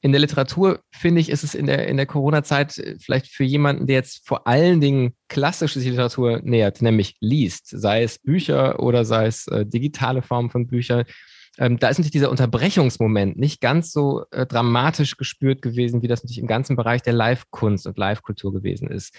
in 0.00 0.12
der 0.12 0.20
Literatur, 0.20 0.80
finde 0.92 1.20
ich, 1.20 1.30
ist 1.30 1.42
es 1.42 1.54
in 1.54 1.66
der, 1.66 1.88
in 1.88 1.96
der 1.96 2.06
Corona-Zeit 2.06 2.78
äh, 2.78 2.96
vielleicht 2.98 3.26
für 3.26 3.44
jemanden, 3.44 3.86
der 3.86 3.96
jetzt 3.96 4.26
vor 4.26 4.46
allen 4.46 4.80
Dingen 4.80 5.14
klassische 5.28 5.80
Literatur 5.80 6.40
nähert, 6.42 6.82
nämlich 6.82 7.16
liest, 7.20 7.68
sei 7.68 8.02
es 8.02 8.18
Bücher 8.18 8.80
oder 8.80 9.04
sei 9.04 9.26
es 9.26 9.46
äh, 9.48 9.66
digitale 9.66 10.22
Formen 10.22 10.50
von 10.50 10.66
Büchern, 10.66 11.04
ähm, 11.58 11.78
da 11.78 11.88
ist 11.88 11.98
natürlich 11.98 12.12
dieser 12.12 12.30
Unterbrechungsmoment 12.30 13.38
nicht 13.38 13.60
ganz 13.60 13.90
so 13.90 14.24
äh, 14.30 14.46
dramatisch 14.46 15.16
gespürt 15.16 15.62
gewesen, 15.62 16.02
wie 16.02 16.08
das 16.08 16.22
natürlich 16.22 16.38
im 16.38 16.46
ganzen 16.46 16.76
Bereich 16.76 17.02
der 17.02 17.14
Live-Kunst 17.14 17.86
und 17.86 17.96
Live-Kultur 17.96 18.52
gewesen 18.52 18.88
ist. 18.88 19.14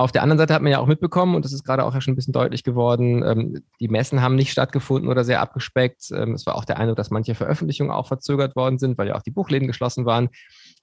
Auf 0.00 0.12
der 0.12 0.22
anderen 0.22 0.38
Seite 0.38 0.54
hat 0.54 0.62
man 0.62 0.72
ja 0.72 0.78
auch 0.78 0.86
mitbekommen, 0.86 1.34
und 1.34 1.44
das 1.44 1.52
ist 1.52 1.62
gerade 1.62 1.84
auch 1.84 1.92
ja 1.92 2.00
schon 2.00 2.12
ein 2.12 2.16
bisschen 2.16 2.32
deutlich 2.32 2.64
geworden, 2.64 3.22
ähm, 3.22 3.62
die 3.80 3.88
Messen 3.88 4.22
haben 4.22 4.34
nicht 4.34 4.50
stattgefunden 4.50 5.10
oder 5.10 5.24
sehr 5.24 5.42
abgespeckt. 5.42 6.10
Ähm, 6.10 6.32
es 6.32 6.46
war 6.46 6.54
auch 6.54 6.64
der 6.64 6.78
Eindruck, 6.78 6.96
dass 6.96 7.10
manche 7.10 7.34
Veröffentlichungen 7.34 7.92
auch 7.92 8.06
verzögert 8.06 8.56
worden 8.56 8.78
sind, 8.78 8.96
weil 8.96 9.08
ja 9.08 9.14
auch 9.14 9.22
die 9.22 9.30
Buchläden 9.30 9.68
geschlossen 9.68 10.06
waren. 10.06 10.30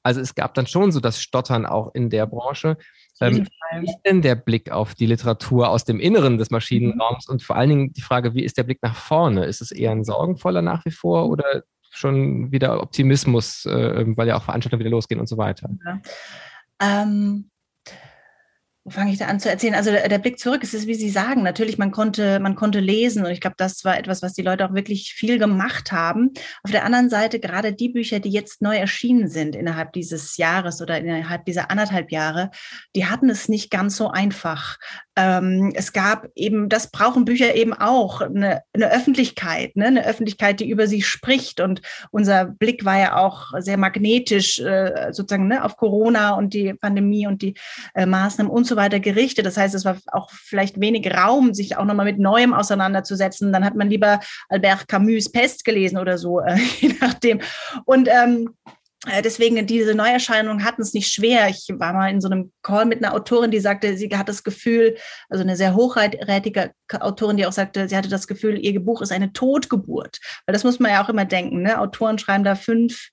Also 0.03 0.21
es 0.21 0.35
gab 0.35 0.53
dann 0.53 0.67
schon 0.67 0.91
so 0.91 0.99
das 0.99 1.19
Stottern 1.19 1.65
auch 1.65 1.95
in 1.95 2.11
der 2.11 2.27
Branche. 2.27 2.77
Ähm, 3.19 3.47
wie 3.79 3.85
ist 3.85 4.01
denn 4.05 4.21
der 4.21 4.35
Blick 4.35 4.69
auf 4.69 4.93
die 4.93 5.07
Literatur 5.07 5.69
aus 5.69 5.83
dem 5.83 5.99
Inneren 5.99 6.37
des 6.37 6.51
Maschinenraums 6.51 7.27
mhm. 7.27 7.31
und 7.31 7.41
vor 7.41 7.55
allen 7.55 7.69
Dingen 7.69 7.93
die 7.93 8.01
Frage, 8.01 8.35
wie 8.35 8.43
ist 8.43 8.59
der 8.59 8.65
Blick 8.65 8.83
nach 8.83 8.95
vorne? 8.95 9.45
Ist 9.45 9.61
es 9.61 9.71
eher 9.71 9.89
ein 9.89 10.03
sorgenvoller 10.03 10.61
nach 10.61 10.85
wie 10.85 10.91
vor 10.91 11.27
oder 11.27 11.63
schon 11.89 12.51
wieder 12.51 12.83
Optimismus, 12.83 13.65
äh, 13.65 14.05
weil 14.15 14.27
ja 14.27 14.37
auch 14.37 14.43
Veranstaltungen 14.43 14.81
wieder 14.81 14.91
losgehen 14.91 15.19
und 15.19 15.27
so 15.27 15.39
weiter? 15.39 15.71
Ja. 15.83 16.01
Ähm, 16.79 17.49
wo 18.87 18.91
fange 18.91 19.11
ich 19.11 19.17
da 19.17 19.25
an 19.25 19.41
zu 19.41 19.49
erzählen? 19.49 19.75
Also 19.75 19.91
der, 19.91 20.07
der, 20.07 20.17
Blick 20.17 20.39
zurück, 20.39 20.63
es 20.63 20.73
ist, 20.73 20.87
wie 20.87 20.95
Sie 20.95 21.09
sagen, 21.09 21.43
natürlich, 21.43 21.77
man 21.77 21.91
konnte, 21.91 22.39
man 22.39 22.55
konnte 22.55 22.79
lesen 22.79 23.25
und 23.25 23.31
ich 23.31 23.41
glaube, 23.41 23.57
das 23.57 23.83
war 23.83 23.97
etwas, 23.99 24.21
was 24.21 24.31
die 24.31 24.43
Leute 24.43 24.65
auch 24.65 24.73
wirklich 24.73 25.11
viel 25.13 25.39
gemacht 25.39 25.91
haben. 25.91 26.31
Auf 26.63 26.71
der 26.71 26.85
anderen 26.85 27.09
Seite, 27.09 27.41
gerade 27.41 27.73
die 27.73 27.89
Bücher, 27.89 28.21
die 28.21 28.29
jetzt 28.29 28.61
neu 28.61 28.77
erschienen 28.77 29.27
sind 29.27 29.57
innerhalb 29.57 29.91
dieses 29.91 30.37
Jahres 30.37 30.81
oder 30.81 30.99
innerhalb 30.99 31.43
dieser 31.43 31.69
anderthalb 31.69 32.13
Jahre, 32.13 32.49
die 32.95 33.07
hatten 33.07 33.29
es 33.29 33.49
nicht 33.49 33.71
ganz 33.71 33.97
so 33.97 34.09
einfach. 34.09 34.77
Ähm, 35.17 35.73
es 35.75 35.91
gab 35.91 36.29
eben, 36.35 36.69
das 36.69 36.89
brauchen 36.89 37.25
Bücher 37.25 37.55
eben 37.55 37.73
auch, 37.73 38.21
eine, 38.21 38.61
eine 38.71 38.89
Öffentlichkeit, 38.89 39.75
ne? 39.75 39.87
eine 39.87 40.05
Öffentlichkeit, 40.05 40.61
die 40.61 40.69
über 40.69 40.87
sie 40.87 41.01
spricht 41.01 41.59
und 41.59 41.81
unser 42.11 42.45
Blick 42.45 42.85
war 42.85 42.97
ja 42.97 43.17
auch 43.17 43.47
sehr 43.57 43.77
magnetisch 43.77 44.59
äh, 44.59 45.09
sozusagen 45.11 45.49
ne, 45.49 45.65
auf 45.65 45.75
Corona 45.75 46.35
und 46.35 46.53
die 46.53 46.73
Pandemie 46.73 47.27
und 47.27 47.41
die 47.41 47.55
äh, 47.93 48.05
Maßnahmen 48.05 48.49
und 48.49 48.65
so 48.65 48.76
weiter 48.77 49.01
gerichtet. 49.01 49.45
Das 49.45 49.57
heißt, 49.57 49.75
es 49.75 49.83
war 49.83 49.97
auch 50.13 50.29
vielleicht 50.31 50.79
wenig 50.79 51.13
Raum, 51.13 51.53
sich 51.53 51.75
auch 51.75 51.83
nochmal 51.83 52.05
mit 52.05 52.19
Neuem 52.19 52.53
auseinanderzusetzen. 52.53 53.51
Dann 53.51 53.65
hat 53.65 53.75
man 53.75 53.89
lieber 53.89 54.21
Albert 54.47 54.87
Camus 54.87 55.29
Pest 55.29 55.65
gelesen 55.65 55.97
oder 55.97 56.17
so, 56.17 56.39
äh, 56.39 56.55
je 56.79 56.95
nachdem. 57.01 57.41
Und 57.83 58.07
ähm, 58.09 58.55
äh, 59.05 59.21
Deswegen, 59.21 59.65
diese 59.67 59.93
Neuerscheinungen 59.93 60.63
hatten 60.63 60.81
es 60.81 60.93
nicht 60.93 61.11
schwer. 61.11 61.49
Ich 61.49 61.67
war 61.73 61.93
mal 61.93 62.09
in 62.09 62.21
so 62.21 62.29
einem 62.29 62.51
Call 62.63 62.85
mit 62.85 63.03
einer 63.03 63.13
Autorin, 63.13 63.51
die 63.51 63.59
sagte, 63.59 63.95
sie 63.97 64.09
hat 64.09 64.27
das 64.27 64.43
Gefühl, 64.43 64.97
also 65.29 65.43
eine 65.43 65.55
sehr 65.55 65.75
hochrätige 65.75 66.71
Autorin, 66.99 67.37
die 67.37 67.45
auch 67.45 67.51
sagte, 67.51 67.87
sie 67.87 67.95
hatte 67.95 68.09
das 68.09 68.27
Gefühl, 68.27 68.57
ihr 68.57 68.79
Buch 68.79 69.01
ist 69.01 69.11
eine 69.11 69.33
Totgeburt. 69.33 70.19
Weil 70.45 70.53
das 70.53 70.63
muss 70.63 70.79
man 70.79 70.91
ja 70.91 71.03
auch 71.03 71.09
immer 71.09 71.25
denken. 71.25 71.61
Ne? 71.61 71.79
Autoren 71.79 72.17
schreiben 72.17 72.43
da 72.43 72.55
fünf, 72.55 73.09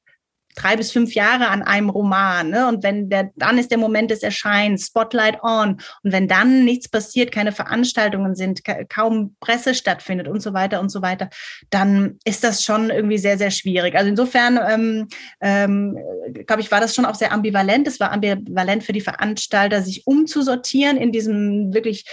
drei 0.54 0.76
bis 0.76 0.92
fünf 0.92 1.14
Jahre 1.14 1.48
an 1.48 1.62
einem 1.62 1.90
Roman. 1.90 2.50
Ne? 2.50 2.66
Und 2.68 2.82
wenn 2.82 3.08
der, 3.08 3.30
dann 3.36 3.58
ist 3.58 3.70
der 3.70 3.78
Moment 3.78 4.10
des 4.10 4.22
Erscheins, 4.22 4.86
Spotlight 4.86 5.42
on. 5.42 5.80
Und 6.02 6.12
wenn 6.12 6.28
dann 6.28 6.64
nichts 6.64 6.88
passiert, 6.88 7.32
keine 7.32 7.52
Veranstaltungen 7.52 8.34
sind, 8.34 8.62
kaum 8.88 9.36
Presse 9.40 9.74
stattfindet 9.74 10.28
und 10.28 10.40
so 10.40 10.52
weiter 10.54 10.80
und 10.80 10.90
so 10.90 11.02
weiter, 11.02 11.28
dann 11.70 12.18
ist 12.24 12.44
das 12.44 12.62
schon 12.62 12.90
irgendwie 12.90 13.18
sehr, 13.18 13.38
sehr 13.38 13.50
schwierig. 13.50 13.94
Also 13.94 14.08
insofern, 14.08 14.58
ähm, 14.68 15.08
ähm, 15.40 15.98
glaube 16.46 16.62
ich, 16.62 16.70
war 16.70 16.80
das 16.80 16.94
schon 16.94 17.04
auch 17.04 17.14
sehr 17.14 17.32
ambivalent. 17.32 17.86
Es 17.86 18.00
war 18.00 18.12
ambivalent 18.12 18.84
für 18.84 18.92
die 18.92 19.00
Veranstalter, 19.00 19.82
sich 19.82 20.06
umzusortieren 20.06 20.96
in 20.96 21.12
diesem 21.12 21.72
wirklich 21.74 22.04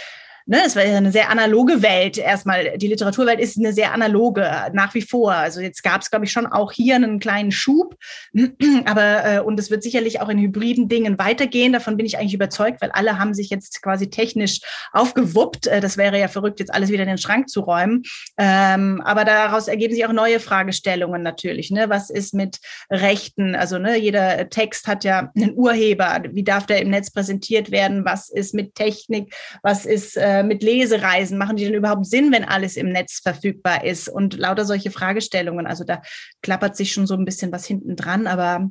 ne, 0.46 0.62
es 0.66 0.76
war 0.76 0.86
ja 0.86 0.98
eine 0.98 1.12
sehr 1.12 1.30
analoge 1.30 1.82
Welt 1.82 2.18
erstmal. 2.18 2.78
Die 2.78 2.88
Literaturwelt 2.88 3.40
ist 3.40 3.58
eine 3.58 3.74
sehr 3.74 3.94
analoge 3.94 4.50
nach 4.74 4.94
wie 4.94 5.02
vor. 5.02 5.34
Also 5.34 5.62
jetzt 5.62 5.84
gab 5.84 6.02
es, 6.02 6.10
glaube 6.10 6.26
ich, 6.26 6.32
schon 6.32 6.48
auch 6.48 6.72
hier 6.72 6.96
einen 6.96 7.20
kleinen 7.20 7.52
Schub, 7.52 7.96
aber 8.86 9.26
äh, 9.26 9.40
und 9.40 9.60
es 9.60 9.70
wird 9.70 9.84
sicherlich 9.84 10.22
auch 10.22 10.30
in 10.30 10.40
hybriden 10.40 10.88
Dingen 10.90 11.18
weitergehen. 11.18 11.74
Davon 11.74 11.98
bin 11.98 12.06
ich 12.06 12.18
eigentlich 12.18 12.34
überzeugt, 12.34 12.82
weil 12.82 12.92
alle 12.92 13.20
haben 13.20 13.34
sich 13.34 13.50
jetzt 13.50 13.82
quasi 13.82 14.10
technisch 14.10 14.60
aufgewuppt. 14.92 15.68
Äh, 15.68 15.82
das 15.82 15.98
wäre 15.98 16.20
ja 16.20 16.28
verrückt, 16.28 16.60
jetzt 16.60 16.74
alles 16.74 16.90
wieder 16.90 17.04
in 17.04 17.10
den 17.10 17.18
Schrank 17.18 17.50
zu 17.50 17.62
räumen. 17.62 18.04
Ähm, 18.38 19.02
aber 19.06 19.26
daraus 19.26 19.68
ergeben 19.68 19.94
sich 19.94 20.06
auch 20.06 20.14
neue 20.14 20.40
Fragestellungen 20.40 21.22
natürlich. 21.22 21.72
Ne? 21.72 21.90
Was 21.90 22.10
ist 22.10 22.34
mit 22.34 22.60
Rechten? 22.90 23.56
Also 23.56 23.78
ne, 23.78 23.98
jeder 23.98 24.50
Text 24.50 24.88
hat 24.88 25.04
ja 25.04 25.32
einen 25.36 25.54
Urheber. 25.56 26.24
Wie 26.32 26.44
darf 26.44 26.66
der 26.66 26.82
im 26.82 26.90
Netz 26.90 27.12
präsentiert 27.12 27.72
werden? 27.72 28.06
Was 28.06 28.30
ist 28.30 28.54
mit 28.54 28.76
Technik? 28.76 29.34
Was 29.64 29.86
ist 29.86 30.18
äh, 30.18 30.31
äh, 30.32 30.44
mit 30.44 30.63
Lesereisen, 30.63 31.38
machen 31.38 31.56
die 31.56 31.65
denn 31.65 31.74
überhaupt 31.74 32.06
Sinn, 32.06 32.32
wenn 32.32 32.44
alles 32.44 32.78
im 32.78 32.89
Netz 32.89 33.20
verfügbar 33.22 33.84
ist? 33.84 34.10
Und 34.10 34.38
lauter 34.38 34.65
solche 34.65 34.91
Fragestellungen. 34.91 35.67
Also 35.67 35.84
da 35.84 36.02
klappert 36.41 36.76
sich 36.76 36.94
schon 36.94 37.08
so 37.08 37.15
ein 37.15 37.26
bisschen 37.26 37.52
was 37.52 37.65
hinten 37.65 37.96
dran, 37.96 38.28
aber 38.28 38.70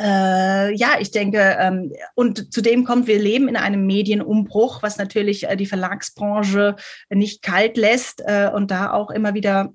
äh, 0.00 0.74
ja, 0.74 0.96
ich 1.00 1.10
denke, 1.10 1.56
ähm, 1.58 1.92
und 2.14 2.52
zudem 2.52 2.84
kommt, 2.84 3.08
wir 3.08 3.18
leben 3.18 3.48
in 3.48 3.56
einem 3.56 3.86
Medienumbruch, 3.86 4.82
was 4.82 4.96
natürlich 4.96 5.48
äh, 5.48 5.56
die 5.56 5.66
Verlagsbranche 5.66 6.76
nicht 7.10 7.42
kalt 7.42 7.76
lässt 7.76 8.22
äh, 8.24 8.50
und 8.54 8.70
da 8.70 8.92
auch 8.92 9.10
immer 9.10 9.34
wieder 9.34 9.72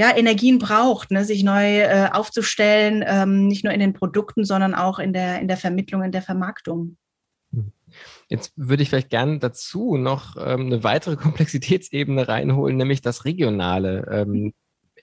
ja, 0.00 0.16
Energien 0.16 0.58
braucht, 0.58 1.10
ne, 1.10 1.24
sich 1.24 1.42
neu 1.42 1.80
äh, 1.80 2.08
aufzustellen, 2.10 3.04
ähm, 3.06 3.48
nicht 3.48 3.64
nur 3.64 3.72
in 3.74 3.80
den 3.80 3.92
Produkten, 3.92 4.44
sondern 4.44 4.74
auch 4.74 4.98
in 4.98 5.12
der, 5.12 5.40
in 5.40 5.48
der 5.48 5.56
Vermittlung, 5.56 6.02
in 6.02 6.12
der 6.12 6.22
Vermarktung. 6.22 6.96
Jetzt 8.28 8.52
würde 8.56 8.82
ich 8.82 8.90
vielleicht 8.90 9.10
gerne 9.10 9.38
dazu 9.38 9.96
noch 9.96 10.36
ähm, 10.36 10.66
eine 10.66 10.84
weitere 10.84 11.16
Komplexitätsebene 11.16 12.28
reinholen, 12.28 12.76
nämlich 12.76 13.02
das 13.02 13.24
Regionale. 13.24 14.06
Ähm, 14.10 14.52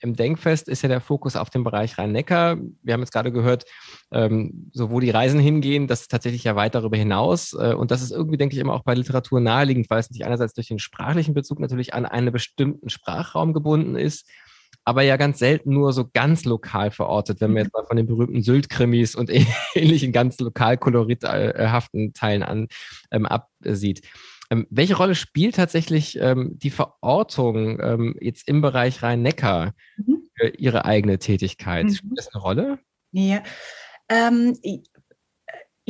Im 0.00 0.14
Denkfest 0.14 0.68
ist 0.68 0.82
ja 0.82 0.88
der 0.88 1.00
Fokus 1.00 1.36
auf 1.36 1.50
dem 1.50 1.64
Bereich 1.64 1.98
Rhein-Neckar. 1.98 2.56
Wir 2.82 2.94
haben 2.94 3.00
jetzt 3.00 3.12
gerade 3.12 3.32
gehört, 3.32 3.64
ähm, 4.12 4.70
so 4.72 4.90
wo 4.90 5.00
die 5.00 5.10
Reisen 5.10 5.40
hingehen, 5.40 5.86
das 5.86 6.02
ist 6.02 6.10
tatsächlich 6.10 6.44
ja 6.44 6.56
weit 6.56 6.74
darüber 6.74 6.96
hinaus. 6.96 7.52
Äh, 7.52 7.74
und 7.74 7.90
das 7.90 8.02
ist 8.02 8.12
irgendwie, 8.12 8.36
denke 8.36 8.54
ich, 8.54 8.60
immer 8.60 8.74
auch 8.74 8.84
bei 8.84 8.94
Literatur 8.94 9.40
naheliegend, 9.40 9.90
weil 9.90 10.00
es 10.00 10.10
nicht 10.10 10.24
einerseits 10.24 10.54
durch 10.54 10.68
den 10.68 10.78
sprachlichen 10.78 11.34
Bezug 11.34 11.58
natürlich 11.60 11.94
an 11.94 12.06
einen 12.06 12.32
bestimmten 12.32 12.88
Sprachraum 12.88 13.52
gebunden 13.52 13.96
ist, 13.96 14.28
aber 14.88 15.02
ja 15.02 15.18
ganz 15.18 15.38
selten 15.38 15.74
nur 15.74 15.92
so 15.92 16.08
ganz 16.10 16.46
lokal 16.46 16.90
verortet, 16.90 17.42
wenn 17.42 17.52
man 17.52 17.64
jetzt 17.64 17.74
mal 17.74 17.84
von 17.84 17.98
den 17.98 18.06
berühmten 18.06 18.42
Sylt-Krimis 18.42 19.14
und 19.14 19.30
ähnlichen 19.74 20.12
ganz 20.12 20.40
lokal 20.40 20.78
kolorithaften 20.78 22.14
Teilen 22.14 22.42
an 22.42 22.68
ähm, 23.10 23.26
absieht. 23.26 24.00
Ähm, 24.50 24.66
welche 24.70 24.96
Rolle 24.96 25.14
spielt 25.14 25.56
tatsächlich 25.56 26.18
ähm, 26.18 26.58
die 26.58 26.70
Verortung 26.70 27.78
ähm, 27.82 28.16
jetzt 28.18 28.48
im 28.48 28.62
Bereich 28.62 29.02
Rhein-Neckar 29.02 29.74
mhm. 29.98 30.22
für 30.34 30.48
Ihre 30.56 30.86
eigene 30.86 31.18
Tätigkeit? 31.18 31.84
Mhm. 31.84 31.94
Spielt 31.94 32.18
das 32.18 32.34
eine 32.34 32.42
Rolle? 32.42 32.78
Ja, 33.12 33.42
ähm, 34.08 34.56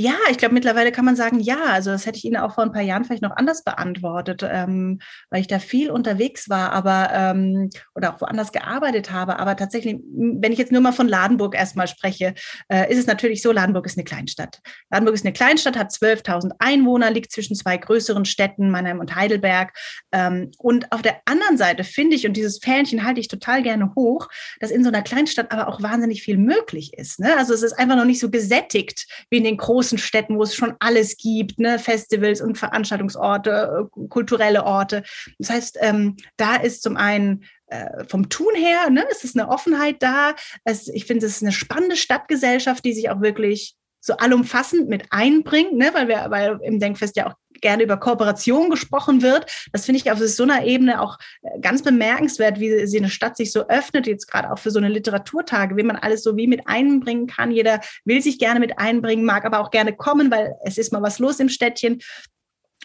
ja, 0.01 0.15
ich 0.31 0.39
glaube, 0.39 0.55
mittlerweile 0.55 0.93
kann 0.93 1.05
man 1.05 1.17
sagen, 1.17 1.41
ja. 1.41 1.65
Also 1.65 1.91
das 1.91 2.07
hätte 2.07 2.19
ich 2.19 2.25
Ihnen 2.25 2.37
auch 2.37 2.55
vor 2.55 2.63
ein 2.63 2.71
paar 2.71 2.83
Jahren 2.83 3.05
vielleicht 3.05 3.23
noch 3.25 3.37
anders 3.37 3.65
beantwortet, 3.65 4.45
ähm, 4.49 5.01
weil 5.29 5.41
ich 5.41 5.49
da 5.49 5.59
viel 5.59 5.91
unterwegs 5.91 6.49
war, 6.49 6.71
aber 6.71 7.11
ähm, 7.13 7.69
oder 7.97 8.15
auch 8.15 8.21
woanders 8.21 8.53
gearbeitet 8.53 9.11
habe. 9.11 9.41
Aber 9.41 9.57
tatsächlich, 9.57 9.97
wenn 10.15 10.53
ich 10.53 10.59
jetzt 10.61 10.71
nur 10.71 10.83
mal 10.83 10.93
von 10.93 11.09
Ladenburg 11.09 11.57
erstmal 11.57 11.89
spreche, 11.89 12.35
äh, 12.69 12.89
ist 12.93 13.01
es 13.01 13.09
natürlich 13.09 13.43
so, 13.43 13.51
Ladenburg 13.51 13.87
ist 13.87 13.99
eine 13.99 14.05
Kleinstadt. 14.05 14.61
Ladenburg 14.89 15.17
ist 15.17 15.25
eine 15.25 15.33
Kleinstadt, 15.33 15.77
hat 15.77 15.91
12.000 15.91 16.53
Einwohner, 16.61 17.11
liegt 17.11 17.33
zwischen 17.33 17.57
zwei 17.57 17.77
größeren 17.77 18.25
Städten, 18.25 18.71
Mannheim 18.71 19.01
und 19.01 19.17
Heidelberg. 19.17 19.77
Ähm, 20.13 20.53
und 20.59 20.93
auf 20.93 21.03
der 21.03 21.23
anderen 21.25 21.57
Seite 21.57 21.83
finde 21.83 22.15
ich, 22.15 22.25
und 22.25 22.37
dieses 22.37 22.61
Fähnchen 22.61 23.05
halte 23.05 23.19
ich 23.19 23.27
total 23.27 23.65
gerne 23.65 23.93
hoch, 23.97 24.29
dass 24.61 24.71
in 24.71 24.85
so 24.85 24.91
einer 24.91 25.03
Kleinstadt 25.03 25.51
aber 25.51 25.67
auch 25.67 25.83
wahnsinnig 25.83 26.23
viel 26.23 26.39
möglich 26.39 26.93
ist. 26.97 27.19
Ne? 27.19 27.37
Also 27.37 27.53
es 27.53 27.65
ist 27.65 27.73
einfach 27.73 27.97
noch 27.97 28.05
nicht 28.05 28.21
so 28.21 28.31
gesättigt 28.31 29.09
wie 29.29 29.39
in 29.39 29.45
den 29.45 29.57
großen 29.57 29.88
großen 29.89 29.99
Städten, 29.99 30.37
wo 30.37 30.43
es 30.43 30.55
schon 30.55 30.75
alles 30.81 31.17
gibt, 31.17 31.59
ne? 31.59 31.79
Festivals 31.79 32.41
und 32.41 32.59
Veranstaltungsorte, 32.59 33.89
äh, 33.95 34.09
kulturelle 34.09 34.65
Orte. 34.65 35.03
Das 35.39 35.51
heißt, 35.51 35.79
ähm, 35.81 36.17
da 36.37 36.57
ist 36.57 36.83
zum 36.83 36.97
einen 36.97 37.45
äh, 37.69 38.05
vom 38.05 38.29
Tun 38.29 38.55
her, 38.55 38.91
ne, 38.91 39.05
es 39.11 39.25
ist 39.25 39.39
eine 39.39 39.49
Offenheit 39.49 40.03
da. 40.03 40.35
Es, 40.65 40.89
ich 40.89 41.07
finde, 41.07 41.27
es 41.27 41.37
ist 41.37 41.43
eine 41.43 41.53
spannende 41.53 41.97
Stadtgesellschaft, 41.97 42.85
die 42.85 42.93
sich 42.93 43.11
auch 43.11 43.21
wirklich 43.21 43.75
so 44.01 44.15
allumfassend 44.15 44.89
mit 44.89 45.07
einbringt, 45.11 45.75
ne, 45.75 45.91
weil 45.93 46.09
wir, 46.09 46.27
weil 46.29 46.59
im 46.63 46.79
Denkfest 46.79 47.17
ja 47.17 47.29
auch 47.29 47.35
gerne 47.61 47.83
über 47.83 47.97
Kooperation 47.97 48.71
gesprochen 48.71 49.23
wird. 49.23 49.47
Das 49.73 49.87
finde 49.87 50.01
ich 50.01 50.11
auf 50.11 50.19
so 50.19 50.43
einer 50.43 50.65
Ebene 50.65 51.01
auch 51.01 51.19
äh, 51.43 51.61
ganz 51.61 51.83
bemerkenswert, 51.83 52.61
wie 52.61 52.87
sie 52.87 52.99
eine 52.99 53.11
Stadt 53.11 53.37
sich 53.37 53.53
so 53.53 53.69
öffnet, 53.69 54.07
jetzt 54.07 54.31
gerade 54.31 54.53
auch 54.53 54.59
für 54.59 54.71
so 54.71 54.79
eine 54.79 54.89
Literaturtage, 54.89 55.77
wie 55.77 55.83
man 55.83 55.97
alles 55.97 56.23
so 56.23 56.37
wie 56.37 56.47
mit 56.47 56.67
einbringen 56.67 57.27
kann. 57.27 57.51
Jeder 57.51 57.81
will 58.05 58.23
sich 58.23 58.39
gerne 58.39 58.61
mit 58.61 58.79
einbringen, 58.79 59.25
mag 59.25 59.45
aber 59.45 59.61
auch 59.61 59.71
gerne 59.71 59.95
kommen, 59.95 60.31
weil 60.31 60.55
es 60.65 60.79
ist 60.79 60.93
mal 60.93 61.03
was 61.03 61.19
los 61.19 61.41
im 61.41 61.49
Städtchen. 61.49 62.01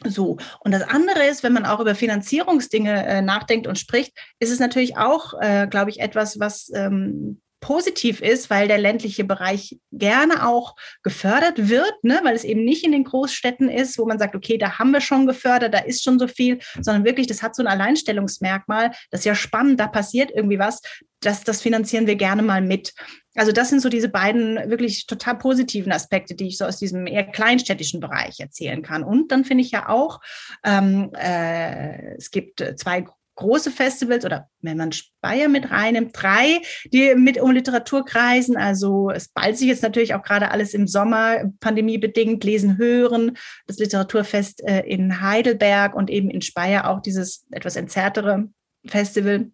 So, 0.06 0.38
und 0.62 0.72
das 0.72 0.82
andere 0.82 1.28
ist, 1.28 1.44
wenn 1.44 1.54
man 1.54 1.66
auch 1.66 1.80
über 1.80 1.96
Finanzierungsdinge 1.96 3.06
äh, 3.06 3.22
nachdenkt 3.22 3.68
und 3.68 3.78
spricht, 3.78 4.18
ist 4.40 4.52
es 4.52 4.60
natürlich 4.60 4.98
auch, 4.98 5.34
äh, 5.40 5.68
glaube 5.68 5.92
ich, 5.92 6.00
etwas, 6.00 6.40
was 6.40 6.72
ähm, 6.74 7.42
positiv 7.64 8.22
ist, 8.22 8.50
weil 8.50 8.68
der 8.68 8.78
ländliche 8.78 9.24
Bereich 9.24 9.80
gerne 9.94 10.46
auch 10.46 10.76
gefördert 11.02 11.70
wird, 11.70 11.94
ne? 12.04 12.20
weil 12.24 12.36
es 12.36 12.44
eben 12.44 12.66
nicht 12.66 12.84
in 12.84 12.92
den 12.92 13.06
Großstädten 13.06 13.70
ist, 13.70 13.98
wo 13.98 14.06
man 14.06 14.20
sagt, 14.20 14.36
okay, 14.36 14.58
da 14.58 14.80
haben 14.80 14.92
wir 14.92 15.00
schon 15.00 15.26
gefördert, 15.26 15.74
da 15.74 15.80
ist 15.80 16.04
schon 16.04 16.20
so 16.20 16.28
viel, 16.28 16.60
sondern 16.82 17.06
wirklich, 17.06 17.26
das 17.26 17.42
hat 17.42 17.56
so 17.56 17.64
ein 17.64 17.68
Alleinstellungsmerkmal, 17.68 18.92
das 19.12 19.22
ist 19.22 19.26
ja 19.26 19.34
spannend, 19.34 19.80
da 19.80 19.88
passiert 19.88 20.30
irgendwie 20.36 20.60
was, 20.60 20.82
das, 21.22 21.46
das 21.46 21.62
finanzieren 21.62 22.06
wir 22.06 22.18
gerne 22.18 22.42
mal 22.42 22.62
mit. 22.62 22.94
Also 23.34 23.54
das 23.54 23.70
sind 23.70 23.82
so 23.82 23.88
diese 23.88 24.10
beiden 24.10 24.70
wirklich 24.70 25.08
total 25.08 25.38
positiven 25.38 25.94
Aspekte, 25.94 26.36
die 26.36 26.48
ich 26.48 26.58
so 26.58 26.66
aus 26.66 26.78
diesem 26.78 27.08
eher 27.08 27.24
kleinstädtischen 27.24 28.02
Bereich 28.02 28.42
erzählen 28.42 28.82
kann. 28.82 29.04
Und 29.06 29.32
dann 29.32 29.46
finde 29.46 29.64
ich 29.64 29.72
ja 29.72 29.88
auch, 29.88 30.20
ähm, 30.66 31.12
äh, 31.16 32.16
es 32.18 32.30
gibt 32.30 32.62
zwei 32.76 33.06
große 33.36 33.72
Festivals 33.72 34.26
oder 34.26 34.50
wenn 34.62 34.78
man 34.78 34.92
Speyer 34.92 35.48
mit 35.48 35.72
reinnimmt, 35.72 36.12
drei, 36.14 36.62
die 36.92 37.16
mit 37.16 37.40
um 37.40 37.52
Literatur 37.52 38.06
kreisen. 38.06 38.58
Also 38.58 39.10
es 39.10 39.30
ballt 39.30 39.58
sich 39.58 39.68
jetzt 39.68 39.84
natürlich 39.84 40.14
auch 40.14 40.24
gerade 40.24 40.52
alles 40.52 40.74
im 40.74 40.88
Sommer, 40.88 41.52
pandemiebedingt, 41.60 42.44
lesen, 42.44 42.78
hören, 42.78 43.38
das 43.68 43.78
Literaturfest 43.78 44.64
äh, 44.68 44.82
in 44.82 45.22
Heidelberg 45.22 45.96
und 45.96 46.10
eben 46.10 46.30
in 46.30 46.42
Speyer 46.42 46.90
auch 46.90 47.02
dieses 47.02 47.46
etwas 47.52 47.76
entzerrtere 47.76 48.50
Festival. 48.86 49.52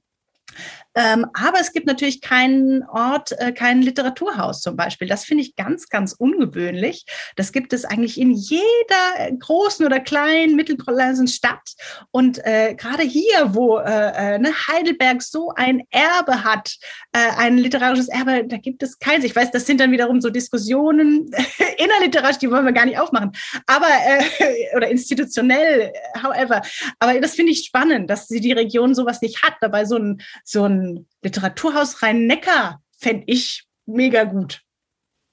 Ähm, 1.00 1.28
aber 1.34 1.62
es 1.62 1.72
gibt 1.72 1.88
natürlich 1.88 2.20
keinen 2.20 2.84
Ort, 2.84 3.32
äh, 3.40 3.54
kein 3.54 3.82
Literaturhaus 3.82 4.60
zum 4.60 4.76
Beispiel. 4.76 5.08
Das 5.08 5.24
finde 5.24 5.44
ich 5.44 5.56
ganz, 5.56 5.88
ganz 5.88 6.12
ungewöhnlich. 6.12 7.06
Das 7.38 7.54
gibt 7.54 7.72
es 7.72 7.86
eigentlich 7.86 8.20
in 8.20 8.32
jeder 8.32 9.32
großen 9.40 9.86
oder 9.86 10.02
kleinen, 10.02 10.58
mittelgroßen 10.58 11.28
Stadt. 11.28 11.74
Und 12.12 12.46
äh, 12.46 12.76
gerade 12.76 13.04
hier, 13.04 13.54
wo 13.54 13.78
äh, 13.78 14.36
äh, 14.36 14.40
ne, 14.40 14.50
Heidelberg 14.68 15.22
so 15.22 15.54
ein 15.56 15.84
Erbe 15.90 16.44
hat, 16.44 16.76
äh, 17.14 17.20
ein 17.38 17.58
literarisches 17.58 18.10
Erbe, 18.10 18.46
da 18.46 18.58
gibt 18.58 18.84
es 18.84 19.00
keins. 19.00 19.24
Ich 19.24 19.36
weiß, 19.36 19.52
das 19.52 19.66
sind 19.66 19.80
dann 19.80 19.94
wiederum 19.94 20.20
so 20.20 20.30
Diskussionen 20.30 21.32
innerliterarisch, 21.78 22.40
die 22.40 22.52
wollen 22.52 22.66
wir 22.66 22.74
gar 22.74 22.86
nicht 22.86 23.00
aufmachen. 23.00 23.32
Aber, 23.68 23.88
äh, 23.88 24.76
oder 24.76 24.90
institutionell, 24.90 25.94
however. 26.22 26.62
Aber 27.00 27.18
das 27.22 27.36
finde 27.36 27.54
ich 27.54 27.64
spannend, 27.66 28.10
dass 28.10 28.28
die 28.28 28.52
Region 28.52 28.94
sowas 28.96 29.22
nicht 29.22 29.44
hat. 29.44 29.54
Dabei 29.62 29.86
so 29.86 29.96
ein, 29.96 30.22
so 30.44 30.66
ein 30.66 30.89
Literaturhaus 31.22 32.02
Rhein-Neckar 32.02 32.82
fände 32.98 33.24
ich 33.28 33.66
mega 33.86 34.24
gut. 34.24 34.62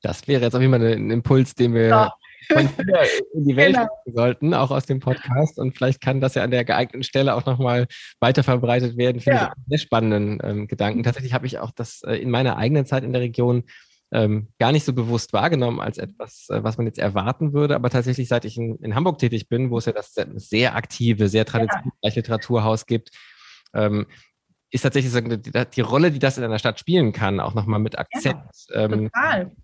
Das 0.03 0.29
wäre 0.29 0.43
jetzt 0.43 0.55
auf 0.55 0.61
jeden 0.61 0.73
Fall 0.73 0.93
ein 0.93 1.11
Impuls, 1.11 1.55
den 1.55 1.75
wir 1.75 1.89
ja. 1.89 2.13
in 2.51 3.45
die 3.45 3.57
Welt 3.57 3.75
genau. 3.75 3.89
sollten, 4.07 4.55
auch 4.55 4.71
aus 4.71 4.87
dem 4.87 5.01
Podcast. 5.01 5.59
Und 5.59 5.77
vielleicht 5.77 6.01
kann 6.01 6.21
das 6.21 6.35
ja 6.35 6.45
an 6.45 6.51
der 6.51 6.65
geeigneten 6.65 7.03
Stelle 7.03 7.35
auch 7.35 7.45
nochmal 7.45 7.87
weiter 8.21 8.43
verbreitet 8.43 8.97
werden. 8.97 9.21
Finde 9.21 9.39
ja. 9.39 9.45
ich 9.45 9.57
einen 9.57 9.65
sehr 9.69 9.79
spannenden 9.79 10.39
ähm, 10.43 10.69
Gedanken. 10.69 11.03
Tatsächlich 11.03 11.33
habe 11.33 11.47
ich 11.47 11.59
auch 11.59 11.73
das 11.73 12.03
äh, 12.03 12.15
in 12.17 12.31
meiner 12.31 12.57
eigenen 12.57 12.87
Zeit 12.87 13.05
in 13.05 13.13
der 13.13 13.23
Region 13.23 13.65
ähm, 14.13 14.49
gar 14.61 14.71
nicht 14.71 14.85
so 14.85 14.93
bewusst 14.93 15.33
wahrgenommen 15.33 15.81
als 15.81 15.99
etwas, 15.99 16.47
äh, 16.51 16.63
was 16.63 16.79
man 16.79 16.87
jetzt 16.87 16.99
erwarten 16.99 17.53
würde. 17.53 17.75
Aber 17.75 17.91
tatsächlich, 17.91 18.29
seit 18.29 18.45
ich 18.45 18.57
in, 18.57 18.77
in 18.77 18.95
Hamburg 18.95 19.19
tätig 19.19 19.49
bin, 19.49 19.71
wo 19.71 19.79
es 19.79 19.87
ja 19.87 19.93
das 19.93 20.15
sehr 20.15 20.77
aktive, 20.77 21.29
sehr 21.29 21.45
traditionelle 21.45 21.93
ja. 22.03 22.13
Literaturhaus 22.15 22.87
gibt, 22.87 23.11
ähm, 23.75 24.07
ist 24.71 24.83
tatsächlich 24.83 25.13
die, 25.75 25.81
Rolle, 25.81 26.11
die 26.11 26.19
das 26.19 26.39
in 26.39 26.45
einer 26.45 26.59
Stadt 26.59 26.79
spielen 26.81 27.13
kann, 27.13 27.39
auch 27.39 27.55
nochmal 27.55 27.79
mit 27.79 27.99
Akzent, 27.99 28.37
ja, 28.69 28.85
ähm, 28.85 29.11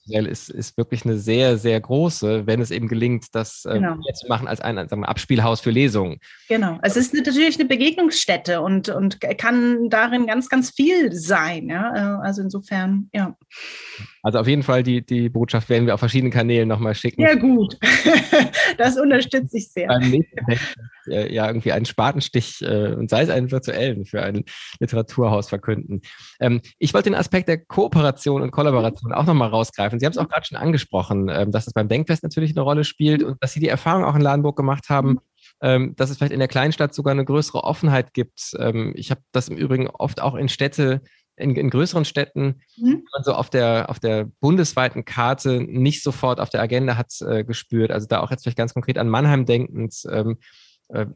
ist, 0.06 0.48
ist 0.48 0.76
wirklich 0.76 1.04
eine 1.04 1.18
sehr, 1.18 1.58
sehr 1.58 1.80
große, 1.80 2.46
wenn 2.46 2.60
es 2.60 2.70
eben 2.70 2.86
gelingt, 2.86 3.26
das 3.32 3.64
ähm, 3.66 3.82
genau. 3.82 3.96
zu 4.14 4.28
machen 4.28 4.46
als 4.46 4.60
ein 4.60 4.76
sagen 4.76 5.02
wir, 5.02 5.08
Abspielhaus 5.08 5.60
für 5.60 5.70
Lesungen. 5.70 6.18
Genau, 6.48 6.78
es 6.82 6.96
ist 6.96 7.14
natürlich 7.14 7.58
eine 7.58 7.68
Begegnungsstätte 7.68 8.60
und, 8.60 8.88
und 8.90 9.20
kann 9.38 9.88
darin 9.90 10.26
ganz, 10.26 10.48
ganz 10.48 10.70
viel 10.70 11.12
sein. 11.12 11.68
Ja? 11.68 11.94
Äh, 11.94 12.26
also 12.26 12.42
insofern, 12.42 13.10
ja. 13.12 13.36
Also 14.22 14.38
auf 14.38 14.46
jeden 14.46 14.62
Fall 14.62 14.82
die, 14.84 15.04
die 15.04 15.28
Botschaft 15.28 15.68
werden 15.68 15.86
wir 15.86 15.94
auf 15.94 16.00
verschiedenen 16.00 16.32
Kanälen 16.32 16.68
nochmal 16.68 16.94
schicken. 16.94 17.22
Ja, 17.22 17.34
gut. 17.34 17.76
das 18.78 18.96
unterstütze 18.96 19.58
ich 19.58 19.68
sehr. 19.68 19.88
Beim 19.88 20.10
nächsten 20.10 20.36
äh, 21.08 21.32
ja 21.32 21.46
irgendwie 21.48 21.72
einen 21.72 21.84
Spatenstich 21.84 22.62
äh, 22.62 22.94
und 22.94 23.10
sei 23.10 23.22
es 23.22 23.30
einen 23.30 23.50
virtuellen 23.50 24.04
für 24.04 24.22
ein 24.22 24.44
Literaturhaus 24.78 25.48
verkünden. 25.48 26.02
Ähm, 26.40 26.60
ich 26.78 26.94
wollte 26.94 27.10
den 27.10 27.16
Aspekt 27.16 27.48
der 27.48 27.58
Kooperation 27.58 28.42
und 28.42 28.52
Kollaboration 28.52 29.12
auch 29.12 29.26
nochmal 29.26 29.48
rausgreifen. 29.48 29.98
Sie 29.98 30.06
haben 30.06 30.12
es 30.12 30.18
auch 30.18 30.28
gerade 30.28 30.46
schon 30.46 30.58
angesprochen, 30.58 31.28
ähm, 31.28 31.50
dass 31.50 31.66
es 31.66 31.72
beim 31.72 31.88
Denkfest 31.88 32.22
natürlich 32.22 32.52
eine 32.52 32.60
Rolle 32.60 32.84
spielt 32.84 33.24
und 33.24 33.42
dass 33.42 33.52
Sie 33.52 33.60
die 33.60 33.68
Erfahrung 33.68 34.04
auch 34.04 34.14
in 34.14 34.22
Ladenburg 34.22 34.56
gemacht 34.56 34.88
haben, 34.88 35.18
ähm, 35.60 35.94
dass 35.96 36.10
es 36.10 36.18
vielleicht 36.18 36.32
in 36.32 36.38
der 36.38 36.48
Kleinstadt 36.48 36.94
sogar 36.94 37.10
eine 37.10 37.24
größere 37.24 37.64
Offenheit 37.64 38.14
gibt. 38.14 38.52
Ich 38.94 39.10
habe 39.10 39.20
das 39.32 39.48
im 39.48 39.56
Übrigen 39.56 39.88
oft 39.88 40.20
auch 40.20 40.34
in 40.34 40.48
Städte 40.48 41.02
in, 41.36 41.56
in 41.56 41.70
größeren 41.70 42.04
Städten, 42.04 42.60
mhm. 42.76 43.04
man 43.12 43.24
so 43.24 43.34
auf 43.34 43.50
der, 43.50 43.88
auf 43.88 43.98
der 43.98 44.24
bundesweiten 44.40 45.04
Karte 45.04 45.60
nicht 45.60 46.02
sofort 46.02 46.40
auf 46.40 46.50
der 46.50 46.62
Agenda 46.62 46.96
hat 46.96 47.12
äh, 47.22 47.44
gespürt. 47.44 47.90
Also 47.90 48.06
da 48.06 48.20
auch 48.20 48.30
jetzt 48.30 48.42
vielleicht 48.42 48.58
ganz 48.58 48.74
konkret 48.74 48.98
an 48.98 49.08
Mannheim 49.08 49.46
denkend. 49.46 49.94
Ähm, 50.10 50.38
äh, 50.88 51.06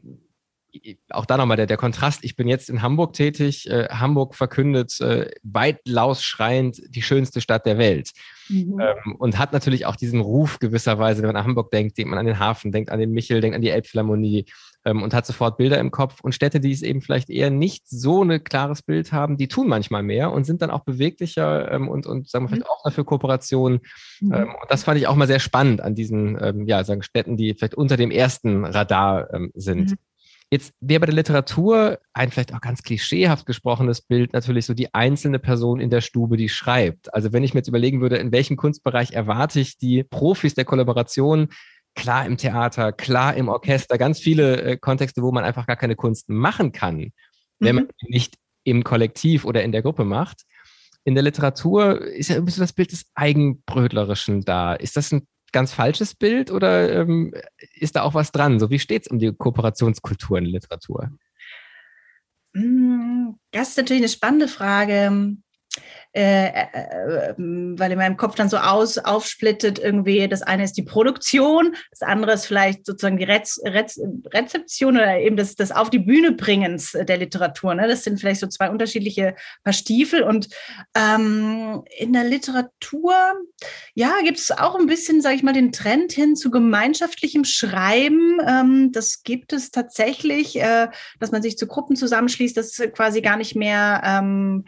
auch 1.09 1.25
da 1.25 1.37
nochmal 1.37 1.57
der, 1.57 1.65
der 1.65 1.77
Kontrast. 1.77 2.23
Ich 2.23 2.35
bin 2.35 2.47
jetzt 2.47 2.69
in 2.69 2.81
Hamburg 2.81 3.13
tätig. 3.13 3.69
Äh, 3.69 3.87
Hamburg 3.89 4.35
verkündet 4.35 4.99
äh, 5.01 5.31
weitlaus 5.43 6.23
schreiend 6.23 6.81
die 6.89 7.01
schönste 7.01 7.41
Stadt 7.41 7.65
der 7.65 7.77
Welt. 7.77 8.11
Mhm. 8.49 8.79
Ähm, 8.79 9.15
und 9.17 9.37
hat 9.37 9.53
natürlich 9.53 9.85
auch 9.85 9.95
diesen 9.95 10.21
Ruf 10.21 10.59
gewisserweise, 10.59 11.21
wenn 11.21 11.29
man 11.29 11.37
an 11.37 11.45
Hamburg 11.45 11.71
denkt, 11.71 11.97
denkt 11.97 12.09
man 12.09 12.19
an 12.19 12.25
den 12.25 12.39
Hafen, 12.39 12.71
denkt 12.71 12.91
an 12.91 12.99
den 12.99 13.11
Michel, 13.11 13.41
denkt 13.41 13.55
an 13.55 13.61
die 13.61 13.69
Elbphilharmonie 13.69 14.45
ähm, 14.85 15.03
und 15.03 15.13
hat 15.13 15.25
sofort 15.25 15.57
Bilder 15.57 15.79
im 15.79 15.91
Kopf. 15.91 16.21
Und 16.21 16.33
Städte, 16.33 16.59
die 16.59 16.71
es 16.71 16.81
eben 16.81 17.01
vielleicht 17.01 17.29
eher 17.29 17.49
nicht 17.49 17.87
so 17.87 18.23
ein 18.23 18.43
klares 18.43 18.81
Bild 18.81 19.11
haben, 19.11 19.37
die 19.37 19.47
tun 19.47 19.67
manchmal 19.67 20.03
mehr 20.03 20.31
und 20.31 20.45
sind 20.45 20.61
dann 20.61 20.71
auch 20.71 20.83
beweglicher 20.83 21.71
ähm, 21.71 21.89
und, 21.89 22.07
und 22.07 22.29
sagen 22.29 22.45
wir 22.45 22.49
vielleicht 22.49 22.67
mhm. 22.67 22.71
auch 22.71 22.83
dafür 22.83 23.05
Kooperationen. 23.05 23.79
Mhm. 24.21 24.31
Und 24.31 24.69
das 24.69 24.83
fand 24.83 24.99
ich 24.99 25.07
auch 25.07 25.15
mal 25.15 25.27
sehr 25.27 25.39
spannend 25.39 25.81
an 25.81 25.95
diesen 25.95 26.37
ähm, 26.41 26.67
ja, 26.67 26.83
sagen 26.83 27.03
Städten, 27.03 27.37
die 27.37 27.53
vielleicht 27.53 27.75
unter 27.75 27.97
dem 27.97 28.11
ersten 28.11 28.65
Radar 28.65 29.33
ähm, 29.33 29.51
sind. 29.55 29.95
Mhm. 30.49 30.55
Jetzt 30.55 30.73
wäre 30.79 30.99
bei 30.99 31.05
der 31.07 31.15
Literatur 31.15 31.99
ein 32.13 32.31
vielleicht 32.31 32.53
auch 32.53 32.61
ganz 32.61 32.83
klischeehaft 32.83 33.45
gesprochenes 33.45 34.01
Bild 34.01 34.33
natürlich 34.33 34.65
so 34.65 34.73
die 34.73 34.93
einzelne 34.93 35.39
Person 35.39 35.79
in 35.79 35.89
der 35.89 36.01
Stube, 36.01 36.37
die 36.37 36.49
schreibt. 36.49 37.13
Also 37.13 37.33
wenn 37.33 37.43
ich 37.43 37.53
mir 37.53 37.59
jetzt 37.59 37.67
überlegen 37.67 38.01
würde, 38.01 38.17
in 38.17 38.31
welchem 38.31 38.57
Kunstbereich 38.57 39.11
erwarte 39.11 39.59
ich 39.59 39.77
die 39.77 40.03
Profis 40.03 40.53
der 40.53 40.65
Kollaboration, 40.65 41.49
klar 41.95 42.25
im 42.25 42.37
Theater, 42.37 42.93
klar 42.93 43.35
im 43.35 43.49
Orchester, 43.49 43.97
ganz 43.97 44.19
viele 44.19 44.61
äh, 44.61 44.77
Kontexte, 44.77 45.21
wo 45.21 45.31
man 45.31 45.43
einfach 45.43 45.65
gar 45.65 45.75
keine 45.75 45.95
Kunst 45.95 46.29
machen 46.29 46.71
kann, 46.71 47.11
wenn 47.59 47.75
mhm. 47.75 47.81
man 47.81 47.89
nicht 48.07 48.35
im 48.63 48.83
Kollektiv 48.83 49.45
oder 49.45 49.63
in 49.63 49.71
der 49.71 49.81
Gruppe 49.81 50.05
macht. 50.05 50.43
In 51.05 51.15
der 51.15 51.23
Literatur 51.23 52.01
ist 52.01 52.29
ja 52.29 52.35
ein 52.35 52.45
bisschen 52.45 52.61
das 52.61 52.73
Bild 52.73 52.91
des 52.91 53.05
Eigenbrötlerischen 53.15 54.43
da. 54.43 54.73
Ist 54.73 54.97
das 54.97 55.11
ein 55.13 55.25
ganz 55.51 55.73
falsches 55.73 56.15
Bild 56.15 56.51
oder 56.51 56.91
ähm, 56.93 57.33
ist 57.73 57.95
da 57.95 58.03
auch 58.03 58.13
was 58.13 58.31
dran? 58.31 58.59
So, 58.59 58.69
wie 58.69 58.79
steht 58.79 59.03
es 59.03 59.07
um 59.07 59.19
die 59.19 59.31
Kooperationskultur 59.31 60.37
in 60.37 60.45
Literatur? 60.45 61.11
Hm, 62.55 63.37
das 63.51 63.69
ist 63.69 63.77
natürlich 63.77 64.01
eine 64.01 64.09
spannende 64.09 64.47
Frage. 64.47 65.37
Äh, 66.17 66.47
äh, 66.47 67.33
weil 67.37 67.91
in 67.91 67.99
meinem 67.99 68.17
Kopf 68.17 68.33
dann 68.33 68.49
so 68.49 68.57
aus, 68.57 68.97
aufsplittet 68.97 69.77
irgendwie, 69.77 70.27
das 70.27 70.41
eine 70.41 70.63
ist 70.63 70.73
die 70.73 70.81
Produktion, 70.81 71.75
das 71.91 72.01
andere 72.01 72.33
ist 72.33 72.47
vielleicht 72.47 72.87
sozusagen 72.87 73.17
die 73.17 73.23
Rez, 73.23 73.61
Rez, 73.63 73.99
Rezeption 74.33 74.95
oder 74.95 75.19
eben 75.19 75.37
das, 75.37 75.53
das 75.53 75.71
Auf 75.71 75.91
die 75.91 75.99
Bühne 75.99 76.31
bringens 76.31 76.93
der 76.93 77.17
Literatur. 77.17 77.75
Ne? 77.75 77.87
Das 77.87 78.03
sind 78.03 78.19
vielleicht 78.19 78.39
so 78.39 78.47
zwei 78.47 78.71
unterschiedliche 78.71 79.35
Paar 79.63 79.73
Stiefel 79.73 80.23
und 80.23 80.49
ähm, 80.95 81.83
in 81.95 82.13
der 82.13 82.23
Literatur, 82.23 83.13
ja, 83.93 84.15
gibt 84.23 84.39
es 84.39 84.49
auch 84.49 84.73
ein 84.73 84.87
bisschen, 84.87 85.21
sage 85.21 85.35
ich 85.35 85.43
mal, 85.43 85.53
den 85.53 85.71
Trend 85.71 86.13
hin 86.13 86.35
zu 86.35 86.49
gemeinschaftlichem 86.49 87.43
Schreiben. 87.43 88.39
Ähm, 88.43 88.91
das 88.91 89.21
gibt 89.21 89.53
es 89.53 89.69
tatsächlich, 89.69 90.59
äh, 90.59 90.87
dass 91.19 91.31
man 91.31 91.43
sich 91.43 91.59
zu 91.59 91.67
Gruppen 91.67 91.95
zusammenschließt, 91.95 92.57
das 92.57 92.81
quasi 92.95 93.21
gar 93.21 93.37
nicht 93.37 93.55
mehr 93.55 94.01
ähm, 94.03 94.65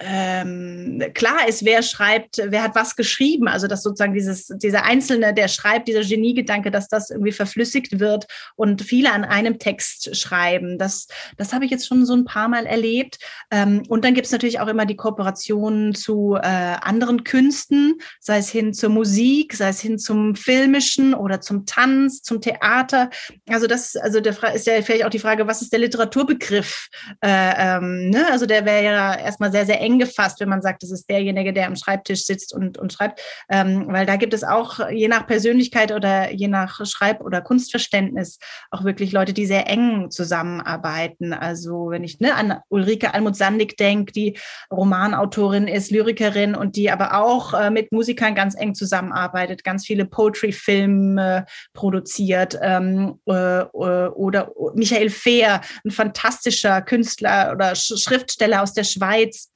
ähm, 0.00 1.02
klar 1.14 1.48
ist, 1.48 1.64
wer 1.64 1.82
schreibt, 1.82 2.42
wer 2.44 2.62
hat 2.62 2.74
was 2.74 2.96
geschrieben. 2.96 3.48
Also 3.48 3.66
dass 3.66 3.82
sozusagen 3.82 4.14
dieses, 4.14 4.46
dieser 4.46 4.84
Einzelne, 4.84 5.32
der 5.32 5.48
schreibt, 5.48 5.88
dieser 5.88 6.02
Geniegedanke, 6.02 6.70
dass 6.70 6.88
das 6.88 7.10
irgendwie 7.10 7.32
verflüssigt 7.32 8.00
wird 8.00 8.26
und 8.56 8.82
viele 8.82 9.12
an 9.12 9.24
einem 9.24 9.58
Text 9.58 10.16
schreiben. 10.16 10.78
Das, 10.78 11.06
das 11.36 11.52
habe 11.52 11.64
ich 11.64 11.70
jetzt 11.70 11.86
schon 11.86 12.04
so 12.04 12.14
ein 12.14 12.24
paar 12.24 12.48
Mal 12.48 12.66
erlebt. 12.66 13.18
Ähm, 13.50 13.82
und 13.88 14.04
dann 14.04 14.14
gibt 14.14 14.26
es 14.26 14.32
natürlich 14.32 14.60
auch 14.60 14.68
immer 14.68 14.86
die 14.86 14.96
Kooperationen 14.96 15.94
zu 15.94 16.36
äh, 16.36 16.46
anderen 16.46 17.24
Künsten, 17.24 17.98
sei 18.18 18.38
es 18.38 18.50
hin 18.50 18.74
zur 18.74 18.90
Musik, 18.90 19.54
sei 19.54 19.68
es 19.68 19.80
hin 19.80 19.98
zum 19.98 20.34
Filmischen 20.34 21.14
oder 21.14 21.40
zum 21.40 21.66
Tanz, 21.66 22.22
zum 22.22 22.40
Theater. 22.40 23.10
Also 23.48 23.66
das, 23.66 23.96
also 23.96 24.20
der 24.20 24.54
ist 24.54 24.66
ja 24.66 24.80
vielleicht 24.82 25.04
auch 25.04 25.10
die 25.10 25.18
Frage, 25.18 25.46
was 25.46 25.62
ist 25.62 25.72
der 25.72 25.80
Literaturbegriff? 25.80 26.88
Äh, 27.20 27.76
ähm, 27.76 28.10
ne? 28.10 28.26
Also 28.30 28.46
der 28.46 28.64
wäre 28.64 28.84
ja 28.84 29.14
erstmal 29.14 29.52
sehr, 29.52 29.59
sehr 29.64 29.70
sehr 29.70 29.80
eng 29.80 30.00
gefasst, 30.00 30.40
wenn 30.40 30.48
man 30.48 30.62
sagt, 30.62 30.82
das 30.82 30.90
ist 30.90 31.08
derjenige, 31.08 31.52
der 31.52 31.68
am 31.68 31.76
Schreibtisch 31.76 32.24
sitzt 32.24 32.52
und, 32.52 32.76
und 32.76 32.92
schreibt, 32.92 33.20
ähm, 33.48 33.86
weil 33.88 34.04
da 34.04 34.16
gibt 34.16 34.34
es 34.34 34.42
auch 34.42 34.80
je 34.90 35.06
nach 35.06 35.28
Persönlichkeit 35.28 35.92
oder 35.92 36.32
je 36.32 36.48
nach 36.48 36.84
Schreib- 36.84 37.20
oder 37.20 37.40
Kunstverständnis 37.40 38.40
auch 38.72 38.82
wirklich 38.82 39.12
Leute, 39.12 39.32
die 39.32 39.46
sehr 39.46 39.68
eng 39.68 40.10
zusammenarbeiten. 40.10 41.32
Also 41.32 41.90
wenn 41.90 42.02
ich 42.02 42.18
ne, 42.18 42.34
an 42.34 42.58
Ulrike 42.68 43.14
Almut-Sandig 43.14 43.76
denke, 43.76 44.12
die 44.12 44.36
Romanautorin 44.72 45.68
ist, 45.68 45.92
Lyrikerin 45.92 46.56
und 46.56 46.74
die 46.74 46.90
aber 46.90 47.14
auch 47.14 47.54
äh, 47.54 47.70
mit 47.70 47.92
Musikern 47.92 48.34
ganz 48.34 48.56
eng 48.56 48.74
zusammenarbeitet, 48.74 49.62
ganz 49.62 49.86
viele 49.86 50.04
Poetry-Filme 50.04 51.46
produziert 51.74 52.58
ähm, 52.60 53.20
äh, 53.26 53.62
oder 53.62 54.50
Michael 54.74 55.10
Fehr, 55.10 55.60
ein 55.84 55.92
fantastischer 55.92 56.82
Künstler 56.82 57.52
oder 57.52 57.76
Schriftsteller 57.76 58.62
aus 58.62 58.72
der 58.72 58.82
Schweiz, 58.82 59.49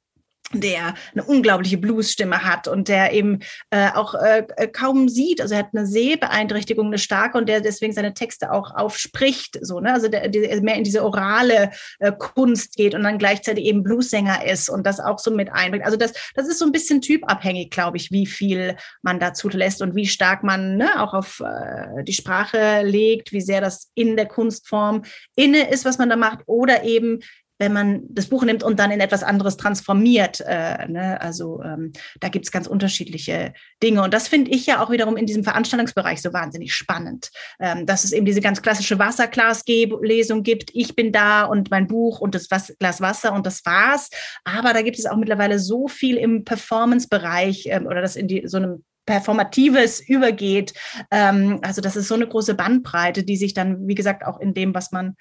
der 0.60 0.94
eine 1.12 1.24
unglaubliche 1.24 1.78
Bluesstimme 1.78 2.44
hat 2.44 2.68
und 2.68 2.88
der 2.88 3.12
eben 3.12 3.40
äh, 3.70 3.90
auch 3.94 4.14
äh, 4.14 4.46
äh, 4.56 4.68
kaum 4.68 5.08
sieht. 5.08 5.40
Also 5.40 5.54
er 5.54 5.60
hat 5.60 5.70
eine 5.74 5.86
Sehbeeinträchtigung, 5.86 6.86
eine 6.86 6.98
starke 6.98 7.38
und 7.38 7.48
der 7.48 7.60
deswegen 7.60 7.92
seine 7.92 8.14
Texte 8.14 8.52
auch 8.52 8.74
aufspricht, 8.74 9.58
so 9.62 9.80
ne? 9.80 9.92
Also 9.92 10.08
der, 10.08 10.28
der 10.28 10.62
mehr 10.62 10.76
in 10.76 10.84
diese 10.84 11.04
orale 11.04 11.70
äh, 11.98 12.12
Kunst 12.12 12.76
geht 12.76 12.94
und 12.94 13.02
dann 13.02 13.18
gleichzeitig 13.18 13.64
eben 13.64 13.82
Bluesänger 13.82 14.46
ist 14.46 14.68
und 14.68 14.86
das 14.86 15.00
auch 15.00 15.18
so 15.18 15.30
mit 15.30 15.52
einbringt. 15.52 15.84
Also 15.84 15.96
das, 15.96 16.12
das 16.34 16.48
ist 16.48 16.58
so 16.58 16.64
ein 16.64 16.72
bisschen 16.72 17.00
typabhängig, 17.00 17.70
glaube 17.70 17.96
ich, 17.96 18.10
wie 18.10 18.26
viel 18.26 18.76
man 19.02 19.20
dazu 19.20 19.48
lässt 19.48 19.82
und 19.82 19.94
wie 19.94 20.06
stark 20.06 20.42
man 20.42 20.76
ne, 20.76 21.02
auch 21.02 21.14
auf 21.14 21.40
äh, 21.40 22.04
die 22.04 22.12
Sprache 22.12 22.82
legt, 22.82 23.32
wie 23.32 23.40
sehr 23.40 23.60
das 23.60 23.90
in 23.94 24.16
der 24.16 24.26
Kunstform 24.26 25.02
inne 25.36 25.70
ist, 25.70 25.84
was 25.84 25.98
man 25.98 26.08
da 26.08 26.16
macht, 26.16 26.40
oder 26.46 26.84
eben 26.84 27.20
wenn 27.64 27.72
man 27.72 28.02
das 28.10 28.26
Buch 28.26 28.44
nimmt 28.44 28.62
und 28.62 28.78
dann 28.78 28.90
in 28.90 29.00
etwas 29.00 29.22
anderes 29.22 29.56
transformiert. 29.56 30.42
Äh, 30.46 30.86
ne? 30.86 31.18
Also 31.20 31.62
ähm, 31.62 31.92
da 32.20 32.28
gibt 32.28 32.44
es 32.44 32.52
ganz 32.52 32.66
unterschiedliche 32.66 33.54
Dinge. 33.82 34.02
Und 34.02 34.12
das 34.12 34.28
finde 34.28 34.50
ich 34.50 34.66
ja 34.66 34.84
auch 34.84 34.90
wiederum 34.90 35.16
in 35.16 35.24
diesem 35.24 35.44
Veranstaltungsbereich 35.44 36.20
so 36.20 36.32
wahnsinnig 36.34 36.74
spannend, 36.74 37.30
ähm, 37.58 37.86
dass 37.86 38.04
es 38.04 38.12
eben 38.12 38.26
diese 38.26 38.42
ganz 38.42 38.60
klassische 38.60 38.98
Wasserglas-Lesung 38.98 40.42
gibt. 40.42 40.70
Ich 40.74 40.94
bin 40.94 41.10
da 41.10 41.44
und 41.44 41.70
mein 41.70 41.86
Buch 41.86 42.20
und 42.20 42.34
das 42.34 42.50
Was 42.50 42.74
Glas 42.78 43.00
Wasser 43.00 43.32
und 43.32 43.46
das 43.46 43.64
war's. 43.64 44.10
Aber 44.44 44.74
da 44.74 44.82
gibt 44.82 44.98
es 44.98 45.06
auch 45.06 45.16
mittlerweile 45.16 45.58
so 45.58 45.88
viel 45.88 46.16
im 46.16 46.44
Performance-Bereich 46.44 47.66
ähm, 47.70 47.86
oder 47.86 48.02
das 48.02 48.16
in 48.16 48.28
die, 48.28 48.42
so 48.46 48.58
einem 48.58 48.84
Performatives 49.06 50.00
übergeht. 50.00 50.74
Ähm, 51.10 51.60
also 51.62 51.80
das 51.80 51.96
ist 51.96 52.08
so 52.08 52.14
eine 52.14 52.26
große 52.26 52.54
Bandbreite, 52.54 53.24
die 53.24 53.36
sich 53.36 53.54
dann, 53.54 53.86
wie 53.88 53.94
gesagt, 53.94 54.24
auch 54.26 54.40
in 54.40 54.54
dem, 54.54 54.74
was 54.74 54.92
man 54.92 55.16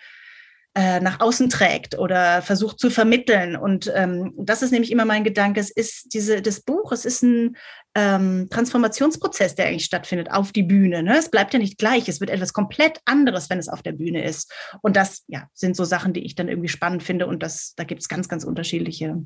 äh, 0.75 0.99
nach 0.99 1.19
außen 1.19 1.49
trägt 1.49 1.97
oder 1.97 2.41
versucht 2.41 2.79
zu 2.79 2.89
vermitteln. 2.89 3.55
Und 3.55 3.91
ähm, 3.93 4.33
das 4.37 4.61
ist 4.61 4.71
nämlich 4.71 4.91
immer 4.91 5.05
mein 5.05 5.23
Gedanke. 5.23 5.59
Es 5.59 5.69
ist 5.69 6.13
diese, 6.13 6.41
das 6.41 6.61
Buch, 6.61 6.91
es 6.91 7.05
ist 7.05 7.21
ein 7.21 7.57
ähm, 7.95 8.47
Transformationsprozess, 8.49 9.55
der 9.55 9.67
eigentlich 9.67 9.85
stattfindet 9.85 10.31
auf 10.31 10.51
die 10.51 10.63
Bühne. 10.63 11.03
Ne? 11.03 11.17
Es 11.17 11.29
bleibt 11.29 11.53
ja 11.53 11.59
nicht 11.59 11.77
gleich. 11.77 12.09
Es 12.09 12.19
wird 12.19 12.31
etwas 12.31 12.53
komplett 12.53 12.99
anderes, 13.05 13.49
wenn 13.49 13.59
es 13.59 13.69
auf 13.69 13.83
der 13.83 13.91
Bühne 13.91 14.23
ist. 14.23 14.51
Und 14.81 14.95
das 14.95 15.23
ja, 15.27 15.47
sind 15.53 15.75
so 15.75 15.83
Sachen, 15.83 16.13
die 16.13 16.25
ich 16.25 16.35
dann 16.35 16.47
irgendwie 16.47 16.69
spannend 16.69 17.03
finde. 17.03 17.27
Und 17.27 17.43
das, 17.43 17.73
da 17.75 17.83
gibt 17.83 18.01
es 18.01 18.07
ganz, 18.07 18.27
ganz 18.27 18.43
unterschiedliche 18.43 19.23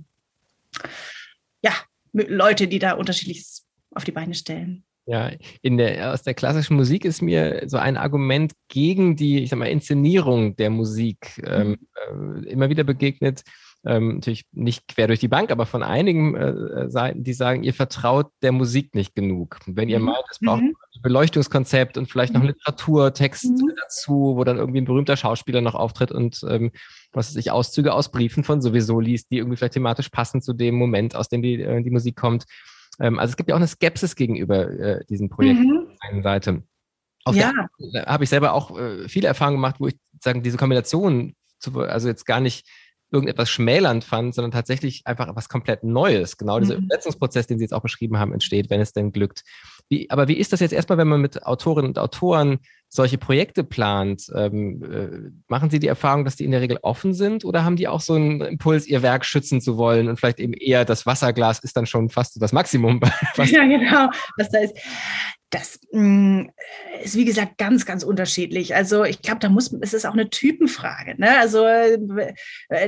ja, 1.62 1.74
Leute, 2.12 2.68
die 2.68 2.80
da 2.80 2.94
unterschiedliches 2.94 3.66
auf 3.92 4.04
die 4.04 4.12
Beine 4.12 4.34
stellen. 4.34 4.84
Ja, 5.10 5.32
in 5.62 5.78
der, 5.78 6.14
aus 6.14 6.24
der 6.24 6.34
klassischen 6.34 6.76
Musik 6.76 7.06
ist 7.06 7.22
mir 7.22 7.64
so 7.68 7.78
ein 7.78 7.96
Argument 7.96 8.52
gegen 8.68 9.16
die, 9.16 9.42
ich 9.42 9.50
sag 9.50 9.58
mal, 9.58 9.68
Inszenierung 9.68 10.58
der 10.58 10.70
Musik 10.70 11.42
ähm, 11.46 11.78
mhm. 12.12 12.44
äh, 12.44 12.50
immer 12.50 12.70
wieder 12.70 12.84
begegnet. 12.84 13.44
Ähm, 13.86 14.16
natürlich 14.16 14.46
nicht 14.52 14.90
quer 14.90 15.08
durch 15.08 15.22
die 15.22 15.30
Bank, 15.30 15.50
aber 15.50 15.66
von 15.66 15.82
einigen 15.82 16.36
äh, 16.36 16.90
Seiten, 16.90 17.24
die 17.24 17.32
sagen, 17.32 17.64
ihr 17.64 17.74
vertraut 17.74 18.28
der 18.42 18.52
Musik 18.52 18.96
nicht 18.96 19.16
genug. 19.16 19.60
Wenn 19.66 19.88
ihr 19.88 20.00
mhm. 20.00 20.06
meint, 20.08 20.26
es 20.30 20.40
braucht 20.40 20.64
mhm. 20.64 20.76
ein 20.96 21.02
Beleuchtungskonzept 21.02 21.98
und 21.98 22.12
vielleicht 22.12 22.34
noch 22.34 22.42
mhm. 22.42 22.48
Literaturtext 22.48 23.46
mhm. 23.46 23.72
dazu, 23.82 24.34
wo 24.36 24.44
dann 24.44 24.58
irgendwie 24.58 24.82
ein 24.82 24.86
berühmter 24.86 25.16
Schauspieler 25.16 25.62
noch 25.62 25.76
auftritt 25.76 26.12
und 26.12 26.42
ähm, 26.50 26.72
was 27.14 27.30
weiß 27.30 27.38
ich, 27.38 27.52
Auszüge 27.52 27.94
aus 27.94 28.12
Briefen 28.12 28.44
von 28.44 28.62
sowieso 28.62 29.00
liest, 29.00 29.32
die 29.32 29.38
irgendwie 29.38 29.56
vielleicht 29.56 29.76
thematisch 29.76 30.10
passen 30.10 30.42
zu 30.42 30.52
dem 30.52 30.76
Moment, 30.76 31.16
aus 31.16 31.30
dem 31.30 31.42
die, 31.42 31.62
äh, 31.62 31.82
die 31.82 31.92
Musik 31.92 32.18
kommt 32.18 32.44
ähm, 33.00 33.20
also 33.20 33.32
es 33.32 33.38
gibt 33.38 33.50
ja 33.50 33.56
auch 33.56 33.60
eine 33.60 33.68
Skepsis 33.68 34.16
gegenüber 34.16 34.70
äh, 34.70 35.06
diesem 35.06 35.30
Projekt 35.30 35.60
mhm. 35.60 35.88
auf 35.88 35.98
der 36.02 36.10
einen 36.10 36.24
Seite. 36.24 36.64
Auf 37.26 37.36
ja. 37.36 37.52
der 37.80 38.06
habe 38.06 38.24
ich 38.24 38.30
selber 38.30 38.54
auch 38.54 38.78
äh, 38.78 39.08
viele 39.10 39.28
Erfahrungen 39.28 39.58
gemacht, 39.58 39.76
wo 39.80 39.88
ich 39.88 39.98
sagen, 40.22 40.44
diese 40.44 40.58
Kombination, 40.58 41.36
zu, 41.60 41.80
also 41.80 42.08
jetzt 42.08 42.26
gar 42.26 42.40
nicht 42.40 42.68
irgendetwas 43.12 43.50
schmälernd 43.50 44.04
fand, 44.04 44.36
sondern 44.36 44.52
tatsächlich 44.52 45.04
einfach 45.06 45.28
etwas 45.28 45.50
komplett 45.50 45.84
Neues. 45.84 46.38
Genau 46.38 46.60
dieser 46.60 46.78
mhm. 46.78 46.86
Übersetzungsprozess, 46.86 47.48
den 47.48 47.58
Sie 47.58 47.64
jetzt 47.64 47.74
auch 47.74 47.82
beschrieben 47.82 48.18
haben, 48.18 48.34
entsteht, 48.34 48.70
wenn 48.70 48.82
es 48.82 48.94
denn 48.94 49.12
glückt. 49.12 49.44
Wie, 49.90 50.10
aber 50.10 50.28
wie 50.28 50.38
ist 50.38 50.52
das 50.52 50.60
jetzt 50.60 50.74
erstmal, 50.74 50.98
wenn 50.98 51.08
man 51.08 51.22
mit 51.22 51.46
Autorinnen 51.46 51.92
und 51.92 52.00
Autoren 52.00 52.60
solche 52.90 53.18
Projekte 53.18 53.64
plant? 53.64 54.32
Ähm, 54.36 54.84
äh, 54.84 55.32
machen 55.48 55.70
Sie 55.70 55.80
die 55.80 55.88
Erfahrung, 55.88 56.26
dass 56.26 56.36
die 56.36 56.46
in 56.46 56.52
der 56.52 56.62
Regel 56.62 56.78
offen 56.82 57.14
sind 57.14 57.46
oder 57.46 57.64
haben 57.64 57.76
die 57.76 57.88
auch 57.88 58.02
so 58.02 58.14
einen 58.14 58.42
Impuls, 58.42 58.88
ihr 58.88 59.02
Werk 59.02 59.26
schützen 59.26 59.62
zu 59.62 59.78
wollen 59.78 60.08
und 60.08 60.18
vielleicht 60.18 60.40
eben 60.40 60.54
eher 60.54 60.86
das 60.86 61.06
Wasserglas 61.06 61.60
ist 61.60 61.78
dann 61.78 61.86
schon 61.86 62.10
fast 62.10 62.42
das 62.42 62.54
Maximum? 62.54 63.00
ja, 63.38 63.66
genau, 63.66 64.10
was 64.38 64.50
da 64.50 64.60
ist. 64.60 64.78
Das 65.50 65.80
mh, 65.92 66.02
mm, 66.02 66.50
ist, 67.04 67.16
wie 67.16 67.26
gesagt, 67.26 67.58
ganz, 67.58 67.86
ganz 67.86 68.04
unterschiedlich. 68.04 68.76
Also 68.76 69.04
ich 69.06 69.22
glaube, 69.22 69.40
da 69.40 69.50
muss, 69.50 69.74
es 69.82 69.94
ist 69.94 70.06
auch 70.06 70.14
eine 70.14 70.30
Typenfrage. 70.30 71.16
Ne? 71.18 71.38
Also 71.40 71.66
äh, 71.66 71.98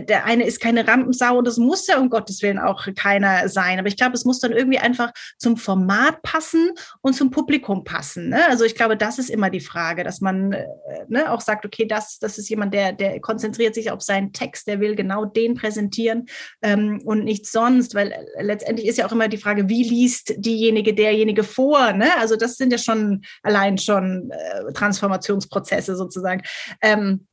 der 0.03 0.25
eine 0.25 0.45
ist 0.45 0.59
keine 0.59 0.87
Rampensau 0.87 1.37
und 1.37 1.47
das 1.47 1.57
muss 1.57 1.87
ja 1.87 1.97
um 1.99 2.09
Gottes 2.09 2.41
Willen 2.41 2.59
auch 2.59 2.87
keiner 2.95 3.47
sein. 3.47 3.79
Aber 3.79 3.87
ich 3.87 3.97
glaube, 3.97 4.15
es 4.15 4.25
muss 4.25 4.39
dann 4.39 4.51
irgendwie 4.51 4.79
einfach 4.79 5.11
zum 5.37 5.55
Format 5.55 6.21
passen 6.21 6.71
und 7.01 7.13
zum 7.13 7.31
Publikum 7.31 7.83
passen. 7.83 8.29
Ne? 8.29 8.45
Also 8.49 8.65
ich 8.65 8.75
glaube, 8.75 8.97
das 8.97 9.19
ist 9.19 9.29
immer 9.29 9.49
die 9.49 9.61
Frage, 9.61 10.03
dass 10.03 10.19
man 10.19 10.51
äh, 10.51 10.65
ne, 11.07 11.31
auch 11.31 11.41
sagt, 11.41 11.65
okay, 11.65 11.85
das, 11.85 12.19
das 12.19 12.37
ist 12.37 12.49
jemand, 12.49 12.73
der, 12.73 12.91
der 12.91 13.21
konzentriert 13.21 13.73
sich 13.75 13.91
auf 13.91 14.01
seinen 14.01 14.33
Text, 14.33 14.67
der 14.67 14.79
will 14.79 14.95
genau 14.95 15.23
den 15.23 15.55
präsentieren 15.55 16.25
ähm, 16.61 17.01
und 17.05 17.23
nichts 17.23 17.51
sonst, 17.51 17.95
weil 17.95 18.11
äh, 18.11 18.43
letztendlich 18.43 18.87
ist 18.87 18.97
ja 18.97 19.05
auch 19.05 19.11
immer 19.11 19.27
die 19.29 19.37
Frage, 19.37 19.69
wie 19.69 19.83
liest 19.83 20.33
diejenige, 20.37 20.93
derjenige 20.93 21.43
vor? 21.43 21.93
Ne? 21.93 22.09
Also 22.19 22.35
das 22.35 22.48
sind 22.57 22.71
ja 22.71 22.77
schon 22.77 23.23
allein 23.43 23.77
schon 23.77 24.31
äh, 24.31 24.73
Transformationsprozesse 24.73 25.95
sozusagen. 25.95 26.41
Ähm, 26.81 27.27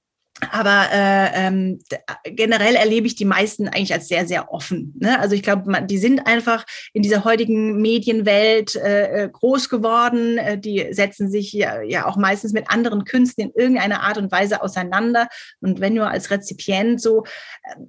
aber 0.51 0.89
äh, 0.93 1.47
ähm, 1.47 1.79
generell 2.25 2.75
erlebe 2.75 3.07
ich 3.07 3.15
die 3.15 3.25
meisten 3.25 3.69
eigentlich 3.69 3.95
als 3.95 4.09
sehr, 4.09 4.27
sehr 4.27 4.53
offen. 4.53 4.95
Ne? 4.99 5.19
Also 5.19 5.35
ich 5.35 5.43
glaube, 5.43 5.87
die 5.87 5.97
sind 5.97 6.27
einfach 6.27 6.67
in 6.93 7.03
dieser 7.03 7.25
heutigen 7.25 7.81
Medienwelt 7.81 8.77
äh, 8.77 9.25
äh, 9.25 9.29
groß 9.31 9.71
geworden. 9.71 10.37
Äh, 10.37 10.59
die 10.59 10.89
setzen 10.91 11.31
sich 11.31 11.55
ja, 11.55 11.81
ja 11.81 12.07
auch 12.07 12.17
meistens 12.17 12.53
mit 12.53 12.71
anderen 12.71 13.05
Künsten 13.05 13.45
in 13.45 13.53
irgendeiner 13.55 14.03
Art 14.03 14.19
und 14.19 14.31
Weise 14.31 14.63
auseinander. 14.63 15.29
Und 15.61 15.81
wenn 15.81 15.95
nur 15.95 16.11
als 16.11 16.31
Rezipient 16.31 17.01
so, 17.01 17.25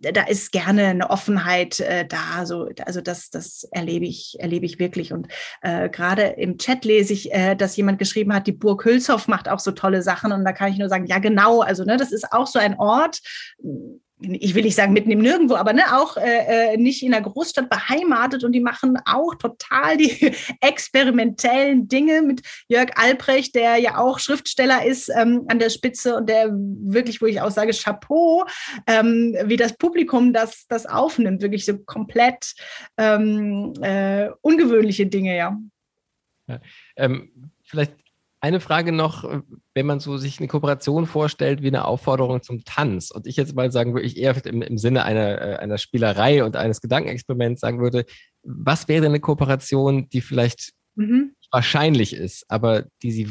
äh, 0.02 0.14
da 0.14 0.24
ist 0.24 0.54
gerne 0.54 0.86
eine 0.88 1.10
Offenheit 1.10 1.82
äh, 1.82 2.06
da. 2.08 2.46
So, 2.46 2.70
also 2.86 3.02
das, 3.02 3.30
das 3.30 3.68
erlebe 3.72 4.06
ich, 4.06 4.38
erlebe 4.40 4.66
ich 4.66 4.80
wirklich. 4.80 5.12
Und 5.12 5.28
äh, 5.62 5.90
gerade 5.90 6.24
im 6.24 6.58
Chat 6.58 6.86
lese 6.86 7.12
ich, 7.12 7.34
äh, 7.34 7.56
dass 7.56 7.76
jemand 7.76 8.00
geschrieben 8.00 8.34
hat, 8.34 8.48
die 8.48 8.54
Burg 8.54 8.86
Hülshoff 8.86 9.28
macht 9.28 9.50
auch 9.50 9.60
so 9.60 9.72
tolle 9.72 10.02
Sachen. 10.02 10.32
Und 10.32 10.46
da 10.46 10.54
kann 10.54 10.72
ich 10.72 10.78
nur 10.78 10.88
sagen, 10.88 11.08
ja 11.08 11.20
genau. 11.20 11.60
Also 11.60 11.84
ne, 11.84 11.98
das 11.98 12.14
ist 12.14 12.32
auch 12.32 12.37
so 12.46 12.60
ein 12.60 12.78
Ort, 12.78 13.22
ich 14.20 14.56
will 14.56 14.64
nicht 14.64 14.76
sagen 14.76 14.94
mitten 14.94 15.12
im 15.12 15.20
Nirgendwo, 15.20 15.56
aber 15.56 15.74
ne, 15.74 15.84
auch 15.96 16.18
äh, 16.18 16.74
äh, 16.74 16.78
nicht 16.78 17.04
in 17.04 17.12
der 17.12 17.22
Großstadt 17.22 17.70
beheimatet 17.70 18.44
und 18.44 18.52
die 18.52 18.60
machen 18.60 18.98
auch 19.06 19.36
total 19.36 19.98
die 19.98 20.32
experimentellen 20.62 21.88
Dinge 21.88 22.24
mit 22.24 22.42
Jörg 22.68 22.90
Albrecht, 22.96 23.54
der 23.54 23.78
ja 23.78 23.98
auch 23.98 24.18
Schriftsteller 24.20 24.84
ist 24.84 25.10
ähm, 25.10 25.46
an 25.50 25.60
der 25.60 25.70
Spitze 25.70 26.16
und 26.16 26.30
der 26.30 26.50
wirklich, 26.52 27.22
wo 27.22 27.28
ich 27.28 27.42
auch 27.42 27.52
sage, 27.52 27.74
Chapeau, 27.74 28.46
ähm, 28.88 29.36
wie 29.46 29.58
das 29.58 29.78
Publikum 29.78 30.34
das, 30.34 30.66
das 30.68 30.88
aufnimmt, 30.88 31.42
wirklich 31.44 31.66
so 31.66 31.78
komplett 31.78 32.56
ähm, 32.98 33.74
äh, 33.82 34.30
ungewöhnliche 34.42 35.06
Dinge, 35.06 35.38
ja. 35.38 35.58
ja 36.48 36.60
ähm, 36.96 37.52
vielleicht 37.64 37.94
eine 38.40 38.60
Frage 38.60 38.92
noch, 38.92 39.24
äh, 39.24 39.42
wenn 39.74 39.86
man 39.86 40.00
so 40.00 40.18
sich 40.18 40.40
eine 40.40 40.48
Kooperation 40.48 41.06
vorstellt 41.06 41.62
wie 41.62 41.68
eine 41.68 41.86
Aufforderung 41.86 42.42
zum 42.42 42.64
Tanz 42.64 43.12
und 43.12 43.28
ich 43.28 43.36
jetzt 43.36 43.56
mal 43.56 43.72
sagen 43.72 43.94
würde, 43.94 44.06
ich 44.06 44.18
eher 44.18 44.46
im, 44.46 44.62
im 44.62 44.78
Sinne 44.78 45.04
einer, 45.04 45.42
äh, 45.42 45.56
einer 45.58 45.78
Spielerei 45.78 46.44
und 46.44 46.56
eines 46.56 46.82
Gedankenexperiments 46.82 47.62
sagen 47.62 47.80
würde, 47.80 48.06
was 48.44 48.88
wäre 48.88 49.06
eine 49.06 49.20
Kooperation, 49.20 50.10
die 50.10 50.22
vielleicht 50.22 50.74
mhm. 50.96 51.34
wahrscheinlich 51.52 52.14
ist, 52.14 52.46
aber 52.50 52.86
die 53.02 53.12
Sie 53.12 53.30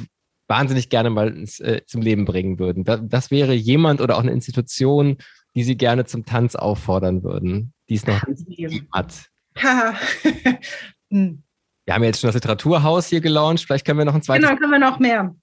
wahnsinnig 0.48 0.90
gerne 0.90 1.10
mal 1.10 1.28
ins, 1.28 1.60
äh, 1.60 1.82
zum 1.86 2.02
Leben 2.02 2.24
bringen 2.24 2.58
würden? 2.58 2.84
Das, 2.84 3.00
das 3.04 3.30
wäre 3.30 3.54
jemand 3.54 4.00
oder 4.00 4.16
auch 4.16 4.22
eine 4.22 4.32
Institution, 4.32 5.18
die 5.54 5.64
Sie 5.64 5.76
gerne 5.76 6.04
zum 6.04 6.24
Tanz 6.24 6.54
auffordern 6.54 7.22
würden, 7.22 7.72
die 7.88 7.94
es 7.94 8.06
noch 8.06 8.22
nicht 8.26 8.84
hat. 8.92 9.30
wir 11.86 11.94
haben 11.94 12.04
jetzt 12.04 12.20
schon 12.20 12.28
das 12.28 12.34
Literaturhaus 12.34 13.06
hier 13.06 13.20
gelauncht, 13.20 13.64
vielleicht 13.64 13.86
können 13.86 13.98
wir 13.98 14.04
noch 14.04 14.14
ein 14.14 14.22
zweites. 14.22 14.46
Genau, 14.46 14.58
können 14.58 14.72
wir 14.72 14.78
noch 14.78 14.98
mehr. 14.98 15.34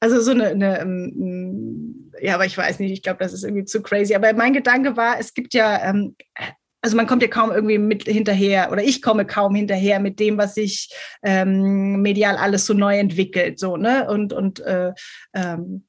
Also 0.00 0.20
so 0.20 0.32
eine, 0.32 0.48
eine 0.48 0.80
ähm, 0.80 2.10
ja, 2.20 2.34
aber 2.34 2.46
ich 2.46 2.56
weiß 2.56 2.78
nicht, 2.78 2.92
ich 2.92 3.02
glaube, 3.02 3.18
das 3.18 3.32
ist 3.32 3.44
irgendwie 3.44 3.66
zu 3.66 3.82
crazy. 3.82 4.14
Aber 4.14 4.32
mein 4.32 4.54
Gedanke 4.54 4.96
war, 4.96 5.18
es 5.20 5.34
gibt 5.34 5.54
ja, 5.54 5.90
ähm, 5.90 6.16
also 6.80 6.96
man 6.96 7.06
kommt 7.06 7.22
ja 7.22 7.28
kaum 7.28 7.52
irgendwie 7.52 7.78
mit 7.78 8.04
hinterher 8.04 8.72
oder 8.72 8.82
ich 8.82 9.02
komme 9.02 9.26
kaum 9.26 9.54
hinterher 9.54 10.00
mit 10.00 10.18
dem, 10.18 10.38
was 10.38 10.54
sich 10.54 10.92
ähm, 11.22 12.00
medial 12.00 12.36
alles 12.36 12.66
so 12.66 12.74
neu 12.74 12.98
entwickelt, 12.98 13.58
so 13.58 13.76
ne 13.76 14.08
und 14.08 14.32
und 14.32 14.60
äh, 14.60 14.92
ähm, 15.34 15.84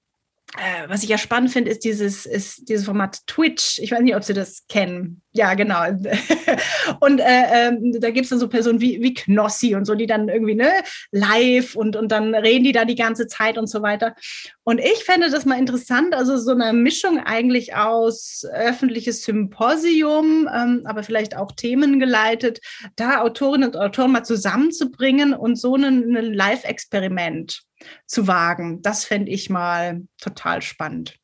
äh, 0.57 0.87
was 0.87 1.01
ich 1.01 1.09
ja 1.09 1.17
spannend 1.17 1.51
finde, 1.51 1.71
ist 1.71 1.83
dieses, 1.83 2.27
ist 2.27 2.69
dieses 2.69 2.85
Format 2.85 3.25
Twitch. 3.25 3.79
Ich 3.79 3.91
weiß 3.91 4.01
nicht, 4.01 4.15
ob 4.15 4.23
Sie 4.23 4.35
das 4.35 4.67
kennen. 4.67 5.21
Ja, 5.31 5.55
genau. 5.55 5.81
und 6.99 7.19
äh, 7.19 7.69
äh, 7.69 7.71
da 7.99 8.11
gibt 8.11 8.25
es 8.25 8.29
dann 8.29 8.37
so 8.37 8.47
Personen 8.47 8.79
wie, 8.79 9.01
wie 9.01 9.15
Knossi 9.15 9.73
und 9.73 9.85
so, 9.85 9.95
die 9.95 10.05
dann 10.05 10.29
irgendwie 10.29 10.53
ne, 10.53 10.69
live 11.11 11.75
und, 11.75 11.95
und 11.95 12.11
dann 12.11 12.35
reden 12.35 12.63
die 12.63 12.71
da 12.71 12.85
die 12.85 12.93
ganze 12.93 13.25
Zeit 13.25 13.57
und 13.57 13.65
so 13.65 13.81
weiter. 13.81 14.15
Und 14.63 14.79
ich 14.79 15.03
fände 15.03 15.31
das 15.31 15.45
mal 15.45 15.57
interessant, 15.57 16.13
also 16.13 16.37
so 16.37 16.51
eine 16.51 16.71
Mischung 16.71 17.19
eigentlich 17.19 17.75
aus 17.75 18.45
öffentliches 18.53 19.23
Symposium, 19.23 20.47
ähm, 20.53 20.83
aber 20.85 21.01
vielleicht 21.01 21.35
auch 21.35 21.51
themengeleitet, 21.51 22.59
da 22.95 23.21
Autorinnen 23.21 23.69
und 23.69 23.77
Autoren 23.77 24.11
mal 24.11 24.23
zusammenzubringen 24.23 25.33
und 25.33 25.55
so 25.55 25.75
ein 25.75 26.11
Live-Experiment 26.11 27.63
zu 28.05 28.27
wagen. 28.27 28.81
Das 28.81 29.05
fände 29.05 29.31
ich 29.31 29.49
mal 29.49 30.03
total 30.19 30.61
spannend. 30.61 31.17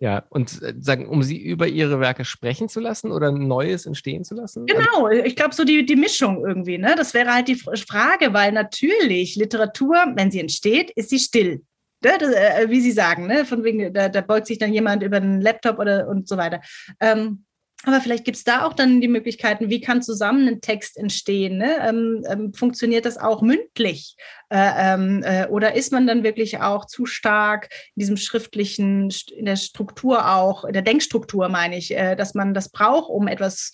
Ja, 0.00 0.24
und 0.28 0.62
äh, 0.62 0.74
sagen, 0.78 1.08
um 1.08 1.24
sie 1.24 1.38
über 1.38 1.66
ihre 1.66 1.98
Werke 1.98 2.24
sprechen 2.24 2.68
zu 2.68 2.78
lassen 2.78 3.10
oder 3.10 3.32
Neues 3.32 3.84
entstehen 3.84 4.22
zu 4.24 4.36
lassen? 4.36 4.66
Genau, 4.66 5.08
ich 5.08 5.34
glaube, 5.34 5.54
so 5.54 5.64
die, 5.64 5.84
die 5.84 5.96
Mischung 5.96 6.46
irgendwie, 6.46 6.78
ne? 6.78 6.94
Das 6.96 7.14
wäre 7.14 7.34
halt 7.34 7.48
die 7.48 7.56
Frage, 7.56 8.32
weil 8.32 8.52
natürlich 8.52 9.34
Literatur, 9.34 9.96
wenn 10.14 10.30
sie 10.30 10.38
entsteht, 10.38 10.92
ist 10.92 11.10
sie 11.10 11.18
still. 11.18 11.62
Ne? 12.04 12.12
Das, 12.16 12.32
äh, 12.32 12.70
wie 12.70 12.80
Sie 12.80 12.92
sagen, 12.92 13.26
ne? 13.26 13.44
Von 13.44 13.64
wegen, 13.64 13.92
da, 13.92 14.08
da, 14.08 14.20
beugt 14.20 14.46
sich 14.46 14.58
dann 14.58 14.72
jemand 14.72 15.02
über 15.02 15.18
den 15.18 15.40
Laptop 15.40 15.80
oder 15.80 16.06
und 16.06 16.28
so 16.28 16.36
weiter. 16.36 16.60
Ähm, 17.00 17.44
aber 17.84 18.00
vielleicht 18.00 18.24
gibt 18.24 18.36
es 18.36 18.44
da 18.44 18.66
auch 18.66 18.72
dann 18.72 19.00
die 19.00 19.06
Möglichkeiten, 19.06 19.70
wie 19.70 19.80
kann 19.80 20.02
zusammen 20.02 20.48
ein 20.48 20.60
Text 20.60 20.96
entstehen? 20.96 21.58
Ne? 21.58 21.76
Ähm, 21.80 22.24
ähm, 22.28 22.52
funktioniert 22.52 23.04
das 23.04 23.18
auch 23.18 23.40
mündlich? 23.40 24.16
Äh, 24.50 24.94
ähm, 24.94 25.22
äh, 25.22 25.46
oder 25.46 25.76
ist 25.76 25.92
man 25.92 26.06
dann 26.06 26.24
wirklich 26.24 26.60
auch 26.60 26.86
zu 26.86 27.06
stark 27.06 27.68
in 27.94 28.00
diesem 28.00 28.16
schriftlichen, 28.16 29.10
in 29.32 29.44
der 29.44 29.56
Struktur 29.56 30.28
auch, 30.34 30.64
in 30.64 30.72
der 30.72 30.82
Denkstruktur 30.82 31.48
meine 31.48 31.78
ich, 31.78 31.96
äh, 31.96 32.16
dass 32.16 32.34
man 32.34 32.52
das 32.52 32.70
braucht, 32.70 33.10
um 33.10 33.28
etwas 33.28 33.72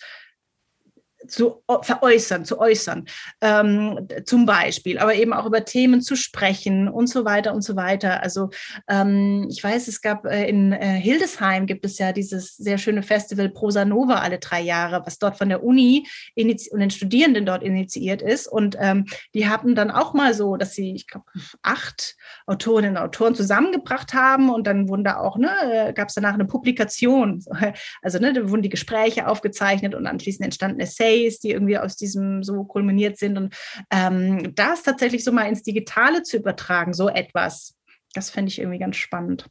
zu 1.27 1.63
veräußern, 1.83 2.45
zu 2.45 2.59
äußern, 2.59 3.07
ähm, 3.41 4.09
zum 4.25 4.47
Beispiel, 4.47 4.99
aber 4.99 5.15
eben 5.15 5.33
auch 5.33 5.47
über 5.47 5.65
Themen 5.65 6.01
zu 6.01 6.17
sprechen 6.17 6.89
und 6.89 7.09
so 7.09 7.25
weiter 7.25 7.55
und 7.55 7.63
so 7.63 7.77
weiter. 7.77 8.23
Also 8.23 8.51
ähm, 8.89 9.47
ich 9.51 9.63
weiß, 9.63 9.89
es 9.89 10.01
gab 10.01 10.27
äh, 10.27 10.49
in 10.49 10.73
äh, 10.73 11.01
Hildesheim 11.01 11.67
gibt 11.67 11.85
es 11.85 11.99
ja 11.99 12.13
dieses 12.13 12.57
sehr 12.57 12.79
schöne 12.79 13.03
Festival 13.03 13.49
Prosa 13.49 13.85
Nova 13.85 14.17
alle 14.17 14.39
drei 14.39 14.61
Jahre, 14.61 15.03
was 15.05 15.19
dort 15.19 15.37
von 15.37 15.49
der 15.49 15.63
Uni 15.63 16.07
und 16.37 16.81
den 16.81 16.91
Studierenden 16.91 17.47
dort 17.47 17.63
initiiert 17.63 18.23
ist. 18.23 18.47
Und 18.47 18.77
ähm, 18.81 19.07
die 19.35 19.49
hatten 19.49 19.75
dann 19.75 19.91
auch 19.91 20.15
mal 20.15 20.35
so, 20.35 20.57
dass 20.57 20.75
sie, 20.75 20.95
ich 20.95 21.07
glaube, 21.07 21.27
acht 21.63 22.17
Autorinnen 22.47 22.97
und 22.97 23.03
Autoren 23.03 23.35
zusammengebracht 23.35 24.15
haben 24.15 24.51
und 24.51 24.67
dann 24.67 24.89
wurden 24.89 25.05
da 25.05 25.19
auch, 25.19 25.37
ne, 25.37 25.51
äh, 25.89 25.93
gab 25.93 26.09
es 26.09 26.15
danach 26.15 26.35
eine 26.35 26.45
Publikation. 26.45 27.43
Also 28.03 28.19
ne, 28.19 28.33
da 28.33 28.49
wurden 28.49 28.63
die 28.63 28.69
Gespräche 28.69 29.27
aufgezeichnet 29.27 29.95
und 29.95 30.07
anschließend 30.07 30.45
entstanden 30.45 30.81
Essays 30.81 31.14
Essays, 31.15 31.41
die 31.41 31.51
irgendwie 31.51 31.79
aus 31.79 31.97
diesem 31.97 32.43
so 32.43 32.65
kulminiert 32.65 33.19
sind. 33.19 33.37
Und 33.37 33.55
ähm, 33.91 34.55
das 34.55 34.83
tatsächlich 34.83 35.25
so 35.25 35.33
mal 35.33 35.49
ins 35.49 35.63
Digitale 35.63 36.23
zu 36.23 36.37
übertragen, 36.37 36.93
so 36.93 37.09
etwas, 37.09 37.75
das 38.13 38.31
fände 38.31 38.51
ich 38.51 38.59
irgendwie 38.59 38.79
ganz 38.79 38.97
spannend. 38.97 39.47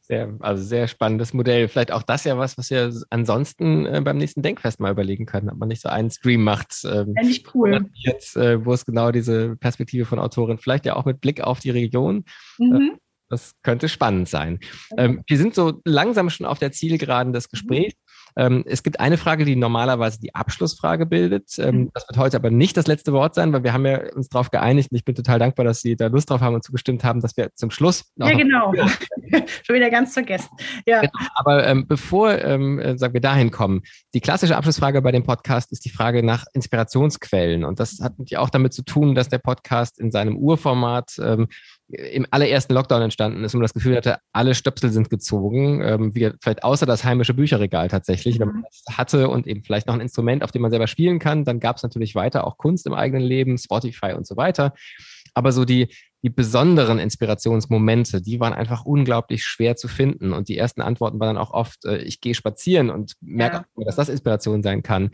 Sehr, 0.00 0.34
also 0.40 0.64
sehr 0.64 0.88
spannendes 0.88 1.32
Modell. 1.34 1.68
Vielleicht 1.68 1.92
auch 1.92 2.02
das 2.02 2.24
ja 2.24 2.36
was, 2.36 2.58
was 2.58 2.70
wir 2.70 2.92
ansonsten 3.10 3.86
äh, 3.86 4.00
beim 4.02 4.18
nächsten 4.18 4.42
Denkfest 4.42 4.80
mal 4.80 4.90
überlegen 4.90 5.24
können, 5.24 5.48
ob 5.50 5.58
man 5.58 5.68
nicht 5.68 5.82
so 5.82 5.88
einen 5.88 6.10
Stream 6.10 6.42
macht. 6.42 6.84
Ähm, 6.84 7.14
Fände 7.14 7.30
ich 7.30 7.54
cool. 7.54 7.88
Jetzt, 7.94 8.36
äh, 8.36 8.64
wo 8.64 8.72
es 8.72 8.84
genau 8.84 9.12
diese 9.12 9.54
Perspektive 9.56 10.06
von 10.06 10.18
Autorin, 10.18 10.58
vielleicht 10.58 10.84
ja 10.84 10.96
auch 10.96 11.04
mit 11.04 11.20
Blick 11.20 11.40
auf 11.40 11.60
die 11.60 11.70
Region. 11.70 12.24
Mhm. 12.58 12.74
Äh, 12.74 12.98
das 13.28 13.54
könnte 13.62 13.88
spannend 13.88 14.28
sein. 14.28 14.58
Ähm, 14.98 15.22
wir 15.28 15.38
sind 15.38 15.54
so 15.54 15.80
langsam 15.84 16.28
schon 16.28 16.46
auf 16.46 16.58
der 16.58 16.72
Zielgeraden 16.72 17.32
des 17.32 17.44
mhm. 17.44 17.68
Ähm, 18.36 18.64
es 18.66 18.82
gibt 18.82 19.00
eine 19.00 19.16
Frage, 19.16 19.44
die 19.44 19.56
normalerweise 19.56 20.20
die 20.20 20.34
Abschlussfrage 20.34 21.06
bildet. 21.06 21.58
Ähm, 21.58 21.76
mhm. 21.76 21.90
das 21.94 22.08
wird 22.08 22.18
heute 22.18 22.36
aber 22.36 22.50
nicht 22.50 22.76
das 22.76 22.86
letzte 22.86 23.12
Wort 23.12 23.34
sein, 23.34 23.52
weil 23.52 23.64
wir 23.64 23.72
haben 23.72 23.86
ja 23.86 24.12
uns 24.14 24.28
darauf 24.28 24.50
geeinigt 24.50 24.90
und 24.90 24.96
ich 24.96 25.04
bin 25.04 25.14
total 25.14 25.38
dankbar, 25.38 25.64
dass 25.64 25.80
Sie 25.80 25.96
da 25.96 26.06
Lust 26.06 26.30
drauf 26.30 26.40
haben 26.40 26.54
und 26.54 26.64
zugestimmt 26.64 27.04
haben, 27.04 27.20
dass 27.20 27.36
wir 27.36 27.50
zum 27.54 27.70
Schluss. 27.70 28.04
Ja, 28.16 28.32
genau. 28.32 28.72
Schon 29.62 29.76
wieder 29.76 29.90
ganz 29.90 30.12
vergessen. 30.12 30.50
Ja. 30.86 31.00
Genau. 31.00 31.12
Aber 31.34 31.66
ähm, 31.66 31.86
bevor 31.86 32.38
ähm, 32.42 32.78
äh, 32.78 32.98
sagen 32.98 33.14
wir 33.14 33.20
dahin 33.20 33.50
kommen, 33.50 33.82
die 34.14 34.20
klassische 34.20 34.56
Abschlussfrage 34.56 35.02
bei 35.02 35.12
dem 35.12 35.24
Podcast 35.24 35.72
ist 35.72 35.84
die 35.84 35.90
Frage 35.90 36.22
nach 36.22 36.44
Inspirationsquellen. 36.52 37.64
Und 37.64 37.80
das 37.80 38.00
hat 38.02 38.18
natürlich 38.18 38.38
auch 38.38 38.50
damit 38.50 38.72
zu 38.72 38.82
tun, 38.82 39.14
dass 39.14 39.28
der 39.28 39.38
Podcast 39.38 40.00
in 40.00 40.10
seinem 40.10 40.36
Urformat 40.36 41.18
ähm, 41.22 41.48
im 41.92 42.26
allerersten 42.30 42.74
Lockdown 42.74 43.02
entstanden 43.02 43.42
ist 43.42 43.54
und 43.54 43.58
man 43.58 43.64
das 43.64 43.74
Gefühl 43.74 43.96
hatte, 43.96 44.18
alle 44.32 44.54
Stöpsel 44.54 44.90
sind 44.90 45.10
gezogen, 45.10 45.82
ähm, 45.82 46.14
wie, 46.14 46.30
vielleicht 46.40 46.62
außer 46.62 46.86
das 46.86 47.04
heimische 47.04 47.34
Bücherregal 47.34 47.88
tatsächlich. 47.88 48.36
Mhm. 48.36 48.40
Wenn 48.40 48.48
man 48.48 48.62
das 48.62 48.96
hatte 48.96 49.28
und 49.28 49.46
eben 49.46 49.64
vielleicht 49.64 49.88
noch 49.88 49.94
ein 49.94 50.00
Instrument, 50.00 50.44
auf 50.44 50.52
dem 50.52 50.62
man 50.62 50.70
selber 50.70 50.86
spielen 50.86 51.18
kann, 51.18 51.44
dann 51.44 51.58
gab 51.58 51.76
es 51.76 51.82
natürlich 51.82 52.14
weiter 52.14 52.46
auch 52.46 52.58
Kunst 52.58 52.86
im 52.86 52.94
eigenen 52.94 53.22
Leben, 53.22 53.58
Spotify 53.58 54.12
und 54.12 54.26
so 54.26 54.36
weiter. 54.36 54.72
Aber 55.34 55.52
so 55.52 55.64
die, 55.64 55.88
die 56.22 56.30
besonderen 56.30 56.98
Inspirationsmomente, 56.98 58.20
die 58.22 58.40
waren 58.40 58.52
einfach 58.52 58.84
unglaublich 58.84 59.44
schwer 59.44 59.76
zu 59.76 59.88
finden. 59.88 60.32
Und 60.32 60.48
die 60.48 60.58
ersten 60.58 60.82
Antworten 60.82 61.18
waren 61.18 61.34
dann 61.34 61.42
auch 61.42 61.52
oft, 61.52 61.84
äh, 61.84 61.98
ich 61.98 62.20
gehe 62.20 62.34
spazieren 62.34 62.90
und 62.90 63.14
merke, 63.20 63.64
ja. 63.76 63.84
dass 63.84 63.96
das 63.96 64.08
Inspiration 64.08 64.62
sein 64.62 64.82
kann. 64.82 65.10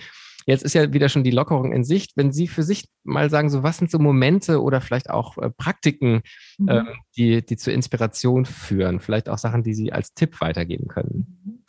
Jetzt 0.46 0.62
ist 0.62 0.74
ja 0.74 0.92
wieder 0.92 1.08
schon 1.08 1.24
die 1.24 1.32
Lockerung 1.32 1.72
in 1.72 1.84
Sicht. 1.84 2.12
Wenn 2.16 2.32
Sie 2.32 2.46
für 2.46 2.62
sich 2.62 2.88
mal 3.02 3.30
sagen, 3.30 3.50
so 3.50 3.64
was 3.64 3.78
sind 3.78 3.90
so 3.90 3.98
Momente 3.98 4.62
oder 4.62 4.80
vielleicht 4.80 5.10
auch 5.10 5.36
äh, 5.38 5.50
Praktiken, 5.50 6.22
mhm. 6.58 6.68
äh, 6.68 6.82
die, 7.16 7.44
die 7.44 7.56
zur 7.56 7.72
Inspiration 7.72 8.44
führen? 8.44 9.00
Vielleicht 9.00 9.28
auch 9.28 9.38
Sachen, 9.38 9.64
die 9.64 9.74
Sie 9.74 9.92
als 9.92 10.14
Tipp 10.14 10.40
weitergeben 10.40 10.86
können. 10.86 11.64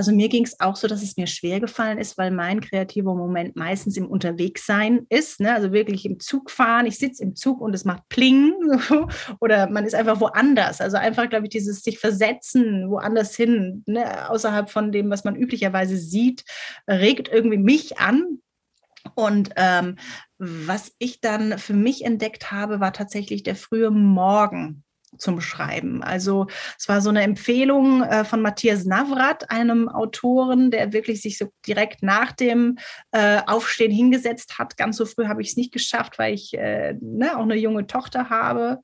Also 0.00 0.12
mir 0.12 0.30
ging 0.30 0.46
es 0.46 0.58
auch 0.60 0.76
so, 0.76 0.88
dass 0.88 1.02
es 1.02 1.18
mir 1.18 1.26
schwer 1.26 1.60
gefallen 1.60 1.98
ist, 1.98 2.16
weil 2.16 2.30
mein 2.30 2.62
kreativer 2.62 3.14
Moment 3.14 3.54
meistens 3.54 3.98
im 3.98 4.06
Unterwegssein 4.06 5.04
ist. 5.10 5.40
Ne? 5.40 5.52
Also 5.52 5.72
wirklich 5.74 6.06
im 6.06 6.18
Zug 6.18 6.50
fahren. 6.50 6.86
Ich 6.86 6.96
sitze 6.96 7.22
im 7.22 7.36
Zug 7.36 7.60
und 7.60 7.74
es 7.74 7.84
macht 7.84 8.08
Pling. 8.08 8.54
Oder 9.40 9.68
man 9.68 9.84
ist 9.84 9.94
einfach 9.94 10.18
woanders. 10.18 10.80
Also 10.80 10.96
einfach, 10.96 11.28
glaube 11.28 11.44
ich, 11.44 11.50
dieses 11.50 11.82
sich 11.82 11.98
versetzen, 11.98 12.88
woanders 12.88 13.36
hin, 13.36 13.84
ne? 13.86 14.30
außerhalb 14.30 14.70
von 14.70 14.90
dem, 14.90 15.10
was 15.10 15.24
man 15.24 15.36
üblicherweise 15.36 15.98
sieht, 15.98 16.46
regt 16.88 17.28
irgendwie 17.28 17.58
mich 17.58 17.98
an. 17.98 18.38
Und 19.14 19.50
ähm, 19.56 19.96
was 20.38 20.92
ich 20.98 21.20
dann 21.20 21.58
für 21.58 21.74
mich 21.74 22.06
entdeckt 22.06 22.50
habe, 22.50 22.80
war 22.80 22.94
tatsächlich 22.94 23.42
der 23.42 23.54
frühe 23.54 23.90
Morgen 23.90 24.82
zum 25.20 25.40
Schreiben. 25.40 26.02
Also 26.02 26.46
es 26.78 26.88
war 26.88 27.00
so 27.00 27.10
eine 27.10 27.22
Empfehlung 27.22 28.02
äh, 28.02 28.24
von 28.24 28.42
Matthias 28.42 28.84
Navrat, 28.84 29.50
einem 29.50 29.88
Autoren, 29.88 30.70
der 30.70 30.92
wirklich 30.92 31.22
sich 31.22 31.38
so 31.38 31.48
direkt 31.66 32.02
nach 32.02 32.32
dem 32.32 32.78
äh, 33.12 33.40
Aufstehen 33.46 33.92
hingesetzt 33.92 34.58
hat. 34.58 34.76
Ganz 34.76 34.96
so 34.96 35.06
früh 35.06 35.26
habe 35.26 35.42
ich 35.42 35.50
es 35.50 35.56
nicht 35.56 35.72
geschafft, 35.72 36.18
weil 36.18 36.34
ich 36.34 36.54
äh, 36.54 36.94
ne, 37.00 37.36
auch 37.36 37.42
eine 37.42 37.56
junge 37.56 37.86
Tochter 37.86 38.30
habe. 38.30 38.78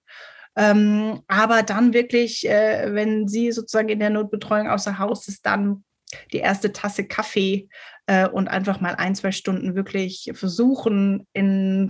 Ähm, 0.56 1.20
aber 1.28 1.62
dann 1.62 1.92
wirklich, 1.92 2.48
äh, 2.48 2.94
wenn 2.94 3.28
sie 3.28 3.52
sozusagen 3.52 3.90
in 3.90 3.98
der 3.98 4.10
Notbetreuung 4.10 4.68
außer 4.68 4.98
Haus 4.98 5.28
ist, 5.28 5.44
dann 5.44 5.84
die 6.32 6.38
erste 6.38 6.72
Tasse 6.72 7.06
Kaffee 7.06 7.68
äh, 8.06 8.28
und 8.28 8.48
einfach 8.48 8.80
mal 8.80 8.94
ein, 8.94 9.14
zwei 9.14 9.32
Stunden 9.32 9.74
wirklich 9.74 10.30
versuchen, 10.34 11.26
in 11.32 11.88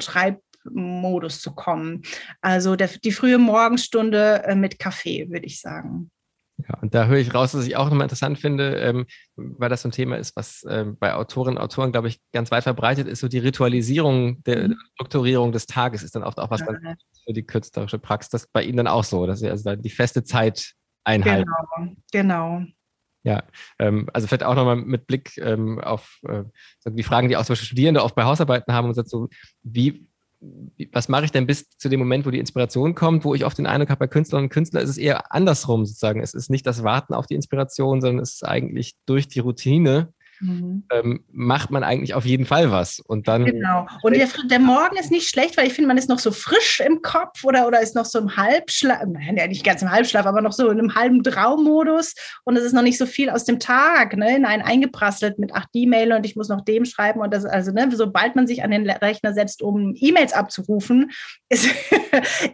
Schreibmodus 0.67 1.41
zu 1.41 1.55
kommen. 1.55 2.03
Also 2.41 2.77
der, 2.77 2.89
die 2.89 3.13
frühe 3.13 3.39
Morgenstunde 3.39 4.45
äh, 4.45 4.55
mit 4.55 4.79
Kaffee, 4.79 5.29
würde 5.31 5.47
ich 5.47 5.61
sagen. 5.61 6.11
Ja, 6.59 6.79
und 6.81 6.95
da 6.95 7.07
höre 7.07 7.19
ich 7.19 7.35
raus, 7.35 7.55
was 7.55 7.67
ich 7.67 7.77
auch 7.77 7.91
nochmal 7.91 8.07
interessant 8.07 8.39
finde, 8.39 8.77
ähm, 8.77 9.07
weil 9.37 9.69
das 9.69 9.83
so 9.83 9.89
ein 9.89 9.93
Thema 9.93 10.17
ist, 10.17 10.35
was 10.37 10.65
ähm, 10.67 10.97
bei 10.99 11.13
Autorinnen 11.13 11.59
und 11.59 11.63
Autoren, 11.63 11.93
glaube 11.93 12.09
ich, 12.09 12.19
ganz 12.33 12.51
weit 12.51 12.63
verbreitet 12.63 13.07
ist, 13.09 13.21
so 13.21 13.29
die 13.29 13.39
Ritualisierung 13.39 14.43
der 14.45 14.69
mhm. 14.69 14.79
Strukturierung 14.95 15.53
des 15.53 15.67
Tages 15.67 16.03
ist 16.03 16.15
dann 16.15 16.23
oft 16.23 16.39
auch 16.39 16.51
was 16.51 16.61
ja. 16.61 16.67
ganz 16.67 17.03
für 17.27 17.35
die 17.35 17.45
künstlerische 17.45 17.99
Praxis. 17.99 18.31
Das 18.31 18.43
ist 18.45 18.53
bei 18.55 18.63
Ihnen 18.63 18.79
dann 18.79 18.87
auch 18.87 19.05
so, 19.05 19.27
dass 19.27 19.41
Sie 19.41 19.51
also 19.51 19.77
die 19.77 19.91
feste 19.91 20.25
Zeit 20.25 20.73
einhalten. 21.05 21.51
Genau, 21.77 21.93
genau. 22.11 22.63
Ja, 23.27 23.43
ähm, 23.81 24.09
also 24.13 24.29
vielleicht 24.29 24.45
auch 24.45 24.55
nochmal 24.55 24.77
mit 24.77 25.09
Blick 25.09 25.37
ähm, 25.39 25.81
auf 25.81 26.21
äh, 26.29 26.45
die 26.87 27.03
Fragen, 27.03 27.29
die 27.29 27.37
auch 27.37 27.45
zum 27.45 27.55
Beispiel 27.55 27.67
Studierende 27.67 28.05
oft 28.05 28.15
bei 28.15 28.23
Hausarbeiten 28.23 28.73
haben 28.73 28.87
und 28.87 28.95
sagt 28.95 29.11
so, 29.11 29.29
wie 29.65 30.07
was 30.93 31.09
mache 31.09 31.25
ich 31.25 31.33
denn 31.33 31.47
bis 31.47 31.69
zu 31.71 31.89
dem 31.89 32.01
Moment, 32.01 32.27
wo 32.27 32.31
die 32.31 32.39
Inspiration 32.39 32.95
kommt, 32.95 33.25
wo 33.25 33.35
ich 33.35 33.45
oft 33.45 33.57
den 33.59 33.67
Eindruck 33.67 33.91
habe, 33.91 34.01
bei 34.01 34.07
Künstlerinnen 34.07 34.47
und 34.47 34.53
Künstlern 34.53 34.85
ist 34.85 34.91
es 34.91 34.99
eher 34.99 35.33
andersrum 35.33 35.87
sozusagen. 35.87 36.21
Es 36.21 36.35
ist 36.35 36.51
nicht 36.51 36.67
das 36.67 36.83
Warten 36.83 37.15
auf 37.15 37.27
die 37.27 37.35
Inspiration, 37.35 38.01
sondern 38.01 38.23
es 38.23 38.35
ist 38.35 38.45
eigentlich 38.45 38.95
durch 39.07 39.29
die 39.29 39.41
Routine 39.41 40.13
mhm. 40.41 40.85
ähm, 40.91 41.25
macht 41.31 41.71
man 41.71 41.85
eigentlich 41.85 42.15
auf 42.15 42.25
jeden 42.25 42.47
Fall 42.47 42.71
was. 42.71 43.01
Und 43.01 43.29
dann. 43.29 43.45
Genau. 43.45 43.87
Und 44.03 44.17
der, 44.17 44.29
der, 44.51 44.59
Morgen 44.59 44.97
ist 44.97 45.11
nicht 45.11 45.29
schlecht, 45.29 45.57
weil 45.57 45.67
ich 45.67 45.75
finde, 45.75 45.89
man 45.89 45.99
ist 45.99 46.09
noch 46.09 46.19
so 46.19 46.31
frisch 46.31 46.81
im 46.81 47.03
Kopf 47.03 47.45
oder, 47.45 47.67
oder 47.67 47.81
ist 47.81 47.95
noch 47.95 48.05
so 48.05 48.19
im 48.19 48.37
Halbschlaf, 48.37 49.05
nein, 49.07 49.37
ja, 49.37 49.47
nicht 49.47 49.65
ganz 49.65 49.83
im 49.83 49.91
Halbschlaf, 49.91 50.27
aber 50.27 50.41
noch 50.41 50.53
so 50.53 50.69
in 50.71 50.79
einem 50.79 50.95
halben 50.95 51.23
Traummodus 51.23 52.15
und 52.45 52.57
es 52.57 52.65
ist 52.65 52.73
noch 52.73 52.83
nicht 52.83 52.99
so 52.99 53.07
viel 53.07 53.31
aus 53.31 53.45
dem 53.45 53.59
Tag, 53.59 54.17
ne, 54.17 54.37
in 54.37 54.45
einen 54.45 54.63
eingeprasselt 54.63 55.39
mit 55.39 55.51
ach, 55.55 55.67
die 55.75 55.87
Mail 55.87 56.13
und 56.13 56.27
ich 56.27 56.37
muss 56.37 56.49
noch 56.49 56.63
dem 56.63 56.85
schreiben 56.85 57.21
und 57.21 57.33
das, 57.33 57.45
also, 57.45 57.73
ne, 57.73 57.89
sobald 57.93 58.37
man 58.37 58.47
sich 58.47 58.63
an 58.65 58.71
den 58.71 58.89
Rechner 58.89 59.33
setzt, 59.33 59.63
um 59.63 59.95
E-Mails 59.97 60.33
abzurufen, 60.33 61.11
ist, 61.49 61.69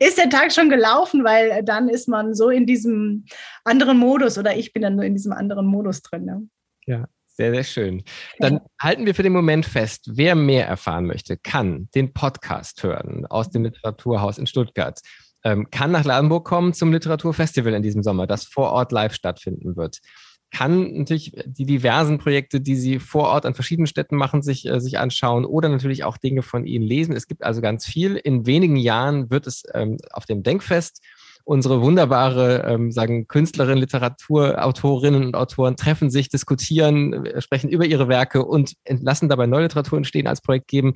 ist 0.01 0.19
der 0.19 0.29
Tag 0.29 0.53
schon 0.53 0.69
gelaufen, 0.69 1.25
weil 1.25 1.63
dann 1.65 1.89
ist 1.89 2.09
man 2.09 2.35
so 2.35 2.51
in 2.51 2.67
diesem 2.67 3.25
anderen 3.65 3.99
Modus 3.99 4.39
oder 4.39 4.57
ich 4.57 4.73
bin 4.73 4.83
dann 4.83 4.97
nur 4.97 5.05
in 5.05 5.15
diesem 5.15 5.33
anderen 5.33 5.67
Modus 5.67 6.03
drin. 6.03 6.25
Ne? 6.25 6.49
Ja, 6.87 7.07
sehr, 7.35 7.53
sehr 7.53 7.65
schön. 7.65 8.03
Dann 8.39 8.61
halten 8.81 9.07
wir 9.07 9.15
für 9.15 9.23
den 9.23 9.33
Moment 9.33 9.67
fest, 9.67 10.11
wer 10.13 10.35
mehr 10.35 10.67
erfahren 10.67 11.07
möchte, 11.07 11.37
kann 11.37 11.89
den 11.95 12.13
Podcast 12.13 12.83
hören 12.83 13.27
aus 13.27 13.51
dem 13.51 13.65
Literaturhaus 13.65 14.39
in 14.39 14.47
Stuttgart, 14.47 15.01
ähm, 15.45 15.69
kann 15.71 15.91
nach 15.91 16.05
Ladenburg 16.05 16.45
kommen 16.45 16.75
zum 16.75 16.93
Literaturfestival 16.93 17.75
in 17.75 17.83
diesem 17.83 18.03
Sommer, 18.03 18.27
das 18.27 18.45
vor 18.45 18.71
Ort 18.71 18.93
live 18.93 19.15
stattfinden 19.15 19.77
wird 19.77 19.99
kann 20.53 20.93
natürlich 20.99 21.33
die 21.47 21.65
diversen 21.65 22.19
Projekte, 22.19 22.61
die 22.61 22.77
Sie 22.77 22.99
vor 22.99 23.25
Ort 23.25 23.47
an 23.47 23.55
verschiedenen 23.55 23.87
Städten 23.87 24.17
machen, 24.17 24.43
sich, 24.43 24.69
äh, 24.69 24.81
sich 24.81 24.99
anschauen 24.99 25.47
oder 25.47 25.69
natürlich 25.71 26.05
auch 26.05 26.19
Dinge 26.19 26.43
von 26.43 26.67
Ihnen 26.67 26.85
lesen. 26.85 27.17
Es 27.17 27.27
gibt 27.27 27.43
also 27.43 27.63
ganz 27.63 27.87
viel. 27.87 28.17
In 28.17 28.47
wenigen 28.47 28.77
Jahren 28.77 29.31
wird 29.31 29.47
es 29.47 29.63
ähm, 29.73 29.97
auf 30.13 30.27
dem 30.27 30.43
Denkfest 30.43 31.03
unsere 31.45 31.83
wunderbare, 31.83 32.65
ähm, 32.67 32.93
sagen 32.93 33.27
Künstlerinnen, 33.29 33.79
Literaturautorinnen 33.79 35.27
und 35.27 35.35
Autoren 35.37 35.77
treffen 35.77 36.11
sich, 36.11 36.29
diskutieren, 36.29 37.27
äh, 37.27 37.41
sprechen 37.41 37.69
über 37.71 37.85
ihre 37.85 38.09
Werke 38.09 38.45
und 38.45 38.75
lassen 38.87 39.29
dabei 39.29 39.47
neue 39.47 39.65
Literatur 39.65 39.99
entstehen 39.99 40.27
als 40.27 40.41
Projekt 40.41 40.69
geben. 40.69 40.95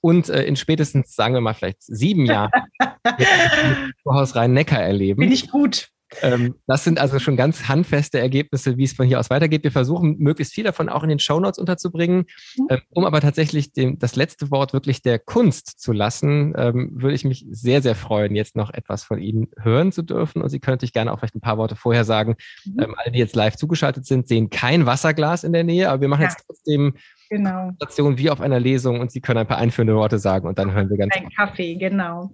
Und 0.00 0.28
äh, 0.28 0.44
in 0.44 0.56
spätestens, 0.56 1.14
sagen 1.14 1.34
wir 1.34 1.40
mal, 1.40 1.54
vielleicht 1.54 1.82
sieben 1.82 2.24
Jahren 2.26 2.50
Haus 4.08 4.36
Rhein-Neckar 4.36 4.80
erleben. 4.80 5.20
Bin 5.20 5.32
ich 5.32 5.50
gut. 5.50 5.88
Ähm, 6.22 6.54
das 6.66 6.84
sind 6.84 6.98
also 6.98 7.18
schon 7.18 7.36
ganz 7.36 7.68
handfeste 7.68 8.18
Ergebnisse, 8.18 8.76
wie 8.76 8.84
es 8.84 8.92
von 8.92 9.06
hier 9.06 9.20
aus 9.20 9.30
weitergeht. 9.30 9.64
Wir 9.64 9.72
versuchen, 9.72 10.16
möglichst 10.18 10.54
viel 10.54 10.64
davon 10.64 10.88
auch 10.88 11.02
in 11.02 11.08
den 11.08 11.18
Shownotes 11.18 11.58
unterzubringen. 11.58 12.24
Mhm. 12.56 12.66
Ähm, 12.70 12.80
um 12.90 13.04
aber 13.04 13.20
tatsächlich 13.20 13.72
dem, 13.72 13.98
das 13.98 14.16
letzte 14.16 14.50
Wort 14.50 14.72
wirklich 14.72 15.02
der 15.02 15.18
Kunst 15.18 15.80
zu 15.80 15.92
lassen, 15.92 16.54
ähm, 16.56 16.90
würde 16.94 17.14
ich 17.14 17.24
mich 17.24 17.46
sehr, 17.50 17.82
sehr 17.82 17.94
freuen, 17.94 18.34
jetzt 18.34 18.56
noch 18.56 18.72
etwas 18.72 19.04
von 19.04 19.20
Ihnen 19.20 19.48
hören 19.58 19.92
zu 19.92 20.02
dürfen. 20.02 20.42
Und 20.42 20.48
Sie 20.48 20.60
können 20.60 20.74
natürlich 20.74 20.92
gerne 20.92 21.12
auch 21.12 21.18
vielleicht 21.18 21.36
ein 21.36 21.40
paar 21.40 21.58
Worte 21.58 21.76
vorher 21.76 22.04
sagen. 22.04 22.36
Mhm. 22.64 22.94
Alle, 22.96 23.12
die 23.12 23.18
jetzt 23.18 23.36
live 23.36 23.56
zugeschaltet 23.56 24.06
sind, 24.06 24.28
sehen 24.28 24.50
kein 24.50 24.86
Wasserglas 24.86 25.44
in 25.44 25.52
der 25.52 25.64
Nähe, 25.64 25.90
aber 25.90 26.00
wir 26.00 26.08
machen 26.08 26.22
ja. 26.22 26.28
jetzt 26.28 26.44
trotzdem 26.46 26.94
genau. 27.28 27.72
Station 27.76 28.18
wie 28.18 28.30
auf 28.30 28.40
einer 28.40 28.60
Lesung 28.60 29.00
und 29.00 29.10
Sie 29.10 29.20
können 29.20 29.38
ein 29.38 29.46
paar 29.46 29.58
einführende 29.58 29.94
Worte 29.94 30.18
sagen 30.18 30.46
und 30.46 30.58
dann 30.58 30.72
hören 30.72 30.90
wir 30.90 30.96
ganz. 30.96 31.14
Ein 31.14 31.28
Kaffee, 31.30 31.76
genau. 31.76 32.30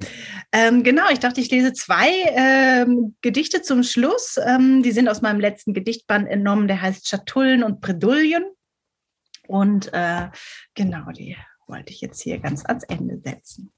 Ähm, 0.52 0.82
genau, 0.82 1.04
ich 1.10 1.18
dachte, 1.18 1.40
ich 1.40 1.50
lese 1.50 1.72
zwei 1.72 2.08
ähm, 2.34 3.16
Gedichte 3.20 3.62
zum 3.62 3.82
Schluss. 3.82 4.38
Ähm, 4.44 4.82
die 4.82 4.92
sind 4.92 5.08
aus 5.08 5.22
meinem 5.22 5.40
letzten 5.40 5.74
Gedichtband 5.74 6.28
entnommen, 6.28 6.68
der 6.68 6.82
heißt 6.82 7.08
Schatullen 7.08 7.62
und 7.62 7.80
Bredouillen. 7.80 8.44
Und 9.46 9.92
äh, 9.92 10.28
genau, 10.74 11.10
die 11.12 11.36
wollte 11.66 11.92
ich 11.92 12.00
jetzt 12.00 12.22
hier 12.22 12.38
ganz 12.38 12.64
ans 12.64 12.84
Ende 12.84 13.18
setzen. 13.18 13.72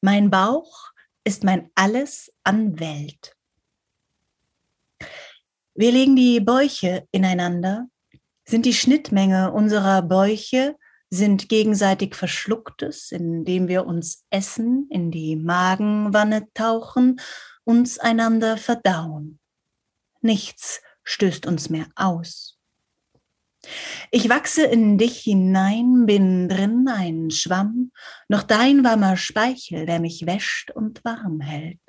Mein 0.00 0.30
Bauch 0.30 0.90
ist 1.24 1.44
mein 1.44 1.70
Alles 1.74 2.32
an 2.42 2.80
Welt. 2.80 3.36
Wir 5.74 5.92
legen 5.92 6.16
die 6.16 6.40
Bäuche 6.40 7.06
ineinander, 7.12 7.86
sind 8.44 8.66
die 8.66 8.74
Schnittmenge 8.74 9.52
unserer 9.52 10.02
Bäuche, 10.02 10.76
sind 11.10 11.48
gegenseitig 11.48 12.14
Verschlucktes, 12.14 13.12
indem 13.12 13.68
wir 13.68 13.86
uns 13.86 14.24
essen, 14.30 14.86
in 14.90 15.10
die 15.10 15.36
Magenwanne 15.36 16.46
tauchen, 16.54 17.20
uns 17.64 17.98
einander 17.98 18.56
verdauen. 18.56 19.38
Nichts 20.20 20.80
stößt 21.04 21.46
uns 21.46 21.70
mehr 21.70 21.86
aus. 21.96 22.58
Ich 24.10 24.28
wachse 24.28 24.64
in 24.64 24.98
dich 24.98 25.18
hinein, 25.20 26.06
bin 26.06 26.48
drin 26.48 26.88
ein 26.88 27.30
Schwamm, 27.30 27.92
noch 28.28 28.42
dein 28.42 28.84
warmer 28.84 29.16
Speichel, 29.16 29.86
der 29.86 30.00
mich 30.00 30.26
wäscht 30.26 30.70
und 30.70 31.04
warm 31.04 31.40
hält. 31.40 31.80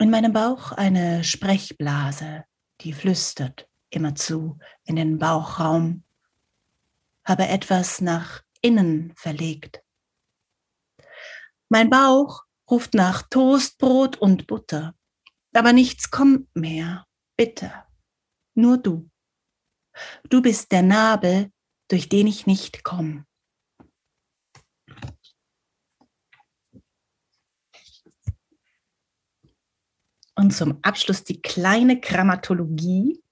In 0.00 0.08
meinem 0.08 0.32
Bauch 0.32 0.72
eine 0.72 1.22
Sprechblase, 1.22 2.46
die 2.80 2.94
flüstert 2.94 3.68
immerzu 3.90 4.58
in 4.84 4.96
den 4.96 5.18
Bauchraum, 5.18 6.04
habe 7.22 7.46
etwas 7.48 8.00
nach 8.00 8.42
innen 8.62 9.12
verlegt. 9.14 9.82
Mein 11.68 11.90
Bauch 11.90 12.44
ruft 12.70 12.94
nach 12.94 13.28
Toastbrot 13.28 14.16
und 14.16 14.46
Butter, 14.46 14.94
aber 15.52 15.74
nichts 15.74 16.10
kommt 16.10 16.48
mehr, 16.56 17.06
bitte, 17.36 17.70
nur 18.54 18.78
du. 18.78 19.10
Du 20.30 20.40
bist 20.40 20.72
der 20.72 20.82
Nabel, 20.82 21.52
durch 21.88 22.08
den 22.08 22.26
ich 22.26 22.46
nicht 22.46 22.84
komme. 22.84 23.26
Und 30.40 30.52
zum 30.52 30.78
Abschluss 30.80 31.22
die 31.22 31.42
kleine 31.42 32.00
Grammatologie. 32.00 33.22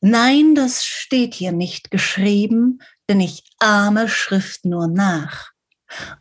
Nein, 0.00 0.54
das 0.54 0.86
steht 0.86 1.34
hier 1.34 1.52
nicht 1.52 1.90
geschrieben, 1.90 2.80
denn 3.06 3.20
ich 3.20 3.44
ahme 3.58 4.08
Schrift 4.08 4.64
nur 4.64 4.88
nach. 4.88 5.50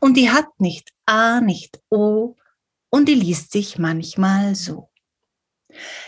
Und 0.02 0.18
die 0.18 0.32
hat 0.32 0.60
nicht 0.60 0.92
A, 1.06 1.40
nicht 1.40 1.80
O, 1.90 2.36
und 2.90 3.08
die 3.08 3.16
liest 3.16 3.54
sich 3.54 3.78
manchmal 3.78 4.54
so. 4.54 4.92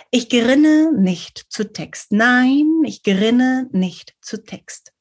Ich 0.09 0.27
gerinne 0.27 0.91
nicht 0.91 1.45
zu 1.47 1.71
Text. 1.71 2.11
Nein, 2.11 2.83
ich 2.83 3.03
gerinne 3.03 3.69
nicht 3.71 4.17
zu 4.19 4.43
Text. 4.43 4.91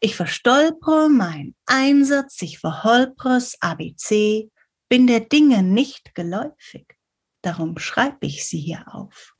Ich 0.00 0.16
verstolpere 0.16 1.10
mein 1.10 1.54
Einsatz, 1.66 2.40
ich 2.40 2.58
verholpere 2.58 3.38
ABC, 3.60 4.50
bin 4.92 5.06
der 5.06 5.20
Dinge 5.20 5.62
nicht 5.62 6.14
geläufig, 6.14 6.98
darum 7.40 7.78
schreibe 7.78 8.26
ich 8.26 8.44
sie 8.44 8.60
hier 8.60 8.94
auf. 8.94 9.34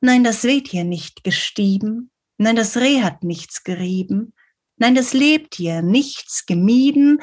Nein, 0.00 0.24
das 0.24 0.44
weht 0.44 0.68
hier 0.68 0.84
nicht 0.84 1.24
gestieben, 1.24 2.10
nein, 2.38 2.56
das 2.56 2.78
Reh 2.78 3.02
hat 3.02 3.22
nichts 3.22 3.64
gerieben, 3.64 4.32
nein, 4.76 4.94
das 4.94 5.12
lebt 5.12 5.56
hier 5.56 5.82
nichts 5.82 6.46
gemieden, 6.46 7.20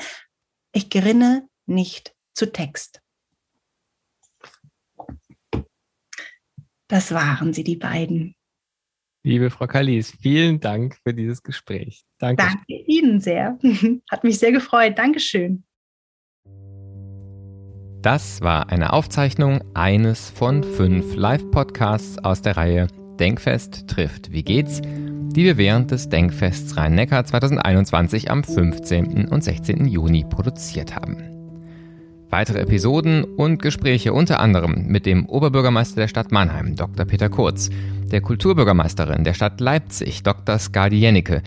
ich 0.74 0.92
gerinne 0.92 1.50
nicht 1.66 2.16
zu 2.36 2.52
Text. 2.52 3.02
Das 6.88 7.12
waren 7.16 7.52
sie, 7.52 7.64
die 7.64 7.78
beiden. 7.78 8.36
Liebe 9.24 9.50
Frau 9.50 9.66
Kalis, 9.66 10.12
vielen 10.22 10.60
Dank 10.60 11.00
für 11.02 11.16
dieses 11.16 11.42
Gespräch. 11.42 12.04
Danke. 12.20 12.44
Danke 12.44 12.84
Ihnen 12.86 13.20
sehr. 13.20 13.58
Hat 14.12 14.24
mich 14.24 14.38
sehr 14.38 14.52
gefreut. 14.52 15.00
Dankeschön. 15.00 15.64
Das 18.02 18.42
war 18.42 18.72
eine 18.72 18.94
Aufzeichnung 18.94 19.62
eines 19.76 20.32
von 20.32 20.64
fünf 20.64 21.16
Live-Podcasts 21.16 22.18
aus 22.18 22.42
der 22.42 22.58
Reihe 22.58 22.88
Denkfest 23.20 23.88
trifft 23.88 24.32
Wie 24.32 24.42
geht's, 24.42 24.82
die 24.82 25.44
wir 25.44 25.58
während 25.58 25.92
des 25.92 26.10
Denkfests 26.10 26.78
Rhein-Neckar 26.78 27.26
2021 27.26 28.32
am 28.32 28.44
15. 28.44 29.28
und 29.28 29.44
16. 29.44 29.86
Juni 29.86 30.26
produziert 30.28 30.96
haben. 30.96 31.18
Weitere 32.32 32.62
Episoden 32.62 33.24
und 33.24 33.62
Gespräche 33.62 34.14
unter 34.14 34.40
anderem 34.40 34.88
mit 34.88 35.06
dem 35.06 35.28
Oberbürgermeister 35.28 35.98
der 35.98 36.08
Stadt 36.08 36.32
Mannheim, 36.32 36.76
Dr. 36.76 37.06
Peter 37.06 37.30
Kurz, 37.30 37.70
der 38.12 38.22
Kulturbürgermeisterin 38.22 39.24
der 39.24 39.36
Stadt 39.36 39.62
Leipzig, 39.62 40.24
Dr. 40.24 40.58
Skadi 40.58 40.98
Jennecke, 40.98 41.44